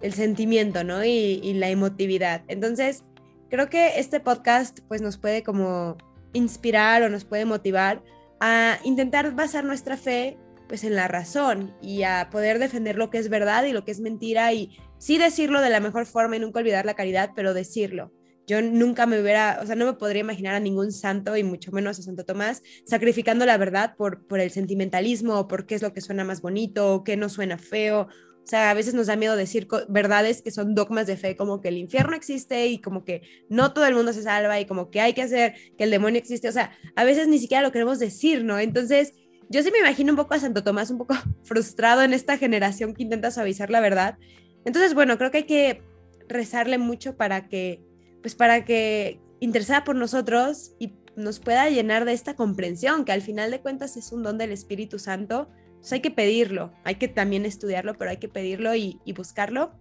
el 0.00 0.12
sentimiento, 0.12 0.84
¿no? 0.84 1.04
Y, 1.04 1.52
la 1.54 1.70
emotividad. 1.70 2.42
Entonces, 2.48 3.04
creo 3.50 3.68
que 3.68 4.00
este 4.00 4.20
podcast 4.20 4.80
pues 4.88 5.00
nos 5.00 5.16
puede 5.16 5.42
como 5.42 5.96
inspirar 6.32 7.02
o 7.02 7.08
nos 7.08 7.24
puede 7.24 7.44
motivar 7.44 8.02
a 8.40 8.78
intentar 8.84 9.34
basar 9.34 9.64
nuestra 9.64 9.96
fe 9.96 10.36
pues 10.68 10.84
en 10.84 10.96
la 10.96 11.06
razón 11.06 11.74
y 11.82 12.02
a 12.02 12.28
poder 12.30 12.58
defender 12.58 12.96
lo 12.96 13.10
que 13.10 13.18
es 13.18 13.28
verdad 13.28 13.64
y 13.64 13.72
lo 13.72 13.84
que 13.84 13.90
es 13.92 14.00
mentira 14.00 14.52
y 14.52 14.76
sí 14.98 15.18
decirlo 15.18 15.60
de 15.60 15.68
la 15.68 15.80
mejor 15.80 16.06
forma 16.06 16.36
y 16.36 16.40
nunca 16.40 16.60
olvidar 16.60 16.86
la 16.86 16.94
caridad, 16.94 17.30
pero 17.36 17.54
decirlo. 17.54 18.10
Yo 18.46 18.60
nunca 18.60 19.06
me 19.06 19.20
hubiera, 19.20 19.60
o 19.62 19.66
sea, 19.66 19.76
no 19.76 19.86
me 19.86 19.92
podría 19.94 20.20
imaginar 20.20 20.54
a 20.54 20.60
ningún 20.60 20.92
santo 20.92 21.36
y 21.36 21.44
mucho 21.44 21.70
menos 21.70 21.98
a 21.98 22.02
Santo 22.02 22.24
Tomás 22.24 22.62
sacrificando 22.84 23.46
la 23.46 23.56
verdad 23.56 23.94
por, 23.96 24.26
por 24.26 24.40
el 24.40 24.50
sentimentalismo 24.50 25.38
o 25.38 25.48
por 25.48 25.66
qué 25.66 25.76
es 25.76 25.82
lo 25.82 25.92
que 25.92 26.00
suena 26.00 26.24
más 26.24 26.42
bonito 26.42 26.92
o 26.92 27.04
qué 27.04 27.16
no 27.16 27.28
suena 27.28 27.58
feo. 27.58 28.08
O 28.44 28.46
sea, 28.46 28.70
a 28.70 28.74
veces 28.74 28.94
nos 28.94 29.06
da 29.06 29.14
miedo 29.14 29.36
decir 29.36 29.68
verdades 29.88 30.42
que 30.42 30.50
son 30.50 30.74
dogmas 30.74 31.06
de 31.06 31.16
fe, 31.16 31.36
como 31.36 31.60
que 31.60 31.68
el 31.68 31.78
infierno 31.78 32.16
existe 32.16 32.66
y 32.66 32.80
como 32.80 33.04
que 33.04 33.22
no 33.48 33.72
todo 33.72 33.86
el 33.86 33.94
mundo 33.94 34.12
se 34.12 34.22
salva 34.22 34.58
y 34.58 34.66
como 34.66 34.90
que 34.90 35.00
hay 35.00 35.12
que 35.12 35.22
hacer 35.22 35.54
que 35.78 35.84
el 35.84 35.90
demonio 35.90 36.18
existe. 36.18 36.48
O 36.48 36.52
sea, 36.52 36.72
a 36.96 37.04
veces 37.04 37.28
ni 37.28 37.38
siquiera 37.38 37.62
lo 37.62 37.70
queremos 37.70 38.00
decir, 38.00 38.42
¿no? 38.42 38.58
Entonces, 38.58 39.14
yo 39.48 39.62
sí 39.62 39.70
me 39.70 39.78
imagino 39.78 40.12
un 40.12 40.16
poco 40.16 40.34
a 40.34 40.40
Santo 40.40 40.64
Tomás 40.64 40.90
un 40.90 40.98
poco 40.98 41.14
frustrado 41.44 42.02
en 42.02 42.12
esta 42.12 42.36
generación 42.36 42.94
que 42.94 43.04
intenta 43.04 43.30
suavizar 43.30 43.70
la 43.70 43.80
verdad. 43.80 44.18
Entonces, 44.64 44.94
bueno, 44.94 45.18
creo 45.18 45.30
que 45.30 45.38
hay 45.38 45.44
que 45.44 45.82
rezarle 46.28 46.78
mucho 46.78 47.16
para 47.16 47.48
que 47.48 47.80
pues 48.22 48.34
para 48.34 48.64
que 48.64 49.20
interesada 49.40 49.84
por 49.84 49.96
nosotros 49.96 50.72
y 50.78 50.94
nos 51.16 51.40
pueda 51.40 51.68
llenar 51.68 52.04
de 52.04 52.12
esta 52.12 52.34
comprensión, 52.34 53.04
que 53.04 53.12
al 53.12 53.22
final 53.22 53.50
de 53.50 53.60
cuentas 53.60 53.96
es 53.96 54.12
un 54.12 54.22
don 54.22 54.38
del 54.38 54.52
Espíritu 54.52 54.98
Santo. 54.98 55.48
Entonces 55.66 55.92
hay 55.92 56.00
que 56.00 56.10
pedirlo, 56.10 56.72
hay 56.84 56.94
que 56.94 57.08
también 57.08 57.44
estudiarlo, 57.44 57.94
pero 57.94 58.10
hay 58.10 58.18
que 58.18 58.28
pedirlo 58.28 58.74
y, 58.74 59.00
buscarlo. 59.14 59.72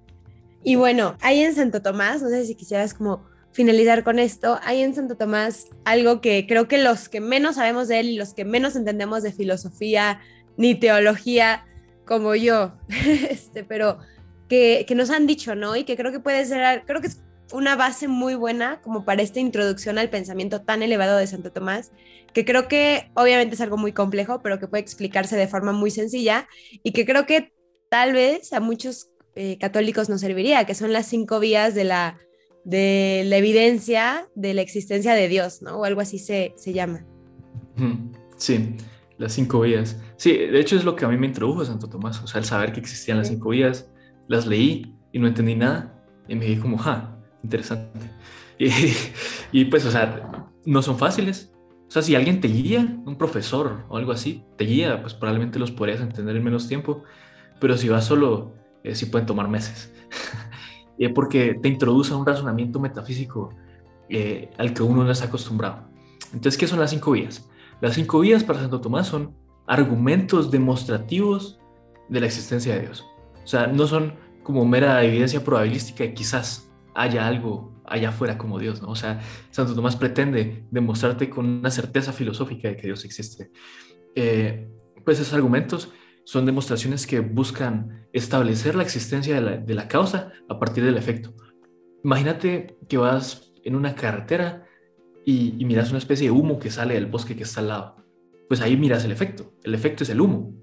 Y 0.64 0.76
bueno, 0.76 1.16
hay 1.22 1.42
en 1.42 1.56
Santo 1.56 1.82
Tomás, 1.82 2.22
no 2.22 2.30
sé 2.30 2.46
si 2.46 2.56
quisieras 2.56 2.94
como 2.94 3.24
finalizar 3.52 4.04
con 4.04 4.20
esto, 4.20 4.60
hay 4.64 4.82
en 4.82 4.96
Santo 4.96 5.16
Tomás 5.16 5.68
algo 5.86 6.22
que 6.22 6.48
creo 6.48 6.68
que 6.68 6.78
los 6.78 7.10
que 7.10 7.20
menos 7.20 7.56
sabemos 7.56 7.88
de 7.88 8.00
él 8.00 8.10
y 8.10 8.16
los 8.16 8.34
que 8.34 8.46
menos 8.46 8.76
entendemos 8.76 9.24
de 9.24 9.34
filosofía 9.34 10.22
ni 10.58 10.76
teología 10.76 11.66
como 12.06 12.36
yo, 12.36 12.74
este, 13.30 13.64
pero 13.64 14.00
que, 14.48 14.86
que, 14.88 14.96
nos 14.96 15.10
han 15.10 15.28
dicho, 15.28 15.56
¿no? 15.56 15.76
Y 15.76 15.84
que 15.84 15.96
creo 15.96 16.12
que 16.12 16.20
puede 16.20 16.46
ser, 16.46 16.84
creo 16.86 17.02
que 17.02 17.08
es 17.08 17.22
una 17.52 17.76
base 17.76 18.08
muy 18.08 18.36
buena 18.36 18.82
como 18.82 19.06
para 19.06 19.22
esta 19.22 19.40
introducción 19.40 19.98
al 19.98 20.10
pensamiento 20.10 20.62
tan 20.62 20.84
elevado 20.84 21.18
de 21.18 21.28
Santo 21.28 21.52
Tomás, 21.52 21.92
que 22.34 22.46
creo 22.46 22.68
que 22.68 23.12
obviamente 23.14 23.56
es 23.56 23.62
algo 23.62 23.78
muy 23.78 23.92
complejo, 23.92 24.42
pero 24.42 24.60
que 24.60 24.68
puede 24.68 24.82
explicarse 24.82 25.36
de 25.36 25.48
forma 25.48 25.72
muy 25.72 25.92
sencilla 25.92 26.48
y 26.84 26.92
que 26.92 27.06
creo 27.06 27.26
que 27.26 27.54
tal 27.90 28.14
vez 28.14 28.54
a 28.54 28.60
muchos 28.60 29.10
eh, 29.36 29.58
católicos 29.60 30.10
nos 30.10 30.22
serviría, 30.22 30.66
que 30.66 30.76
son 30.76 30.94
las 30.94 31.08
cinco 31.08 31.40
vías 31.40 31.76
de 31.76 31.84
la, 31.84 32.18
de 32.64 33.24
la 33.26 33.38
evidencia 33.38 34.28
de 34.36 34.54
la 34.54 34.62
existencia 34.62 35.14
de 35.14 35.28
Dios, 35.28 35.62
¿no? 35.62 35.78
O 35.80 35.86
algo 35.86 36.02
así 36.02 36.20
se, 36.20 36.54
se 36.58 36.74
llama. 36.74 37.06
Sí, 38.38 38.76
las 39.18 39.34
cinco 39.34 39.62
vías. 39.62 39.98
Sí, 40.18 40.36
de 40.36 40.60
hecho 40.60 40.76
es 40.76 40.84
lo 40.84 40.96
que 40.96 41.06
a 41.06 41.08
mí 41.08 41.18
me 41.18 41.28
introdujo 41.28 41.66
Santo 41.66 41.88
Tomás, 41.88 42.22
o 42.22 42.28
sea, 42.28 42.40
el 42.40 42.46
saber 42.46 42.72
que 42.74 42.80
existían 42.80 43.18
las 43.18 43.28
cinco 43.28 43.50
vías, 43.50 43.90
las 44.28 44.46
leí 44.46 44.96
y 45.12 45.20
no 45.20 45.28
entendí 45.28 45.56
nada 45.56 46.04
y 46.28 46.36
me 46.36 46.46
dije 46.46 46.62
como, 46.62 46.78
ja, 46.78 47.21
interesante. 47.44 48.12
Y, 49.52 49.66
pues, 49.66 49.86
o 49.86 49.92
sea, 49.92 50.48
no 50.66 50.82
son 50.82 50.98
fáciles. 50.98 51.52
O 51.88 51.92
sea, 51.92 52.02
si 52.02 52.16
alguien 52.16 52.40
te 52.40 52.48
guía, 52.48 53.02
un 53.06 53.18
profesor 53.18 53.84
o 53.90 53.98
algo 53.98 54.14
así, 54.14 54.46
te 54.58 54.64
guía, 54.64 55.02
pues 55.02 55.14
probablemente 55.14 55.60
los 55.60 55.72
podrías 55.72 56.00
entender 56.00 56.36
en 56.38 56.44
menos 56.44 56.68
tiempo. 56.68 57.04
Pero 57.60 57.76
si 57.76 57.90
vas 57.90 58.06
solo, 58.06 58.54
eh, 58.84 58.96
sí 58.96 59.08
pueden 59.08 59.26
tomar 59.26 59.50
meses. 59.50 59.92
eh, 61.00 61.10
porque 61.10 61.56
te 61.62 61.68
introduce 61.68 62.14
a 62.14 62.18
un 62.18 62.26
razonamiento 62.26 62.80
metafísico 62.80 63.54
eh, 64.10 64.50
al 64.58 64.74
que 64.74 64.84
uno 64.84 65.04
no 65.04 65.12
está 65.12 65.26
acostumbrado. 65.26 65.90
Entonces, 66.34 66.58
¿qué 66.58 66.68
son 66.68 66.80
las 66.80 66.92
cinco 66.92 67.12
vías? 67.12 67.50
Las 67.82 67.96
cinco 67.96 68.20
vías 68.20 68.44
para 68.44 68.60
Santo 68.60 68.80
Tomás 68.80 69.08
son 69.08 69.36
argumentos 69.68 70.52
demostrativos 70.52 71.60
de 72.10 72.20
la 72.20 72.26
existencia 72.28 72.76
de 72.76 72.82
Dios. 72.82 73.06
O 73.44 73.48
sea, 73.48 73.68
no 73.68 73.88
son 73.88 74.14
como 74.44 74.66
mera 74.66 75.04
evidencia 75.04 75.44
probabilística 75.44 76.04
y 76.04 76.14
quizás 76.14 76.71
haya 76.94 77.28
algo 77.28 77.72
allá 77.86 78.10
afuera 78.10 78.38
como 78.38 78.60
Dios, 78.60 78.82
¿no? 78.82 78.90
O 78.90 78.96
sea, 78.96 79.20
Santo 79.50 79.76
Tomás 79.76 79.96
pretende 79.96 80.66
demostrarte 80.72 81.30
con 81.30 81.46
una 81.46 81.70
certeza 81.70 82.14
filosófica 82.14 82.70
de 82.70 82.78
que 82.78 82.88
Dios 82.88 83.04
existe. 83.06 83.52
Eh, 84.16 84.70
pues 85.04 85.20
esos 85.20 85.34
argumentos 85.34 85.92
son 86.24 86.46
demostraciones 86.46 87.08
que 87.08 87.20
buscan 87.20 88.08
establecer 88.14 88.76
la 88.76 88.84
existencia 88.84 89.42
de 89.42 89.74
la, 89.74 89.88
causa 89.88 90.32
a 90.48 90.60
partir 90.60 90.84
del 90.84 90.98
efecto. 90.98 91.34
Imagínate 92.04 92.78
que 92.88 92.98
vas 92.98 93.52
en 93.64 93.76
una 93.76 93.96
carretera 93.96 94.66
y, 95.26 95.56
y, 95.58 95.66
miras 95.66 95.90
una 95.90 96.00
especie 96.00 96.28
de 96.28 96.32
humo 96.32 96.60
que 96.60 96.72
sale 96.72 96.96
del 96.96 97.06
bosque 97.06 97.36
que 97.36 97.44
está 97.44 97.62
al 97.62 97.68
lado. 97.68 97.96
Pues 98.48 98.62
ahí 98.62 98.78
miras 98.78 99.04
el 99.06 99.12
efecto. 99.12 99.54
El 99.64 99.76
efecto 99.76 100.04
es 100.04 100.10
el 100.10 100.22
humo. 100.22 100.54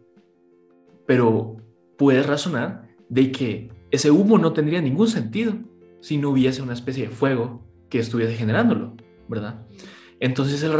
Pero 1.07 1.57
puedes 1.97 2.26
razonar 2.26 2.89
de 3.09 3.31
que 3.33 3.70
ese 3.91 4.11
humo 4.11 4.39
no 4.39 4.53
tendría 4.53 4.81
ningún 4.81 5.09
sentido 5.09 5.55
si 6.01 6.18
no 6.18 6.30
hubiese 6.30 6.62
una 6.62 6.72
especie 6.72 7.09
de 7.09 7.14
fuego 7.14 7.62
que 7.88 7.99
estuviese 7.99 8.34
generándolo, 8.34 8.96
¿verdad? 9.28 9.66
Entonces 10.20 10.62
el 10.62 10.72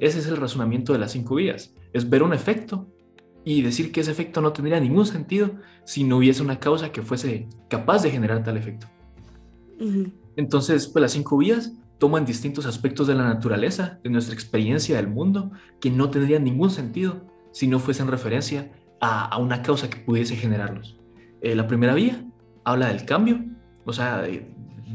ese 0.00 0.18
es 0.18 0.26
el 0.26 0.36
razonamiento 0.36 0.92
de 0.92 0.98
las 0.98 1.12
cinco 1.12 1.36
vías, 1.36 1.74
es 1.92 2.08
ver 2.08 2.22
un 2.22 2.32
efecto 2.32 2.88
y 3.44 3.62
decir 3.62 3.92
que 3.92 4.00
ese 4.00 4.10
efecto 4.10 4.40
no 4.40 4.52
tendría 4.52 4.80
ningún 4.80 5.06
sentido 5.06 5.56
si 5.84 6.04
no 6.04 6.18
hubiese 6.18 6.42
una 6.42 6.60
causa 6.60 6.92
que 6.92 7.02
fuese 7.02 7.48
capaz 7.68 8.02
de 8.02 8.10
generar 8.10 8.42
tal 8.44 8.56
efecto. 8.56 8.86
Entonces, 10.36 10.86
pues 10.86 11.02
las 11.02 11.12
cinco 11.12 11.36
vías 11.38 11.72
toman 11.98 12.24
distintos 12.24 12.66
aspectos 12.66 13.06
de 13.06 13.14
la 13.14 13.24
naturaleza, 13.24 13.98
de 14.02 14.10
nuestra 14.10 14.34
experiencia 14.34 14.96
del 14.96 15.08
mundo, 15.08 15.52
que 15.80 15.90
no 15.90 16.10
tendrían 16.10 16.44
ningún 16.44 16.70
sentido 16.70 17.26
si 17.52 17.66
no 17.66 17.78
fuesen 17.78 18.08
referencia 18.08 18.72
a, 19.00 19.36
una 19.38 19.62
causa 19.62 19.90
que 19.90 19.98
pudiese 19.98 20.36
generarlos. 20.36 20.96
Eh, 21.40 21.54
la 21.54 21.66
primera 21.66 21.94
vía 21.94 22.24
habla 22.64 22.88
del 22.88 23.04
cambio, 23.04 23.44
o 23.84 23.92
sea, 23.92 24.24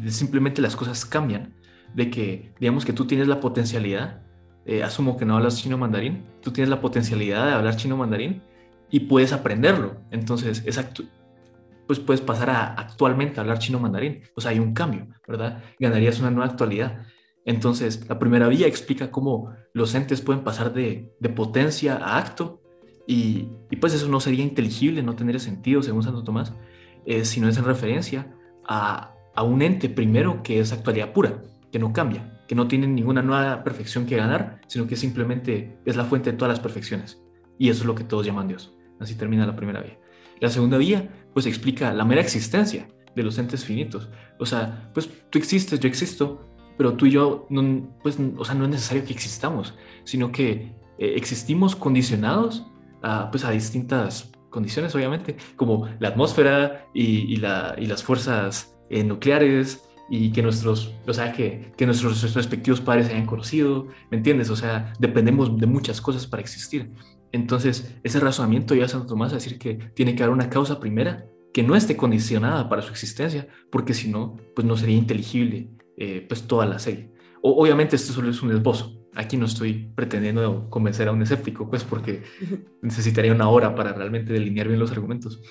simplemente 0.07 0.61
las 0.61 0.75
cosas 0.75 1.05
cambian. 1.05 1.53
De 1.93 2.11
que, 2.11 2.53
digamos 2.59 2.85
que 2.85 2.93
tú 2.93 3.07
tienes 3.07 3.27
la 3.27 3.39
potencialidad, 3.39 4.21
eh, 4.65 4.83
asumo 4.83 5.17
que 5.17 5.25
no 5.25 5.35
hablas 5.35 5.57
chino 5.57 5.77
mandarín, 5.77 6.25
tú 6.41 6.51
tienes 6.51 6.69
la 6.69 6.81
potencialidad 6.81 7.47
de 7.47 7.53
hablar 7.53 7.77
chino 7.77 7.97
mandarín 7.97 8.41
y 8.91 9.01
puedes 9.01 9.33
aprenderlo. 9.33 10.01
Entonces, 10.11 10.63
exacto, 10.65 11.03
pues 11.87 11.99
puedes 11.99 12.21
pasar 12.21 12.49
a 12.49 12.73
actualmente 12.73 13.39
a 13.39 13.41
hablar 13.41 13.59
chino 13.59 13.79
mandarín. 13.79 14.23
O 14.35 14.41
sea, 14.41 14.51
hay 14.51 14.59
un 14.59 14.73
cambio, 14.73 15.07
¿verdad? 15.27 15.63
Ganarías 15.79 16.19
una 16.19 16.31
nueva 16.31 16.51
actualidad. 16.51 17.05
Entonces, 17.45 18.07
la 18.09 18.19
primera 18.19 18.49
vía 18.49 18.67
explica 18.67 19.09
cómo 19.09 19.53
los 19.73 19.95
entes 19.95 20.21
pueden 20.21 20.43
pasar 20.43 20.73
de, 20.73 21.13
potencia 21.33 21.95
a 21.95 22.17
acto 22.17 22.61
y, 23.07 23.47
pues 23.79 23.93
eso 23.93 24.09
no 24.09 24.19
sería 24.19 24.43
inteligible, 24.43 25.01
no 25.01 25.15
tendría 25.15 25.39
sentido 25.39 25.81
según 25.81 26.03
Santo 26.03 26.25
Tomás, 26.25 26.53
eh, 27.05 27.23
si 27.23 27.39
no 27.39 27.47
es 27.47 27.57
en 27.57 27.63
referencia 27.63 28.36
a, 28.67 29.13
un 29.43 29.61
ente 29.61 29.89
primero 29.89 30.41
que 30.41 30.59
es 30.59 30.71
actualidad 30.71 31.13
pura, 31.13 31.41
que 31.71 31.79
no 31.79 31.93
cambia, 31.93 32.41
que 32.47 32.55
no 32.55 32.67
tiene 32.67 32.87
ninguna 32.87 33.21
nueva 33.21 33.63
perfección 33.63 34.05
que 34.05 34.15
ganar, 34.15 34.61
sino 34.67 34.87
que 34.87 34.95
simplemente 34.95 35.77
es 35.85 35.95
la 35.95 36.05
fuente 36.05 36.31
de 36.31 36.37
todas 36.37 36.53
las 36.53 36.59
perfecciones. 36.59 37.21
Y 37.59 37.69
eso 37.69 37.81
es 37.81 37.85
lo 37.85 37.95
que 37.95 38.03
todos 38.03 38.25
llaman 38.25 38.47
Dios. 38.47 38.73
Así 38.99 39.15
termina 39.15 39.45
la 39.45 39.55
primera 39.55 39.81
vía. 39.81 39.99
La 40.39 40.49
segunda 40.49 40.77
vía, 40.77 41.09
pues 41.33 41.45
explica 41.45 41.93
la 41.93 42.05
mera 42.05 42.21
existencia 42.21 42.87
de 43.15 43.23
los 43.23 43.37
entes 43.37 43.63
finitos. 43.63 44.09
O 44.39 44.45
sea, 44.45 44.89
pues 44.93 45.09
tú 45.29 45.37
existes, 45.37 45.79
yo 45.79 45.87
existo, 45.87 46.47
pero 46.77 46.93
tú 46.93 47.05
y 47.05 47.11
yo, 47.11 47.47
no, 47.49 47.89
pues, 48.01 48.17
o 48.37 48.45
sea, 48.45 48.55
no 48.55 48.65
es 48.65 48.69
necesario 48.71 49.03
que 49.03 49.13
existamos, 49.13 49.75
sino 50.03 50.31
que 50.31 50.75
eh, 50.99 51.13
existimos 51.15 51.75
condicionados 51.75 52.65
pues, 53.31 53.43
a 53.45 53.51
distintas 53.51 54.31
condiciones, 54.57 54.95
obviamente, 54.95 55.37
como 55.55 55.87
la 55.99 56.07
atmósfera 56.07 56.87
y, 56.91 57.35
las 57.37 58.01
fuerzas 58.03 58.75
eh, 58.89 59.03
nucleares 59.03 59.87
y 60.09 60.31
que 60.31 60.41
nuestros, 60.41 60.95
o 61.05 61.13
sea, 61.13 61.31
que, 61.31 61.73
nuestros 61.85 62.33
respectivos 62.33 62.81
padres 62.81 63.05
se 63.05 63.13
hayan 63.13 63.27
conocido, 63.27 63.87
¿me 64.09 64.17
entiendes? 64.17 64.49
O 64.49 64.55
sea, 64.55 64.93
dependemos 64.99 65.55
de 65.59 65.67
muchas 65.67 66.01
cosas 66.01 66.25
para 66.25 66.41
existir. 66.41 66.91
Entonces, 67.31 67.95
ese 68.03 68.19
razonamiento 68.19 68.73
ya 68.73 68.85
a 68.85 68.87
Santo 68.87 69.05
Tomás 69.05 69.31
a 69.31 69.35
decir 69.35 69.59
que 69.59 69.75
tiene 69.93 70.15
que 70.15 70.23
haber 70.23 70.33
una 70.33 70.49
causa 70.49 70.79
primera 70.79 71.27
que 71.53 71.61
no 71.61 71.75
esté 71.75 71.95
condicionada 71.95 72.67
para 72.67 72.81
su 72.81 72.89
existencia, 72.89 73.47
porque 73.71 73.93
si 73.93 74.09
no, 74.09 74.37
pues 74.55 74.65
no 74.65 74.75
sería 74.75 74.97
inteligible 74.97 75.69
eh, 75.97 76.25
pues 76.27 76.47
toda 76.47 76.65
la 76.65 76.79
serie. 76.79 77.11
O, 77.43 77.61
obviamente 77.61 77.95
esto 77.95 78.11
solo 78.11 78.31
es 78.31 78.41
un 78.41 78.51
esbozo, 78.51 78.96
Aquí 79.17 79.35
no 79.35 79.47
estoy 79.47 79.91
pretendiendo 79.95 80.69
convencer 80.69 81.07
a 81.07 81.11
un 81.11 81.23
escéptico, 81.23 81.67
pues 81.69 81.83
porque 81.83 82.21
necesitaría 82.83 83.33
una 83.33 83.49
hora 83.49 83.73
para 83.73 83.91
realmente 83.91 84.31
delinear 84.31 84.67
bien 84.67 84.79
los 84.79 84.91
argumentos. 84.91 85.41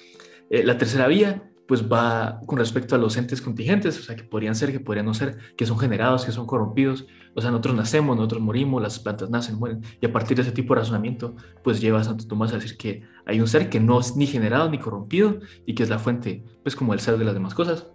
Eh, 0.51 0.63
la 0.63 0.79
tercera 0.79 1.09
vía, 1.09 1.51
pues 1.67 1.91
va 1.91 2.41
con 2.47 2.59
respecto 2.59 2.95
a 2.95 2.99
los 2.99 3.17
entes 3.17 3.43
contingentes, 3.43 3.99
o 3.99 4.03
sea, 4.05 4.15
que 4.15 4.23
podrían 4.23 4.55
ser, 4.55 4.71
que 4.71 4.79
podrían 4.79 5.07
no 5.07 5.15
ser, 5.15 5.39
que 5.57 5.67
son 5.67 5.81
generados, 5.81 6.25
que 6.25 6.31
son 6.31 6.47
corrompidos. 6.47 7.07
O 7.35 7.41
sea, 7.41 7.51
nosotros 7.51 7.75
nacemos, 7.75 8.17
nosotros 8.17 8.41
morimos, 8.41 8.81
las 8.81 9.01
plantas 9.01 9.31
nacen, 9.31 9.59
mueren. 9.59 9.83
Y 10.01 10.07
a 10.07 10.13
partir 10.13 10.37
de 10.37 10.45
ese 10.45 10.53
tipo 10.53 10.73
de 10.73 10.83
razonamiento, 10.83 11.35
pues 11.65 11.81
lleva 11.81 11.99
a 11.99 12.05
Santo 12.05 12.29
Tomás 12.29 12.53
a 12.53 12.59
decir 12.59 12.77
que 12.77 13.03
hay 13.27 13.41
un 13.41 13.49
ser 13.49 13.69
que 13.69 13.81
no 13.81 13.99
es 13.99 14.15
ni 14.15 14.29
generado 14.29 14.71
ni 14.71 14.79
corrompido 14.79 15.41
y 15.67 15.75
que 15.75 15.83
es 15.83 15.91
la 15.91 15.99
fuente, 15.99 16.45
pues 16.63 16.77
como 16.77 16.95
el 16.95 17.01
ser 17.01 17.19
de 17.19 17.25
las 17.25 17.35
demás 17.35 17.53
cosas. 17.55 17.89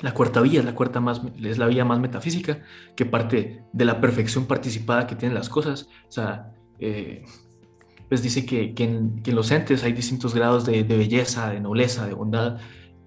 La 0.00 0.12
cuarta 0.12 0.40
vía 0.40 0.60
es 0.60 0.66
la, 0.66 0.74
cuarta 0.74 1.00
más, 1.00 1.22
es 1.42 1.58
la 1.58 1.66
vía 1.66 1.84
más 1.84 2.00
metafísica, 2.00 2.62
que 2.96 3.06
parte 3.06 3.64
de 3.72 3.84
la 3.84 4.00
perfección 4.00 4.46
participada 4.46 5.06
que 5.06 5.16
tienen 5.16 5.34
las 5.34 5.48
cosas. 5.48 5.88
O 6.08 6.12
sea, 6.12 6.52
eh, 6.78 7.24
pues 8.08 8.22
dice 8.22 8.44
que, 8.44 8.74
que, 8.74 8.84
en, 8.84 9.22
los 9.26 9.50
entes 9.50 9.84
hay 9.84 9.92
distintos 9.92 10.34
grados 10.34 10.66
de, 10.66 10.82
belleza, 10.82 11.50
de 11.50 11.60
nobleza, 11.60 12.06
de 12.06 12.14
bondad, 12.14 12.58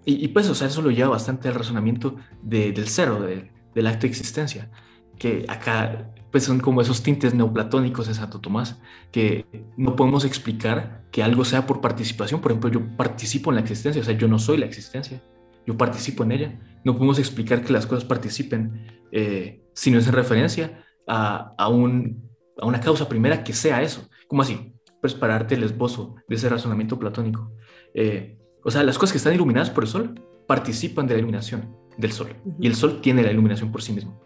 y, 0.10 0.30
pues, 0.30 0.50
o 0.50 0.56
sea, 0.56 0.68
eso 0.68 0.82
lo 0.82 0.90
lleva 0.90 1.10
bastante 1.10 1.50
al 1.50 1.56
razonamiento 1.56 2.16
del 2.42 2.88
cero, 2.88 3.20
del 3.22 3.88
acto 3.88 4.02
de 4.04 4.08
existencia, 4.08 4.72
que 5.18 5.46
acá 5.50 6.14
pues 6.32 6.46
son 6.46 6.60
como 6.60 6.82
esos 6.82 7.04
tintes 7.04 7.34
neoplatónicos 7.34 8.08
de 8.08 8.14
Santo 8.14 8.40
Tomás, 8.40 8.80
que 9.12 9.46
no 9.76 9.96
podemos 9.98 10.24
explicar 10.24 11.04
que 11.12 11.24
algo 11.24 11.44
sea 11.44 11.66
por 11.66 11.82
participación. 11.82 12.40
Por 12.40 12.52
ejemplo, 12.52 12.70
yo 12.70 12.96
participo 12.96 13.52
en 13.52 13.56
la 13.56 13.62
existencia, 13.62 14.02
o 14.02 14.06
sea, 14.06 14.18
yo 14.18 14.28
no 14.28 14.40
soy 14.40 14.58
la 14.58 14.66
existencia, 14.66 15.22
yo 15.68 15.78
participo 15.78 16.24
en 16.24 16.32
ella. 16.32 16.60
No 16.84 16.94
podemos 16.94 17.20
explicar 17.20 17.64
que 17.64 17.74
las 17.74 17.86
cosas 17.86 18.06
participen 18.06 18.88
eh, 19.12 19.62
si 19.74 19.92
no 19.92 20.00
es 20.00 20.08
en 20.08 20.14
referencia 20.14 20.84
a, 21.06 21.54
a, 21.58 21.68
un, 21.68 22.28
a 22.58 22.66
una 22.66 22.80
causa 22.80 23.08
primera 23.08 23.44
que 23.44 23.54
sea 23.54 23.84
eso. 23.84 24.10
¿Cómo 24.28 24.42
así? 24.42 24.74
Pues 25.02 25.14
para 25.14 25.34
darte 25.34 25.56
el 25.56 25.64
esbozo 25.64 26.16
de 26.28 26.36
ese 26.36 26.50
razonamiento 26.50 26.98
platónico. 26.98 27.52
Eh, 27.94 28.40
o 28.64 28.72
sea, 28.72 28.84
las 28.84 28.98
cosas 28.98 29.12
que 29.12 29.18
están 29.18 29.34
iluminadas 29.34 29.70
por 29.70 29.84
el 29.84 29.90
sol 29.90 30.24
participan 30.48 31.06
de 31.06 31.14
la 31.14 31.20
iluminación 31.20 31.76
del 31.98 32.14
sol 32.14 32.36
y 32.60 32.68
el 32.68 32.76
sol 32.76 33.02
tiene 33.02 33.22
la 33.22 33.32
iluminación 33.32 33.72
por 33.72 33.82
sí 33.82 33.92
mismo. 33.92 34.22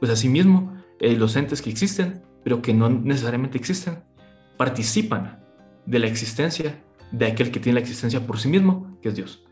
Pues 0.00 0.10
asimismo, 0.10 0.74
eh, 1.00 1.16
los 1.16 1.36
entes 1.36 1.60
que 1.60 1.70
existen, 1.70 2.22
pero 2.44 2.62
que 2.62 2.72
no 2.72 2.88
necesariamente 2.88 3.58
existen, 3.58 4.04
participan 4.56 5.44
de 5.84 5.98
la 5.98 6.06
existencia 6.06 6.82
de 7.12 7.26
aquel 7.26 7.50
que 7.50 7.60
tiene 7.60 7.74
la 7.74 7.80
existencia 7.80 8.26
por 8.26 8.38
sí 8.38 8.48
mismo, 8.48 8.98
que 9.02 9.08
es 9.08 9.14
Dios, 9.14 9.44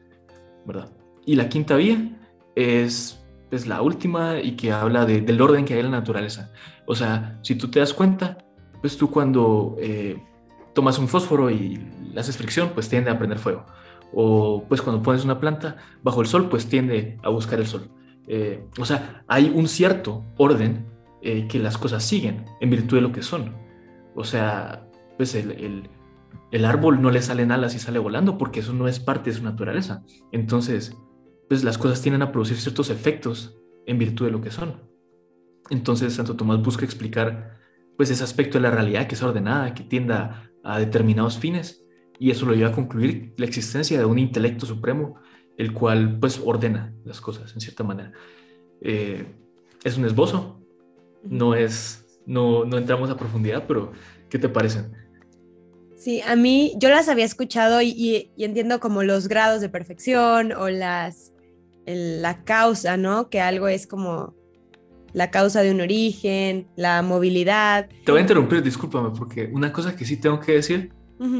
¿verdad? 0.66 0.90
Y 1.26 1.34
la 1.34 1.48
quinta 1.48 1.76
vía 1.76 2.16
es, 2.54 3.22
es 3.50 3.66
la 3.66 3.82
última 3.82 4.40
y 4.40 4.52
que 4.52 4.72
habla 4.72 5.04
del 5.04 5.40
orden 5.40 5.64
que 5.64 5.74
hay 5.74 5.80
en 5.80 5.90
la 5.90 5.98
naturaleza. 5.98 6.52
O 6.86 6.94
sea, 6.94 7.38
si 7.42 7.56
tú 7.56 7.68
te 7.68 7.80
das 7.80 7.92
cuenta, 7.92 8.38
pues 8.80 8.96
tú 8.96 9.10
cuando 9.10 9.76
eh, 9.78 10.22
tomas 10.72 10.98
un 10.98 11.08
fósforo 11.08 11.50
y 11.50 11.76
le 12.12 12.20
haces 12.20 12.36
fricción, 12.36 12.70
pues 12.74 12.88
tiende 12.88 13.10
a 13.10 13.18
prender 13.18 13.38
fuego. 13.38 13.66
O 14.12 14.64
pues 14.68 14.80
cuando 14.80 15.02
pones 15.02 15.24
una 15.24 15.40
planta 15.40 15.76
bajo 16.02 16.20
el 16.20 16.28
sol, 16.28 16.48
pues 16.48 16.68
tiende 16.68 17.18
a 17.22 17.28
buscar 17.28 17.58
el 17.58 17.66
sol. 17.66 17.90
Eh, 18.28 18.64
o 18.78 18.84
sea, 18.84 19.24
hay 19.26 19.52
un 19.54 19.68
cierto 19.68 20.24
orden 20.36 20.86
eh, 21.22 21.46
que 21.48 21.58
las 21.58 21.78
cosas 21.78 22.04
siguen 22.04 22.44
en 22.60 22.70
virtud 22.70 22.96
de 22.96 23.02
lo 23.02 23.12
que 23.12 23.22
son. 23.22 23.56
O 24.14 24.24
sea, 24.24 24.86
pues 25.16 25.34
el, 25.34 25.88
el, 26.50 26.64
árbol 26.64 27.02
no 27.02 27.10
le 27.10 27.22
salen 27.22 27.52
alas 27.52 27.74
y 27.74 27.78
sale 27.78 27.98
volando 27.98 28.38
porque 28.38 28.60
eso 28.60 28.72
no 28.72 28.88
es 28.88 29.00
parte 29.00 29.30
de 29.30 29.36
su 29.36 29.42
naturaleza. 29.42 30.02
Entonces, 30.32 30.96
pues 31.48 31.64
las 31.64 31.78
cosas 31.78 32.02
tienden 32.02 32.22
a 32.22 32.32
producir 32.32 32.56
ciertos 32.56 32.90
efectos 32.90 33.58
en 33.86 33.98
virtud 33.98 34.26
de 34.26 34.32
lo 34.32 34.40
que 34.40 34.50
son. 34.50 34.80
Entonces, 35.70 36.14
Santo 36.14 36.36
Tomás 36.36 36.62
busca 36.62 36.84
explicar 36.84 37.58
pues 37.96 38.10
ese 38.10 38.24
aspecto 38.24 38.58
de 38.58 38.62
la 38.62 38.70
realidad 38.70 39.06
que 39.06 39.14
es 39.14 39.22
ordenada, 39.22 39.74
que 39.74 39.82
tienda 39.82 40.50
a 40.62 40.78
determinados 40.78 41.38
fines, 41.38 41.84
y 42.18 42.30
eso 42.30 42.46
lo 42.46 42.54
lleva 42.54 42.70
a 42.70 42.74
concluir 42.74 43.34
la 43.36 43.46
existencia 43.46 43.98
de 43.98 44.04
un 44.04 44.18
intelecto 44.18 44.66
supremo, 44.66 45.16
el 45.56 45.72
cual 45.72 46.18
pues 46.18 46.40
ordena 46.44 46.94
las 47.04 47.20
cosas 47.20 47.52
en 47.54 47.60
cierta 47.60 47.84
manera. 47.84 48.12
Eh, 48.80 49.24
es 49.84 49.96
un 49.96 50.04
esbozo, 50.04 50.60
no 51.22 51.54
es, 51.54 52.20
no, 52.26 52.64
no 52.64 52.78
entramos 52.78 53.10
a 53.10 53.16
profundidad, 53.16 53.64
pero 53.66 53.92
¿qué 54.28 54.38
te 54.38 54.48
parecen? 54.48 54.92
Sí, 55.96 56.20
a 56.20 56.36
mí 56.36 56.74
yo 56.76 56.90
las 56.90 57.08
había 57.08 57.24
escuchado 57.24 57.80
y, 57.80 58.30
entiendo 58.36 58.80
como 58.80 59.02
los 59.02 59.28
grados 59.28 59.60
de 59.60 59.68
perfección 59.68 60.52
o 60.52 60.68
las, 60.68 61.32
la 61.86 62.44
causa, 62.44 62.96
¿no? 62.96 63.30
Que 63.30 63.40
algo 63.40 63.68
es 63.68 63.86
como 63.86 64.34
la 65.12 65.30
causa 65.30 65.62
de 65.62 65.70
un 65.70 65.80
origen, 65.80 66.66
la 66.76 67.00
movilidad. 67.02 67.88
Te 68.04 68.12
voy 68.12 68.18
a 68.18 68.22
interrumpir, 68.22 68.62
discúlpame, 68.62 69.10
porque 69.16 69.50
una 69.52 69.72
cosa 69.72 69.96
que 69.96 70.04
sí 70.04 70.16
tengo 70.16 70.40
que 70.40 70.52
decir 70.52 70.92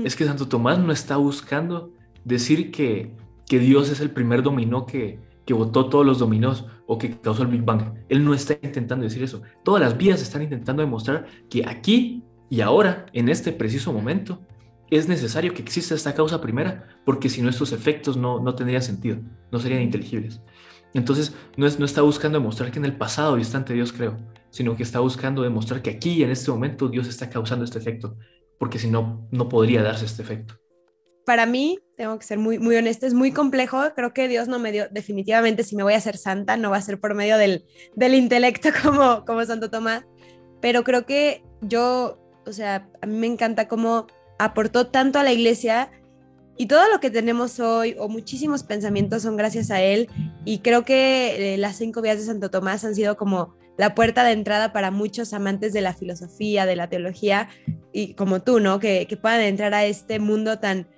es 0.05 0.17
que 0.17 0.25
Santo 0.25 0.49
Tomás 0.49 0.79
no 0.79 0.91
está 0.91 1.19
buscando 1.19 1.93
decir 2.25 2.71
que, 2.71 3.15
que 3.47 3.59
Dios 3.59 3.91
es 3.91 4.01
el 4.01 4.11
primer 4.11 4.43
dominó 4.43 4.87
que, 4.87 5.19
que 5.45 5.53
botó 5.53 5.91
todos 5.91 6.07
los 6.07 6.19
dominós 6.19 6.65
o 6.87 6.97
que 6.97 7.19
causó 7.21 7.43
el 7.43 7.49
Big 7.49 7.63
Bang. 7.63 7.93
Él 8.09 8.25
no 8.25 8.33
está 8.33 8.55
intentando 8.63 9.05
decir 9.05 9.23
eso. 9.23 9.43
Todas 9.65 9.83
las 9.83 9.99
vías 9.99 10.23
están 10.23 10.43
intentando 10.43 10.81
demostrar 10.83 11.27
que 11.51 11.67
aquí 11.67 12.23
y 12.49 12.61
ahora, 12.61 13.07
en 13.13 13.29
este 13.29 13.53
preciso 13.53 13.93
momento, 13.93 14.41
es 14.91 15.09
necesario 15.09 15.55
que 15.55 15.63
exista 15.63 15.95
esta 15.95 16.15
causa 16.15 16.41
primera, 16.41 16.89
porque 17.05 17.29
si 17.29 17.43
no 17.43 17.51
estos 17.51 17.73
efectos 17.73 18.17
no, 18.17 18.41
no 18.41 18.55
tendrían 18.55 18.83
sentido, 18.83 19.19
no 19.51 19.59
serían 19.59 19.83
inteligibles. 19.83 20.41
Entonces, 20.95 21.35
no, 21.57 21.67
es, 21.67 21.79
no 21.79 21.85
está 21.85 22.03
buscando 22.03 22.39
demostrar 22.39 22.71
que 22.71 22.79
en 22.79 22.85
el 22.85 22.97
pasado 22.97 23.37
distante 23.37 23.75
Dios 23.75 23.93
creó, 23.93 24.17
sino 24.51 24.77
que 24.77 24.83
está 24.83 25.01
buscando 25.01 25.43
demostrar 25.43 25.83
que 25.83 25.91
aquí, 25.91 26.23
en 26.23 26.31
este 26.31 26.51
momento, 26.51 26.89
Dios 26.89 27.09
está 27.09 27.29
causando 27.29 27.65
este 27.65 27.79
efecto, 27.79 28.17
porque 28.59 28.79
si 28.79 28.89
no, 28.89 29.29
no 29.31 29.49
podría 29.49 29.83
darse 29.83 30.07
este 30.07 30.23
efecto 30.23 30.55
para 31.27 31.45
mí, 31.45 31.81
tengo 31.97 32.17
que 32.19 32.25
ser 32.25 32.39
muy, 32.39 32.59
muy 32.59 32.77
honesta, 32.77 33.05
es 33.05 33.13
muy 33.13 33.33
complejo. 33.33 33.83
Creo 33.97 34.15
que 34.15 34.29
Dios 34.29 34.47
no 34.47 34.61
me 34.61 34.71
dio, 34.71 34.87
definitivamente, 34.93 35.65
si 35.65 35.75
me 35.75 35.83
voy 35.83 35.95
a 35.95 35.99
hacer 35.99 36.17
santa, 36.17 36.57
no 36.57 36.71
va 36.71 36.77
a 36.77 36.83
ser 36.83 37.01
por 37.01 37.15
medio 37.15 37.37
del, 37.37 37.67
del 37.97 38.15
intelecto 38.15 38.69
como, 38.83 39.25
como 39.25 39.45
Santo 39.45 39.69
Tomás. 39.69 40.05
Pero 40.63 40.85
creo 40.85 41.05
que 41.05 41.43
yo, 41.61 42.17
o 42.47 42.53
sea, 42.53 42.89
a 43.03 43.07
mí 43.07 43.19
me 43.19 43.27
encanta 43.27 43.67
cómo 43.67 44.07
aportó 44.39 44.89
tanto 44.89 45.19
a 45.19 45.23
la 45.23 45.33
iglesia 45.33 45.91
y 46.57 46.67
todo 46.67 46.89
lo 46.91 47.01
que 47.01 47.11
tenemos 47.11 47.61
hoy 47.61 47.97
o 47.99 48.09
muchísimos 48.09 48.63
pensamientos 48.63 49.23
son 49.23 49.37
gracias 49.37 49.71
a 49.71 49.83
él. 49.83 50.09
Y 50.45 50.59
creo 50.61 50.85
que 50.85 51.55
eh, 51.55 51.59
las 51.59 51.77
cinco 51.77 52.01
vías 52.01 52.19
de 52.19 52.25
Santo 52.25 52.51
Tomás 52.51 52.85
han 52.85 52.95
sido 52.95 53.17
como 53.17 53.55
la 53.77 53.95
puerta 53.95 54.25
de 54.25 54.33
entrada 54.33 54.73
para 54.73 54.91
muchos 54.91 55.35
amantes 55.35 55.73
de 55.75 55.83
la 55.83 55.93
filosofía, 55.93 56.65
de 56.65 56.77
la 56.77 56.89
teología 56.89 57.49
y 57.93 58.15
como 58.15 58.41
tú, 58.41 58.59
¿no? 58.59 58.81
Que, 58.81 59.07
que 59.07 59.19
puedan 59.19 59.43
entrar 59.43 59.75
a 59.75 59.85
este 59.85 60.19
mundo 60.19 60.59
tan 60.59 60.89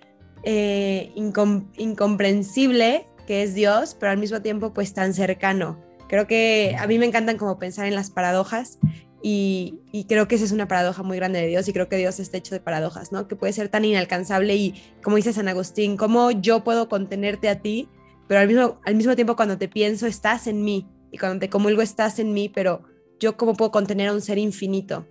eh, 0.45 1.13
incomprensible 1.15 3.09
que 3.27 3.43
es 3.43 3.55
Dios, 3.55 3.97
pero 3.99 4.13
al 4.13 4.19
mismo 4.19 4.41
tiempo 4.41 4.73
pues 4.73 4.95
tan 4.95 5.13
cercano. 5.13 5.79
Creo 6.09 6.27
que 6.27 6.75
a 6.79 6.87
mí 6.87 6.99
me 6.99 7.07
encantan 7.07 7.37
como 7.37 7.59
pensar 7.59 7.87
en 7.87 7.95
las 7.95 8.11
paradojas 8.11 8.79
y, 9.23 10.07
creo 10.09 10.29
que 10.29 10.37
esa 10.37 10.45
es 10.45 10.53
una 10.53 10.69
paradoja 10.69 11.03
muy 11.03 11.17
grande 11.17 11.41
de 11.41 11.49
Dios 11.49 11.67
y 11.69 11.73
creo 11.73 11.89
que 11.89 11.97
Dios 11.97 12.21
está 12.21 12.37
hecho 12.37 12.55
de 12.55 12.61
paradojas, 12.61 13.11
¿no? 13.11 13.27
Que 13.27 13.37
puede 13.37 13.53
ser 13.53 13.69
tan 13.69 13.85
inalcanzable 13.85 14.55
y 14.55 14.75
como 15.03 15.17
dice 15.17 15.33
San 15.33 15.49
Agustín, 15.49 15.97
cómo 15.97 16.31
yo 16.31 16.63
puedo 16.63 16.89
contenerte 16.89 17.49
a 17.49 17.61
ti, 17.61 17.89
pero 18.29 18.41
al 18.41 18.49
mismo, 18.49 18.81
al 18.85 18.95
mismo 18.95 19.17
tiempo 19.17 19.37
cuando 19.37 19.59
te 19.59 19.69
pienso 19.69 20.07
estás 20.07 20.47
en 20.47 20.63
mí 20.63 20.87
y 21.11 21.19
cuando 21.19 21.41
te 21.41 21.51
comulgo 21.51 21.83
estás 21.83 22.19
en 22.19 22.33
mí, 22.33 22.49
pero 22.49 22.83
yo 23.19 23.37
cómo 23.37 23.55
puedo 23.55 23.73
contener 23.73 24.09
a 24.09 24.13
un 24.13 24.21
ser 24.21 24.39
infinito. 24.39 25.07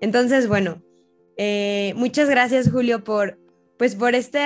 Entonces, 0.00 0.48
bueno, 0.48 0.82
eh, 1.36 1.92
muchas 1.96 2.28
gracias 2.28 2.70
Julio 2.70 3.04
por, 3.04 3.38
pues 3.78 3.94
por 3.94 4.14
este, 4.16 4.40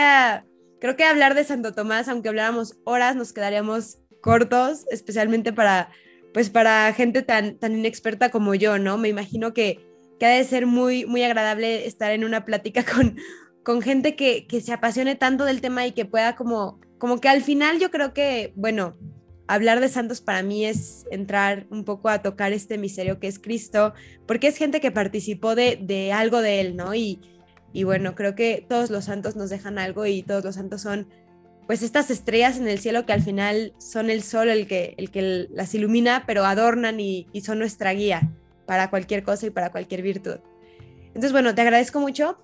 creo 0.80 0.96
que 0.96 1.04
hablar 1.04 1.34
de 1.34 1.44
Santo 1.44 1.72
Tomás, 1.72 2.08
aunque 2.08 2.28
habláramos 2.28 2.76
horas, 2.84 3.16
nos 3.16 3.32
quedaríamos 3.32 3.98
cortos, 4.20 4.84
especialmente 4.90 5.52
para, 5.52 5.88
pues 6.36 6.50
para 6.50 6.92
gente 6.92 7.22
tan, 7.22 7.56
tan 7.56 7.78
inexperta 7.78 8.28
como 8.28 8.54
yo, 8.54 8.78
¿no? 8.78 8.98
Me 8.98 9.08
imagino 9.08 9.54
que, 9.54 9.80
que 10.20 10.26
ha 10.26 10.36
de 10.36 10.44
ser 10.44 10.66
muy, 10.66 11.06
muy 11.06 11.22
agradable 11.22 11.86
estar 11.86 12.12
en 12.12 12.24
una 12.24 12.44
plática 12.44 12.84
con, 12.94 13.16
con 13.64 13.80
gente 13.80 14.16
que, 14.16 14.46
que 14.46 14.60
se 14.60 14.74
apasione 14.74 15.14
tanto 15.14 15.46
del 15.46 15.62
tema 15.62 15.86
y 15.86 15.92
que 15.92 16.04
pueda 16.04 16.36
como, 16.36 16.78
como 16.98 17.22
que 17.22 17.30
al 17.30 17.40
final 17.40 17.78
yo 17.78 17.90
creo 17.90 18.12
que, 18.12 18.52
bueno, 18.54 18.98
hablar 19.46 19.80
de 19.80 19.88
santos 19.88 20.20
para 20.20 20.42
mí 20.42 20.66
es 20.66 21.06
entrar 21.10 21.66
un 21.70 21.86
poco 21.86 22.10
a 22.10 22.20
tocar 22.20 22.52
este 22.52 22.76
misterio 22.76 23.18
que 23.18 23.28
es 23.28 23.38
Cristo, 23.38 23.94
porque 24.26 24.48
es 24.48 24.58
gente 24.58 24.82
que 24.82 24.90
participó 24.90 25.54
de, 25.54 25.78
de 25.80 26.12
algo 26.12 26.42
de 26.42 26.60
él, 26.60 26.76
¿no? 26.76 26.94
Y, 26.94 27.18
y 27.72 27.84
bueno, 27.84 28.14
creo 28.14 28.34
que 28.34 28.62
todos 28.68 28.90
los 28.90 29.06
santos 29.06 29.36
nos 29.36 29.48
dejan 29.48 29.78
algo 29.78 30.04
y 30.04 30.22
todos 30.22 30.44
los 30.44 30.56
santos 30.56 30.82
son 30.82 31.08
pues 31.66 31.82
estas 31.82 32.10
estrellas 32.10 32.58
en 32.58 32.68
el 32.68 32.78
cielo 32.78 33.06
que 33.06 33.12
al 33.12 33.22
final 33.22 33.72
son 33.78 34.08
el 34.10 34.22
sol 34.22 34.48
el 34.48 34.66
que, 34.66 34.94
el 34.98 35.10
que 35.10 35.48
las 35.50 35.74
ilumina, 35.74 36.24
pero 36.26 36.44
adornan 36.44 37.00
y, 37.00 37.26
son 37.42 37.58
nuestra 37.58 37.92
guía 37.92 38.30
para 38.66 38.90
cualquier 38.90 39.22
cosa 39.22 39.46
y 39.46 39.50
para 39.50 39.70
cualquier 39.70 40.02
virtud. 40.02 40.36
Entonces, 41.08 41.32
bueno, 41.32 41.54
te 41.54 41.62
agradezco 41.62 42.00
mucho. 42.00 42.38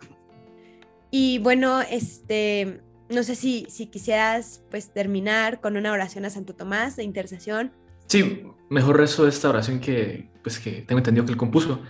Y 1.11 1.39
bueno, 1.41 1.83
este, 1.83 2.81
no 3.11 3.23
sé 3.23 3.35
si, 3.35 3.67
si 3.69 3.87
quisieras 3.87 4.63
pues 4.71 4.93
terminar 4.93 5.61
con 5.61 5.77
una 5.77 5.93
oración 5.93 6.25
a 6.25 6.31
Santo 6.31 6.55
Tomás 6.55 6.97
de 6.97 7.05
intercesión. 7.05 7.71
Sí, 8.07 8.45
mejor 8.71 8.97
rezo 8.97 9.29
esta 9.29 9.49
oración 9.49 9.79
que 9.79 10.29
pues 10.43 10.59
que 10.59 10.83
tengo 10.83 10.99
entendido 10.99 11.25
que 11.25 11.33
él 11.33 11.39
compuso 11.39 11.81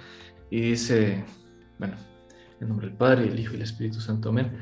y 0.50 0.60
dice, 0.60 1.24
bueno, 1.78 1.96
en 2.60 2.68
nombre 2.68 2.88
del 2.88 2.96
Padre, 2.96 3.24
el 3.24 3.38
Hijo 3.38 3.52
y 3.52 3.56
el 3.56 3.62
Espíritu 3.62 4.00
Santo. 4.00 4.28
Amén. 4.28 4.52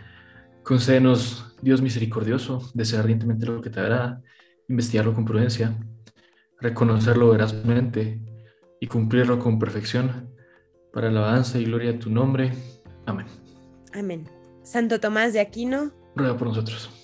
Concédenos, 0.62 1.49
Dios 1.62 1.82
misericordioso, 1.82 2.70
desear 2.74 3.02
ardientemente 3.02 3.46
lo 3.46 3.60
que 3.60 3.70
te 3.70 3.80
agrada, 3.80 4.22
investigarlo 4.68 5.14
con 5.14 5.24
prudencia, 5.24 5.76
reconocerlo 6.60 7.30
verazmente 7.30 8.20
y 8.80 8.86
cumplirlo 8.86 9.38
con 9.38 9.58
perfección, 9.58 10.34
para 10.92 11.08
alabanza 11.08 11.58
y 11.58 11.64
gloria 11.64 11.92
de 11.92 11.98
tu 11.98 12.10
nombre. 12.10 12.52
Amén. 13.06 13.26
Amén. 13.92 14.28
Santo 14.62 15.00
Tomás 15.00 15.32
de 15.32 15.40
Aquino, 15.40 15.92
ruega 16.14 16.36
por 16.36 16.48
nosotros. 16.48 16.99